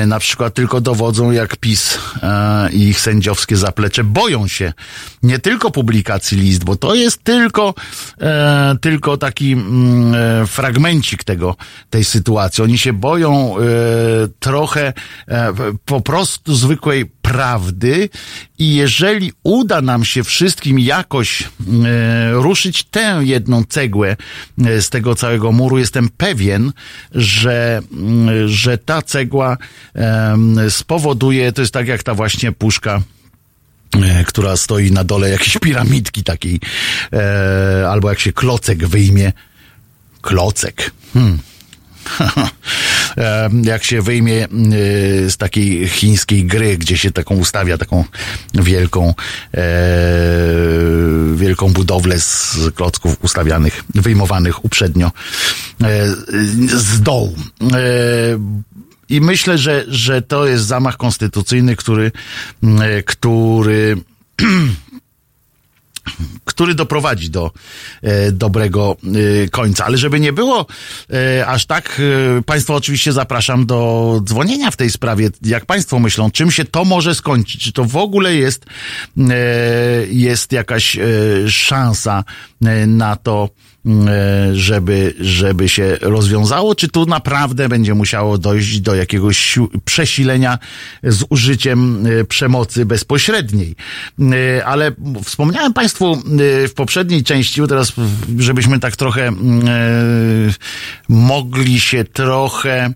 [0.06, 4.72] na przykład tylko dowodzą, jak PiS e, i ich sędziowskie zaplecze boją się
[5.22, 7.74] nie tylko publikacji list, bo to jest tylko,
[8.20, 11.56] e, tylko taki mm, e, fragmencik tego,
[11.90, 12.64] tej sytuacji.
[12.64, 13.62] Oni się boją e,
[14.40, 14.92] trochę
[15.28, 15.52] e,
[15.84, 18.08] po prostu zwykłej prawdy
[18.58, 21.46] i jeżeli uda nam się wszystkim jakoś e,
[22.32, 24.16] ruszyć tę jedną cegłę
[24.64, 26.72] e, z tego całego muru, jestem pewien,
[27.12, 29.56] że, mm, że ta cegła
[30.68, 33.02] spowoduje, to jest tak jak ta właśnie puszka
[34.02, 36.60] e, która stoi na dole jakiejś piramidki takiej,
[37.12, 39.32] e, albo jak się klocek wyjmie.
[40.22, 40.90] Klocek.
[41.14, 41.38] Hmm.
[43.62, 44.48] jak się wyjmie e,
[45.30, 48.04] z takiej chińskiej gry, gdzie się taką ustawia, taką
[48.54, 49.14] wielką,
[51.34, 55.12] wielką budowlę z klocków ustawianych, wyjmowanych uprzednio
[56.68, 57.36] z dołu.
[59.08, 62.12] I myślę, że, że to jest zamach konstytucyjny, który,
[62.80, 63.96] e, który
[66.44, 67.50] który doprowadzi do
[68.02, 68.96] e, dobrego
[69.44, 69.84] e, końca.
[69.84, 70.66] Ale żeby nie było
[71.12, 72.00] e, aż tak,
[72.38, 75.30] e, Państwa oczywiście zapraszam do dzwonienia w tej sprawie.
[75.42, 77.62] Jak Państwo myślą, czym się to może skończyć?
[77.62, 78.66] Czy to w ogóle jest,
[79.18, 79.34] e,
[80.10, 80.98] jest jakaś
[81.48, 82.24] szansa
[82.86, 83.48] na to,
[84.52, 90.58] żeby, żeby się rozwiązało, czy tu naprawdę będzie musiało dojść do jakiegoś przesilenia
[91.02, 93.74] z użyciem e, przemocy bezpośredniej.
[94.20, 94.92] E, Ale
[95.24, 97.92] wspomniałem Państwu e, w poprzedniej części, teraz
[98.38, 99.72] żebyśmy tak trochę mm, e,
[101.08, 102.92] mogli się trochę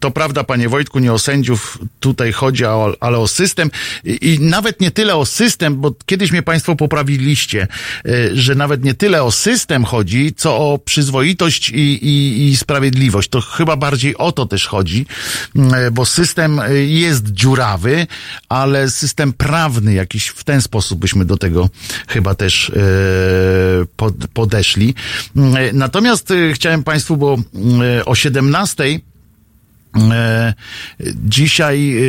[0.00, 2.64] To prawda, panie Wojtku, nie o sędziów tutaj chodzi,
[3.00, 3.70] ale o system.
[4.04, 7.68] I, nawet nie tyle o system, bo kiedyś mnie państwo poprawiliście,
[8.06, 13.28] y, że nawet nie tyle o system chodzi, co o przyzwoitość i, i, i sprawiedliwość.
[13.28, 15.06] To chyba bardziej o to też chodzi,
[15.86, 18.06] y, bo system y, jest dziurawy,
[18.48, 21.68] ale system prawny jakiś w ten sposób byśmy do tego
[22.08, 22.72] chyba też
[23.96, 24.94] pod, podeszli.
[25.36, 27.36] Y, Natomiast chciałem państwu, bo
[28.06, 29.04] o 17 E,
[31.14, 32.02] Dzisiaj e,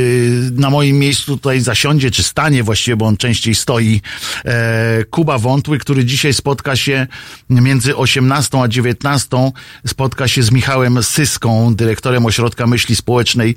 [0.52, 4.02] na moim miejscu tutaj zasiądzie, czy stanie właściwie, bo on częściej stoi,
[4.46, 7.08] e, Kuba Wątły, który dzisiaj spotka się
[7.50, 9.52] między 18 a 19,
[9.88, 13.56] spotka się z Michałem Syską, dyrektorem Ośrodka Myśli Społecznej,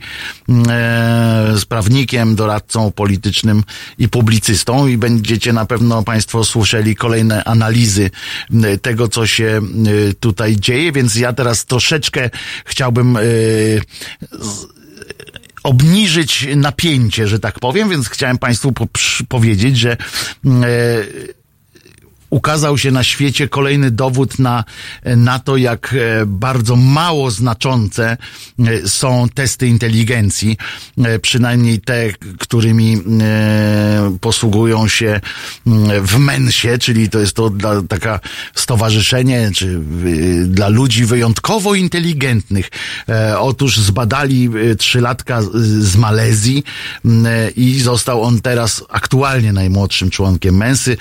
[0.48, 3.62] e, z prawnikiem, doradcą politycznym
[3.98, 4.86] i publicystą.
[4.86, 8.10] I będziecie na pewno Państwo słyszeli kolejne analizy
[8.82, 9.60] tego, co się
[10.20, 12.30] tutaj dzieje, więc ja teraz troszeczkę
[12.64, 13.20] chciałbym e,
[15.62, 19.97] obniżyć napięcie, że tak powiem, więc chciałem Państwu poprz- powiedzieć, że
[20.44, 20.66] mm, e,
[22.30, 24.64] ukazał się na świecie kolejny dowód na,
[25.04, 28.16] na to, jak e, bardzo mało znaczące
[28.58, 30.56] e, są testy inteligencji,
[31.04, 32.96] e, przynajmniej te, którymi
[34.20, 35.20] posługują się
[36.02, 38.20] w Mensie, czyli to jest to dla, taka
[38.54, 39.80] stowarzyszenie, czy
[40.46, 42.68] dla ludzi wyjątkowo inteligentnych.
[43.38, 46.64] Otóż zbadali trzylatka z- Malezji
[47.56, 50.96] i został on teraz aktualnie najmłodszym członkiem Mensy.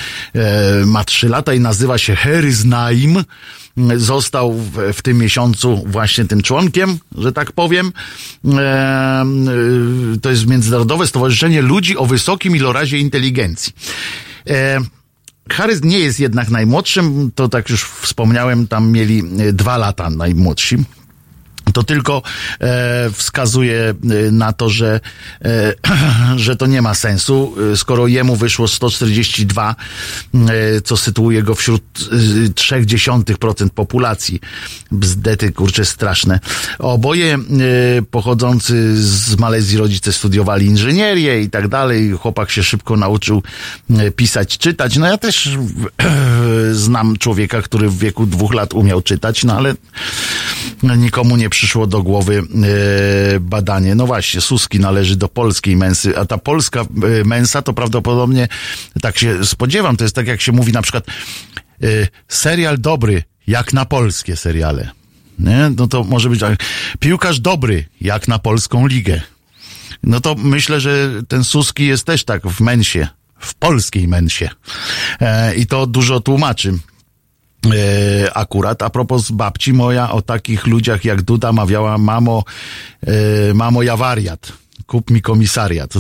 [0.85, 3.23] Ma trzy lata i nazywa się Harris Naim.
[3.77, 7.91] Mm, Został w, w tym miesiącu właśnie tym członkiem, że tak powiem.
[8.57, 9.25] E,
[10.21, 13.73] To jest Międzynarodowe Stowarzyszenie Ludzi o Wysokim Ilorazie Inteligencji.
[14.49, 14.79] E,
[15.83, 19.23] nie jest jednak najmłodszym, to tak już wspomniałem, tam mieli
[19.53, 20.77] dwa lata najmłodsi.
[21.75, 22.21] To tylko
[22.61, 24.99] e, wskazuje e, na to, że,
[25.45, 25.73] e,
[26.45, 29.75] że to nie ma sensu, skoro jemu wyszło 142,
[30.33, 32.15] e, co sytuuje go wśród e,
[32.49, 34.39] 0,3% populacji.
[34.91, 36.39] Bzdety, kurcze, straszne.
[36.79, 37.37] Oboje
[38.11, 42.11] pochodzący z Malezji rodzice studiowali inżynierię i tak dalej.
[42.11, 43.43] Chłopak się szybko nauczył
[44.15, 44.97] pisać, czytać.
[44.97, 45.49] No ja też
[46.71, 49.75] znam człowieka, który w wieku dwóch lat umiał czytać, no ale
[50.83, 52.43] nikomu nie przyszło do głowy
[53.35, 53.95] e, badanie.
[53.95, 56.85] No właśnie, Suski należy do polskiej mensy, a ta polska e,
[57.23, 58.47] mensa to prawdopodobnie,
[59.01, 61.07] tak się spodziewam, to jest tak jak się mówi na przykład
[61.83, 61.87] e,
[62.27, 64.91] serial dobry, jak na polskie seriale.
[65.39, 65.71] Nie?
[65.77, 66.59] No to może być tak.
[66.99, 69.21] Piłkarz dobry, jak na polską ligę.
[70.03, 73.07] No to myślę, że ten Suski jest też tak w mensie,
[73.39, 74.49] w polskiej mensie.
[75.21, 76.77] E, I to dużo tłumaczy.
[77.73, 82.43] E, akurat a propos babci moja o takich ludziach jak Duda mawiała mamo,
[83.07, 84.64] e, mamo ja wariat.
[84.87, 85.93] Kup mi komisariat.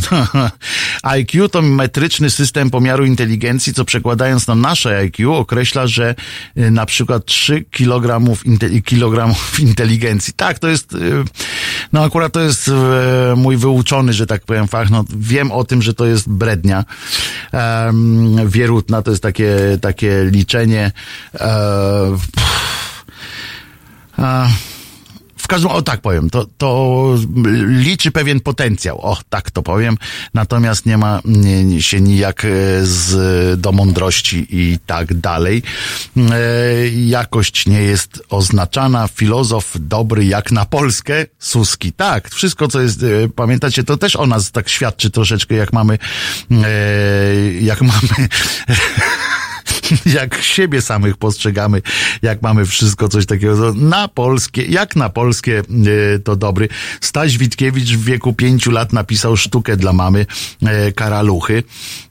[1.03, 6.15] IQ to metryczny system pomiaru inteligencji, co przekładając na nasze IQ określa, że
[6.55, 10.33] e, na przykład 3 kilogramów, inte, kilogramów inteligencji.
[10.33, 10.97] Tak, to jest, e,
[11.93, 14.89] no akurat to jest e, mój wyuczony, że tak powiem, fach.
[14.89, 16.85] No, wiem o tym, że to jest brednia
[17.53, 20.91] um, wierutna, to jest takie, takie liczenie
[21.33, 23.05] e, pff,
[25.45, 27.13] w każdym, o tak powiem, to, to
[27.67, 29.97] liczy pewien potencjał, o tak to powiem,
[30.33, 32.49] natomiast nie ma nie, się nijak e,
[32.85, 35.63] z, do mądrości i tak dalej.
[36.17, 36.31] E,
[36.89, 43.29] jakość nie jest oznaczana, filozof dobry jak na Polskę, Suski, tak, wszystko co jest, e,
[43.35, 45.97] pamiętacie, to też o nas tak świadczy troszeczkę, jak mamy,
[46.51, 46.57] e,
[47.61, 48.29] jak mamy
[50.19, 51.81] jak siebie samych postrzegamy,
[52.21, 56.69] jak mamy wszystko coś takiego na polskie, jak na polskie e, to dobry.
[57.01, 60.25] Staś Witkiewicz w wieku pięciu lat napisał sztukę dla mamy
[60.63, 61.63] e, Karaluchy.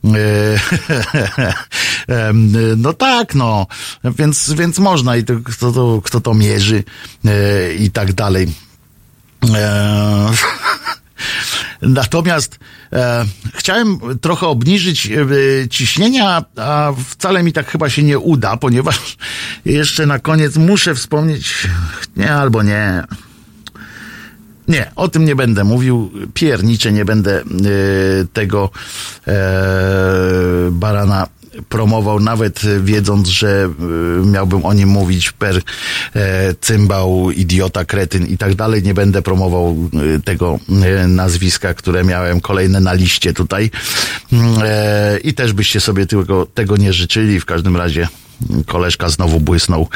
[0.04, 0.14] E,
[2.76, 3.66] no tak, no,
[4.04, 6.84] więc, więc można i to, kto, to, kto to mierzy
[7.78, 8.46] i tak dalej.
[11.88, 12.58] Natomiast
[12.92, 13.24] e,
[13.54, 19.16] chciałem trochę obniżyć e, ciśnienia, a wcale mi tak chyba się nie uda, ponieważ
[19.64, 21.68] jeszcze na koniec muszę wspomnieć,
[22.16, 23.04] nie albo nie.
[24.68, 26.10] Nie, o tym nie będę mówił.
[26.34, 27.44] Piernicze nie będę e,
[28.32, 28.70] tego
[29.26, 29.32] e,
[30.70, 31.26] barana
[31.68, 33.70] promował, nawet wiedząc, że
[34.22, 35.60] y, miałbym o nim mówić per
[36.16, 38.82] e, cymbał, idiota, kretyn i tak dalej.
[38.82, 39.76] Nie będę promował
[40.24, 40.58] tego
[41.08, 43.70] nazwiska, które miałem kolejne na liście tutaj.
[44.32, 47.40] Mm, e, I też byście sobie tego, tego nie życzyli.
[47.40, 48.08] W każdym razie
[48.66, 49.88] koleżka znowu błysnął.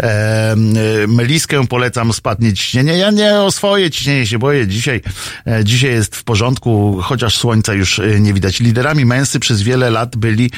[0.00, 0.54] E,
[1.08, 2.98] meliskę polecam, spadnie ciśnienie.
[2.98, 4.66] Ja nie o swoje ciśnienie się boję.
[4.66, 5.00] Dzisiaj,
[5.46, 8.60] e, dzisiaj jest w porządku, chociaż słońca już e, nie widać.
[8.60, 10.50] Liderami męscy przez wiele lat byli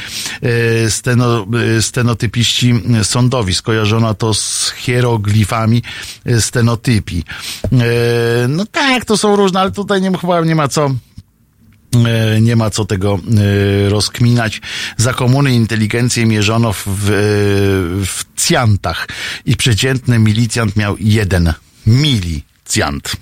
[0.43, 1.47] e, steno,
[1.78, 3.55] e, stenotypiści sądowi.
[3.55, 5.82] Skojarzono to z hieroglifami
[6.27, 7.24] e, stenotypi.
[7.73, 10.90] E, no tak, to są różne, ale tutaj nie, chyba nie ma co
[12.40, 13.18] nie ma co tego
[13.86, 14.60] e, rozkminać.
[14.96, 19.08] Za komuny inteligencję mierzono w, w, w cjantach
[19.44, 21.52] i przeciętny milicjant miał jeden
[21.86, 23.12] mili Cjant.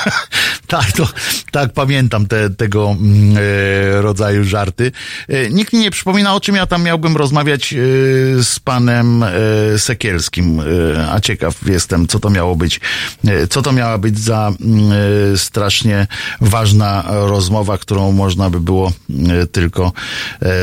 [0.66, 1.08] tak, to,
[1.50, 4.92] tak pamiętam te, tego mm, e, rodzaju żarty.
[5.28, 7.76] E, nikt mi nie przypomina, o czym ja tam miałbym rozmawiać e,
[8.44, 9.28] z panem e,
[9.78, 10.60] Sekielskim.
[10.60, 10.64] E,
[11.12, 12.80] a ciekaw jestem, co to miało być.
[13.24, 16.06] E, co to miała być za mm, strasznie
[16.40, 18.92] ważna rozmowa, którą można by było
[19.52, 19.92] tylko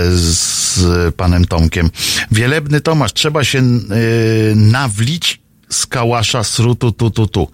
[0.10, 1.90] z panem Tomkiem.
[2.32, 3.62] Wielebny Tomasz, trzeba się
[4.56, 7.52] nawlić z kałasza srutu tu tu tu.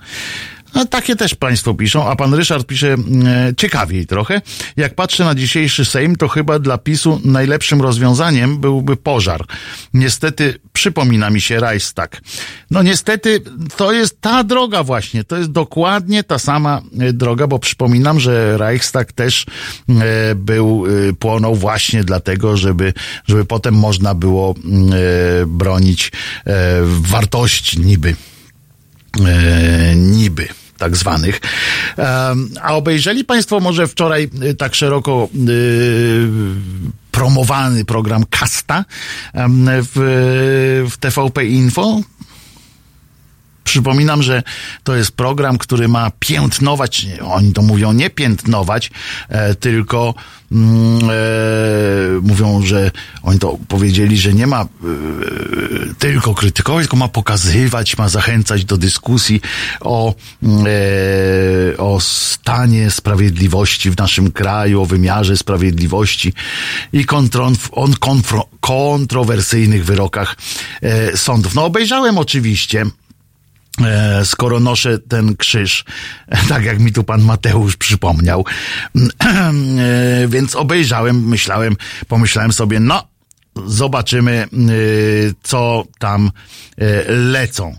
[0.75, 2.97] No, takie też Państwo piszą, a pan Ryszard pisze e,
[3.57, 4.41] ciekawiej trochę.
[4.77, 9.45] Jak patrzę na dzisiejszy Sejm, to chyba dla PiSu najlepszym rozwiązaniem byłby pożar.
[9.93, 12.21] Niestety przypomina mi się Reichstag.
[12.71, 13.41] No niestety
[13.77, 18.57] to jest ta droga właśnie, to jest dokładnie ta sama e, droga, bo przypominam, że
[18.57, 19.45] Reichstag też
[19.89, 22.93] e, był, e, płonął właśnie dlatego, żeby,
[23.27, 26.11] żeby potem można było mm, e, bronić
[26.45, 28.15] e, wartości niby.
[29.95, 31.41] Niby tak zwanych.
[32.61, 36.27] A obejrzeli Państwo może wczoraj y, tak szeroko y,
[37.11, 38.85] promowany program Kasta
[39.93, 42.01] w, w TVP Info?
[43.63, 44.43] Przypominam, że
[44.83, 48.91] to jest program, który ma piętnować, oni to mówią nie piętnować,
[49.29, 50.13] e, tylko
[50.51, 52.91] mm, e, mówią, że
[53.23, 54.67] oni to powiedzieli, że nie ma e,
[55.99, 59.41] tylko krytykować, tylko ma pokazywać, ma zachęcać do dyskusji
[59.81, 66.33] o, e, o stanie sprawiedliwości w naszym kraju, o wymiarze sprawiedliwości
[66.93, 67.93] i kontron, on
[68.59, 70.35] kontrowersyjnych wyrokach
[70.81, 71.55] e, sądów.
[71.55, 72.85] No obejrzałem oczywiście
[74.23, 75.85] skoro noszę ten krzyż,
[76.49, 78.45] tak jak mi tu pan Mateusz przypomniał.
[79.79, 81.75] E, więc obejrzałem, myślałem,
[82.07, 83.07] pomyślałem sobie, no,
[83.65, 84.47] zobaczymy, e,
[85.43, 86.31] co tam
[87.07, 87.77] lecą.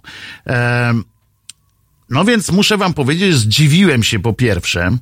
[2.10, 4.97] No więc muszę wam powiedzieć, zdziwiłem się po pierwsze,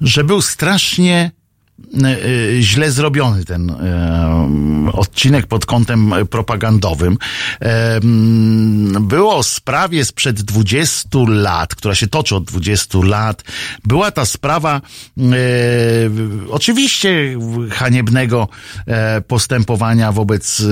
[0.00, 1.37] że był strasznie E,
[2.60, 7.18] źle zrobiony ten e, odcinek pod kątem propagandowym.
[7.62, 8.00] E,
[9.00, 13.42] było o sprawie sprzed 20 lat, która się toczy od 20 lat.
[13.84, 14.80] Była ta sprawa
[16.50, 17.36] oczywiście
[17.70, 18.48] haniebnego
[19.28, 20.62] postępowania wobec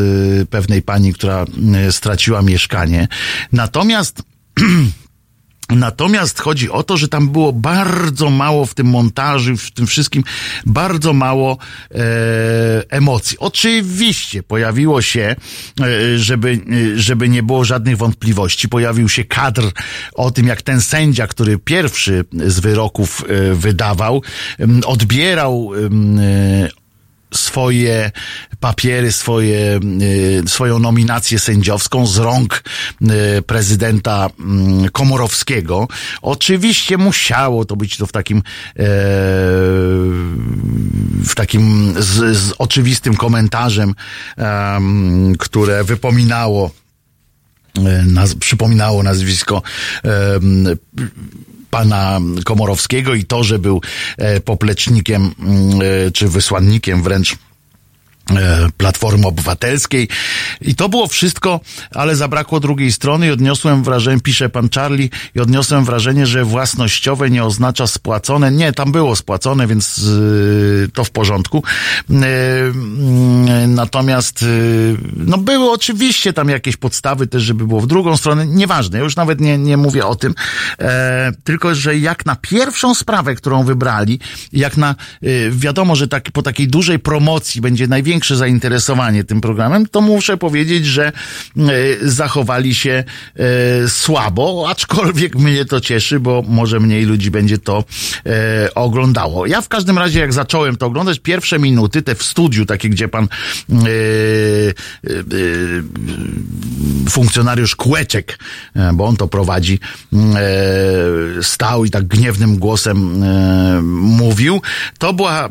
[0.50, 1.44] pewnej pani, która
[1.90, 3.08] straciła mieszkanie.
[3.52, 4.22] Natomiast
[5.70, 10.24] Natomiast chodzi o to, że tam było bardzo mało w tym montażu, w tym wszystkim,
[10.66, 11.58] bardzo mało
[11.90, 11.96] e,
[12.88, 13.38] emocji.
[13.38, 15.36] Oczywiście pojawiło się,
[15.80, 16.60] e, żeby,
[16.94, 19.72] e, żeby nie było żadnych wątpliwości, pojawił się kadr
[20.14, 24.22] o tym, jak ten sędzia, który pierwszy z wyroków e, wydawał,
[24.86, 25.70] odbierał
[27.36, 28.10] swoje
[28.60, 32.64] papiery, swoje, y, swoją nominację sędziowską z rąk
[33.38, 35.88] y, prezydenta mm, Komorowskiego.
[36.22, 38.42] Oczywiście musiało to być to w takim, e,
[41.24, 43.94] w takim z, z oczywistym komentarzem,
[45.38, 46.70] które wypominało
[47.76, 49.62] e, Naz, przypominało nazwisko
[51.76, 53.80] pana Komorowskiego i to, że był
[54.18, 57.36] e, poplecznikiem mm, e, czy wysłannikiem wręcz
[58.76, 60.08] Platformy Obywatelskiej
[60.60, 65.40] i to było wszystko, ale zabrakło drugiej strony i odniosłem wrażenie, pisze pan Charlie, i
[65.40, 68.52] odniosłem wrażenie, że własnościowe nie oznacza spłacone.
[68.52, 71.62] Nie, tam było spłacone, więc y, to w porządku.
[72.10, 74.44] Y, y, natomiast
[75.16, 78.46] no były oczywiście tam jakieś podstawy też, żeby było w drugą stronę.
[78.46, 80.34] Nieważne, ja już nawet nie, nie mówię o tym.
[80.78, 84.20] E, tylko, że jak na pierwszą sprawę, którą wybrali,
[84.52, 84.94] jak na,
[85.50, 90.86] wiadomo, że tak, po takiej dużej promocji będzie największe zainteresowanie tym programem, to muszę powiedzieć,
[90.86, 91.12] że
[91.56, 93.04] y, zachowali się
[93.84, 97.84] y, słabo, aczkolwiek mnie to cieszy, bo może mniej ludzi będzie to
[98.26, 99.46] y, oglądało.
[99.46, 103.08] Ja w każdym razie, jak zacząłem to oglądać, pierwsze minuty, te w studiu, takie, gdzie
[103.08, 103.28] pan
[107.10, 108.38] funkcjonariusz Kłeczek,
[108.76, 109.80] e, bo on to prowadzi,
[110.12, 114.62] e, stał i tak gniewnym głosem e, mówił.
[114.98, 115.50] To była e,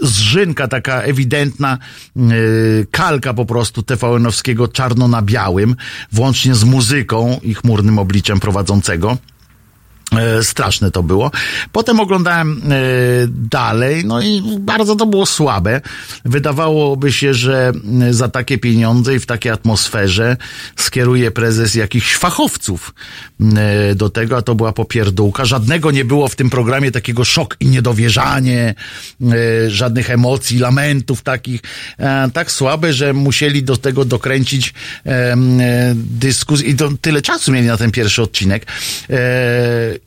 [0.00, 1.78] zżynka taka ewidentna,
[2.16, 2.20] e,
[2.90, 5.76] kalka po prostu TVN-owskiego czarno na białym,
[6.12, 9.16] włącznie z muzyką i chmurnym obliczem prowadzącego.
[10.12, 11.30] E, Straszne to było.
[11.72, 12.70] Potem oglądałem e,
[13.28, 15.80] dalej, no i bardzo to było słabe.
[16.24, 17.72] Wydawałoby się, że
[18.02, 20.36] e, za takie pieniądze i w takiej atmosferze
[20.76, 22.94] skieruje prezes jakichś fachowców
[23.94, 25.44] do tego, a to była popierdółka.
[25.44, 28.74] Żadnego nie było w tym programie takiego szok i niedowierzanie,
[29.68, 31.60] żadnych emocji, lamentów takich.
[32.32, 34.74] Tak słabe, że musieli do tego dokręcić
[35.94, 38.66] dyskusję i to tyle czasu mieli na ten pierwszy odcinek.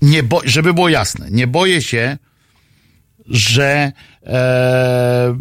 [0.02, 2.18] Nie bo, żeby było jasne, nie boję się,
[3.26, 3.92] że
[4.30, 5.36] e,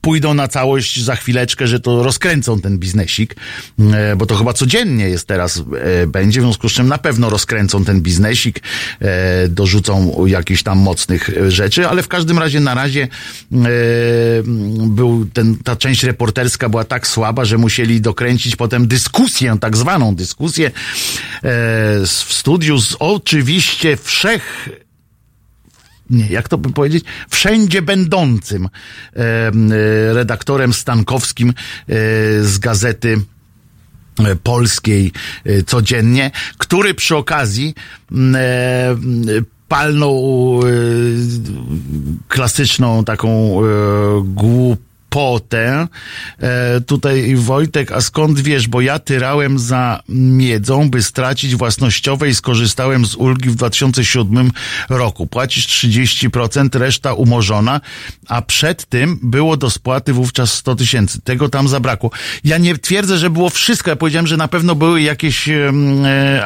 [0.00, 3.36] pójdą na całość za chwileczkę, że to rozkręcą ten biznesik,
[3.78, 5.62] e, bo to chyba codziennie jest teraz,
[6.02, 8.60] e, będzie, w związku z czym na pewno rozkręcą ten biznesik,
[9.00, 13.56] e, dorzucą jakichś tam mocnych e, rzeczy, ale w każdym razie na razie e,
[14.86, 20.14] był ten, ta część reporterska była tak słaba, że musieli dokręcić potem dyskusję, tak zwaną
[20.14, 20.70] dyskusję
[22.02, 24.68] w studiu z oczywiście wszech
[26.10, 28.70] jak to by powiedzieć, wszędzie będącym e,
[30.14, 31.54] redaktorem Stankowskim e,
[32.42, 33.20] z gazety
[34.18, 35.12] e, polskiej
[35.66, 37.74] codziennie, który przy okazji
[38.12, 40.66] m, m, palnął e,
[42.28, 43.66] klasyczną taką e,
[45.10, 45.88] głupotę.
[46.42, 52.34] E, tutaj Wojtek, a skąd wiesz, bo ja tyrałem za miedzą, by stracić własnościowe i
[52.34, 54.50] skorzystałem z ulgi w 2007
[54.88, 55.26] roku.
[55.26, 57.80] Płacisz 30%, reszta umorzona,
[58.28, 61.20] a przed tym było do spłaty wówczas 100 tysięcy.
[61.20, 62.10] Tego tam zabrakło.
[62.44, 63.90] Ja nie twierdzę, że było wszystko.
[63.90, 65.72] Ja powiedziałem, że na pewno były jakieś e,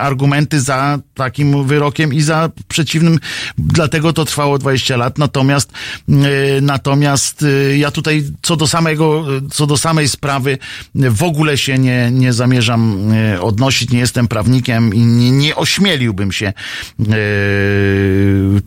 [0.01, 3.19] argumenty za takim wyrokiem i za przeciwnym.
[3.59, 5.19] Dlatego to trwało 20 lat.
[5.19, 5.73] Natomiast,
[6.09, 6.12] e,
[6.61, 10.59] natomiast e, ja tutaj co do samego, co do samej sprawy
[11.03, 13.91] e, w ogóle się nie, nie zamierzam odnosić.
[13.91, 16.53] Nie jestem prawnikiem i nie, nie ośmieliłbym się,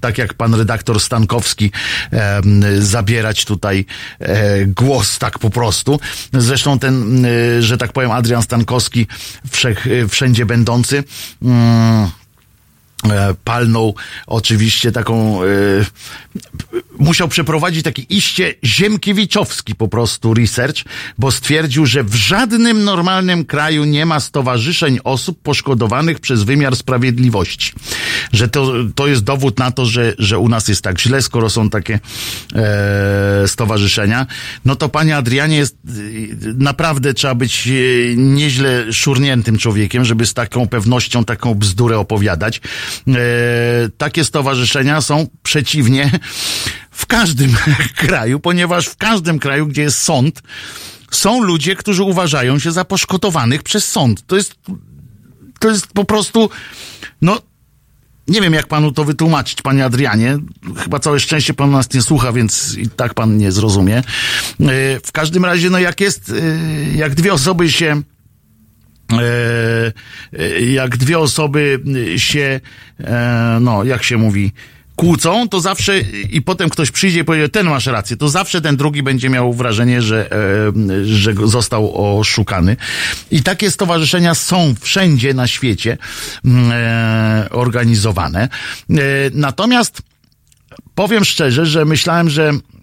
[0.02, 1.72] tak jak pan redaktor Stankowski,
[2.80, 3.86] zabierać tutaj
[4.20, 6.00] e, głos tak po prostu.
[6.34, 7.28] Zresztą ten,
[7.60, 9.08] że tak powiem, Adrian Stankowski,
[9.52, 11.04] wszech, wszędzie będący,
[11.42, 12.10] mm,
[13.44, 13.96] palnął
[14.28, 15.48] oczywiście taką, e,
[17.00, 20.84] musiał przeprowadzić taki iście ziemkiewiczowski po prostu research,
[21.18, 27.72] bo stwierdził, że w żadnym normalnym kraju nie ma stowarzyszeń osób poszkodowanych przez wymiar sprawiedliwości.
[28.34, 31.50] Że to, to jest dowód na to, że, że u nas jest tak źle, skoro
[31.50, 32.00] są takie
[32.56, 34.26] e, stowarzyszenia.
[34.66, 35.92] No to panie Adrianie jest e,
[36.58, 37.72] naprawdę trzeba być e,
[38.16, 42.62] nieźle szurniętym człowiekiem, żeby z taką pewnością taką bzdurę opowiadać.
[43.08, 43.14] E,
[43.98, 46.12] takie stowarzyszenia są przeciwnie
[46.92, 47.56] w każdym
[48.08, 50.42] kraju, ponieważ w każdym kraju, gdzie jest sąd,
[51.12, 54.28] są ludzie, którzy uważają się za poszkodowanych przez sąd.
[54.28, 54.56] To jest,
[55.60, 56.50] to jest po prostu,
[57.22, 57.42] no,
[58.28, 60.38] nie wiem, jak panu to wytłumaczyć, panie Adrianie.
[60.78, 63.98] Chyba całe szczęście pan nas nie słucha, więc i tak pan nie zrozumie.
[63.98, 64.04] E,
[65.04, 68.02] W każdym razie, no jak jest, e, jak dwie osoby się
[70.70, 71.80] jak dwie osoby
[72.18, 72.60] się,
[73.04, 74.52] e, no, jak się mówi,
[74.96, 76.00] kłócą, to zawsze
[76.32, 79.54] i potem ktoś przyjdzie i powie, ten masz rację, to zawsze ten drugi będzie miał
[79.54, 82.78] wrażenie, że, e, że został oszukany.
[83.32, 85.98] I takie stowarzyszenia są wszędzie na świecie
[86.46, 88.44] mm, e, organizowane.
[88.44, 88.96] E,
[89.34, 90.02] natomiast
[90.96, 92.77] powiem szczerze, że myślałem, że E,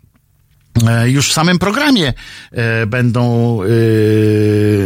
[1.04, 2.12] już w samym programie
[2.52, 3.66] e, będą e,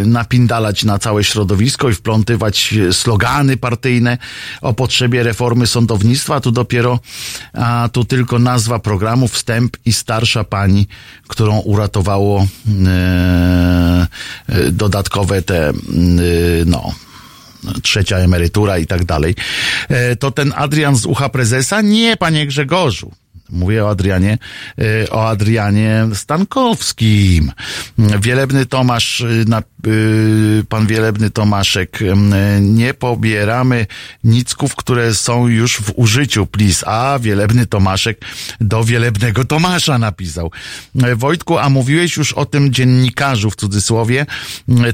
[0.06, 4.19] napindalać na całe środowisko i wplątywać slogany partyjne
[4.60, 6.40] o potrzebie reformy sądownictwa.
[6.40, 7.01] Tu dopiero,
[7.52, 10.89] a tu tylko nazwa programu, wstęp i starsza pani,
[11.28, 12.47] którą uratowało
[14.73, 15.73] dodatkowe te,
[16.66, 16.93] no,
[17.82, 19.35] trzecia emerytura i tak dalej.
[20.19, 21.81] To ten Adrian z ucha prezesa?
[21.81, 23.12] Nie, panie Grzegorzu.
[23.51, 24.39] Mówię o Adrianie,
[24.79, 27.53] e, o Adrianie Stankowskim.
[27.99, 29.61] Wielebny Tomasz, e, e,
[30.69, 31.99] pan Wielebny Tomaszek,
[32.61, 33.87] nie pobieramy
[34.25, 36.89] nicków, które są już w użyciu, please.
[36.89, 38.20] A, Wielebny Tomaszek
[38.61, 40.51] do Wielebnego Tomasza napisał.
[41.16, 44.27] Wojtku, a mówiłeś już o tym dziennikarzu w cudzysłowie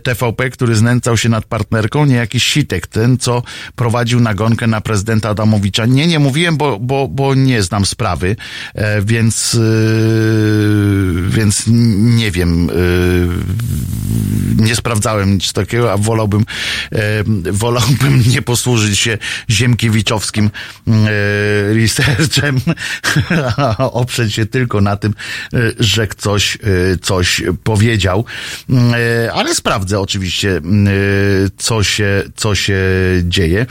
[0.02, 3.42] TVP, który znęcał się nad partnerką, nie jakiś sitek, ten, co
[3.76, 5.86] prowadził nagonkę na prezydenta Adamowicza.
[5.86, 8.36] Nie, nie mówiłem, bo, bo, bo nie znam sprawy.
[8.74, 9.58] E, więc, e,
[11.30, 11.62] więc
[12.16, 12.74] nie wiem, e,
[14.62, 16.44] nie sprawdzałem nic takiego, a wolałbym,
[17.52, 19.18] wolałbym nie posłużyć się
[19.50, 20.50] ziemkiewiczowskim
[21.74, 22.60] researchem,
[23.56, 25.14] a oprzeć się tylko na tym,
[25.78, 26.58] że ktoś
[27.02, 28.24] coś powiedział.
[29.34, 30.60] Ale sprawdzę oczywiście,
[31.56, 32.82] co się, co się
[33.22, 33.66] dzieje.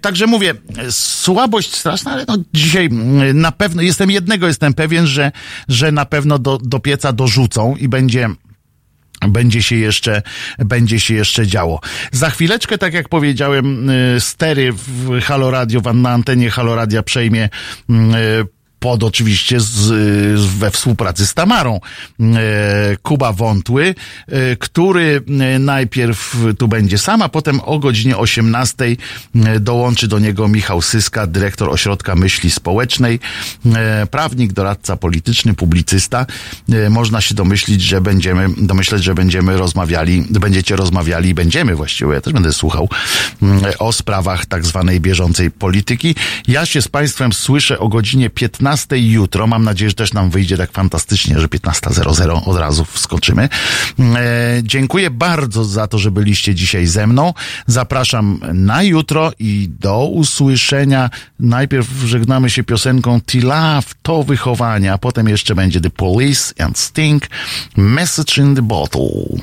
[0.00, 0.54] Także mówię,
[0.90, 2.88] słabość straszna, ale no dzisiaj
[3.34, 5.32] na pewno jestem jednego jestem pewien, że,
[5.68, 8.28] że na pewno do, do pieca dorzucą i będzie
[9.28, 10.22] będzie się jeszcze,
[10.58, 11.80] będzie się jeszcze działo.
[12.12, 17.48] Za chwileczkę, tak jak powiedziałem, y, stery w Halo Radio, na antenie Halo Radia przejmie
[17.90, 17.92] y,
[18.82, 19.90] pod oczywiście z,
[20.58, 21.80] we współpracy z Tamarą.
[22.20, 23.94] E, Kuba Wątły,
[24.28, 28.96] e, który e, najpierw tu będzie sam, a potem o godzinie 18
[29.60, 33.20] dołączy do niego Michał Syska, dyrektor Ośrodka Myśli Społecznej,
[34.10, 36.26] prawnik, doradca polityczny, publicysta.
[36.90, 42.32] Można się domyślić, że będziemy, domyśleć, że będziemy rozmawiali, będziecie rozmawiali, będziemy właściwie, ja też
[42.32, 42.88] będę słuchał,
[43.78, 46.14] o sprawach tak zwanej bieżącej polityki.
[46.48, 49.46] Ja się z Państwem słyszę o godzinie 15 15 jutro.
[49.46, 53.48] Mam nadzieję, że też nam wyjdzie tak fantastycznie, że 15.00 od razu wskoczymy.
[53.98, 57.34] E, dziękuję bardzo za to, że byliście dzisiaj ze mną.
[57.66, 61.10] Zapraszam na jutro i do usłyszenia.
[61.40, 67.26] Najpierw żegnamy się piosenką T-Love, to wychowanie, a potem jeszcze będzie The Police and Sting,
[67.76, 69.42] Message in the Bottle.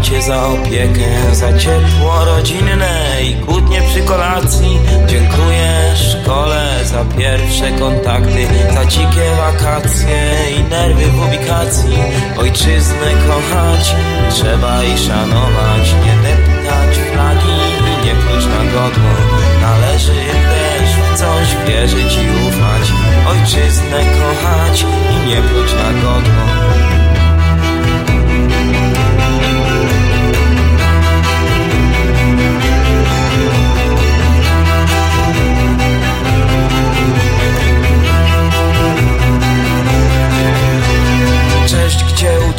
[0.00, 4.78] Tacie za opiekę, za ciepło rodzinne i kłótnie przy kolacji.
[5.06, 11.98] Dziękuję szkole za pierwsze kontakty, za dzikie wakacje i nerwy w ubikacji.
[12.38, 13.94] Ojczyznę kochać
[14.30, 17.58] trzeba i szanować, nie deptać flagi
[17.90, 19.10] i nie pluć na godło.
[19.62, 20.14] Należy
[20.50, 22.92] też w coś wierzyć i ufać,
[23.28, 26.79] ojczyznę kochać i nie pluć na godło.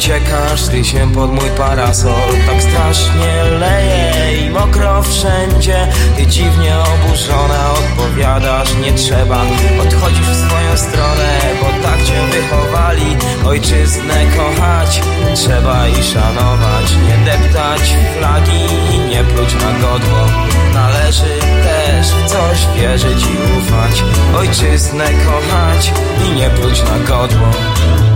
[0.02, 2.32] Uciekasz, ty się pod mój parasol.
[2.46, 5.88] Tak strasznie leje i mokro wszędzie.
[6.16, 8.74] Ty dziwnie oburzona odpowiadasz.
[8.74, 9.42] Nie trzeba,
[9.82, 13.16] odchodzisz w swoją stronę Bo tak cię wychowali.
[13.46, 15.00] Ojczyznę kochać
[15.34, 16.96] Trzeba i szanować.
[17.08, 17.80] Nie deptać
[18.18, 18.64] flagi
[18.94, 20.26] i nie pluć na godło.
[20.74, 24.04] Należy też w coś wierzyć i ufać.
[24.36, 25.92] Ojczyznę kochać
[26.26, 28.11] i nie pluć na godło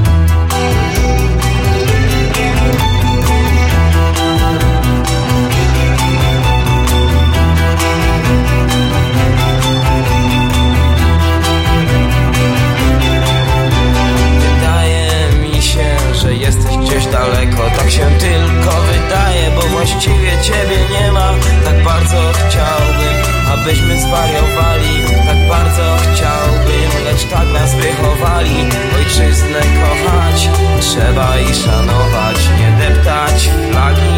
[17.17, 17.63] daleko.
[17.79, 21.29] Tak się tylko wydaje, bo właściwie ciebie nie ma.
[21.65, 23.17] Tak bardzo chciałbym,
[23.53, 24.95] abyśmy zwariowali.
[25.27, 28.57] Tak bardzo chciałbym, lecz tak nas wychowali.
[28.99, 30.49] Ojczyznę kochać,
[30.81, 32.39] trzeba i szanować.
[32.59, 34.11] Nie deptać flagi,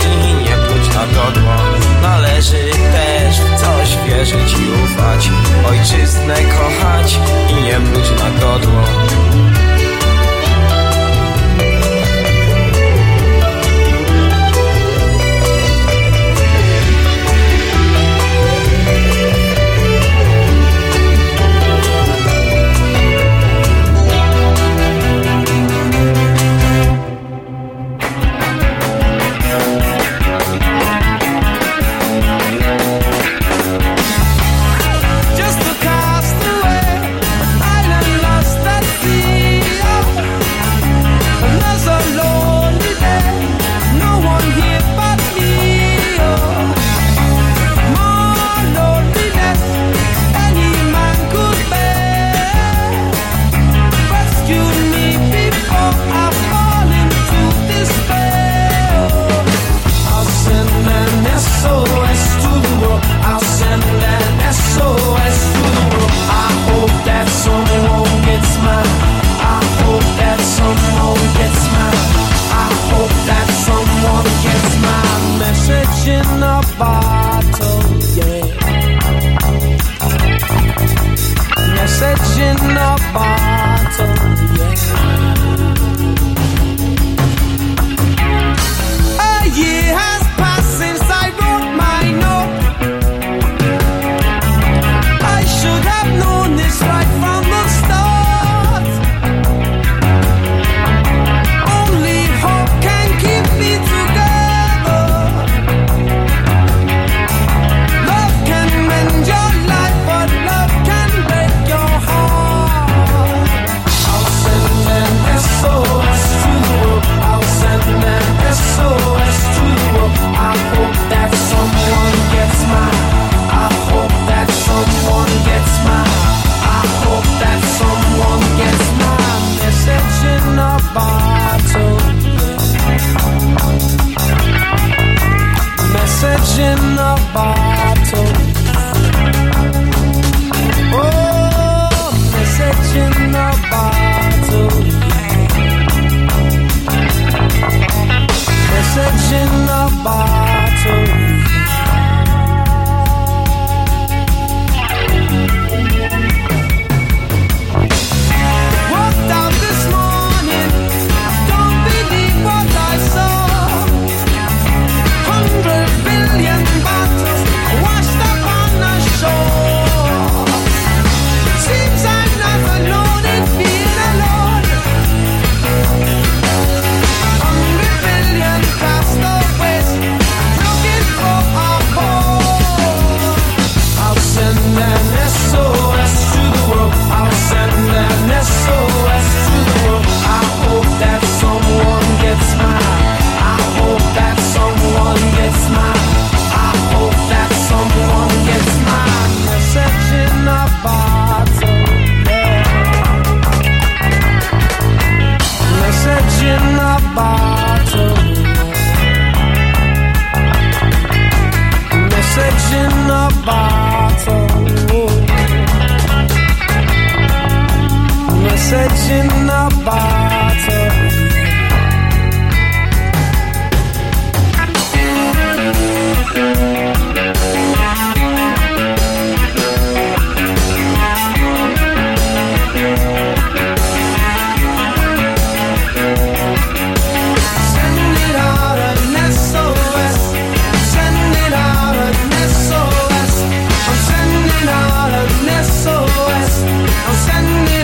[0.45, 1.55] nie pluć na godło.
[2.03, 5.31] Należy też w coś wierzyć i ufać.
[5.71, 7.19] Ojczyznę kochać
[7.51, 8.83] i nie pluć na godło.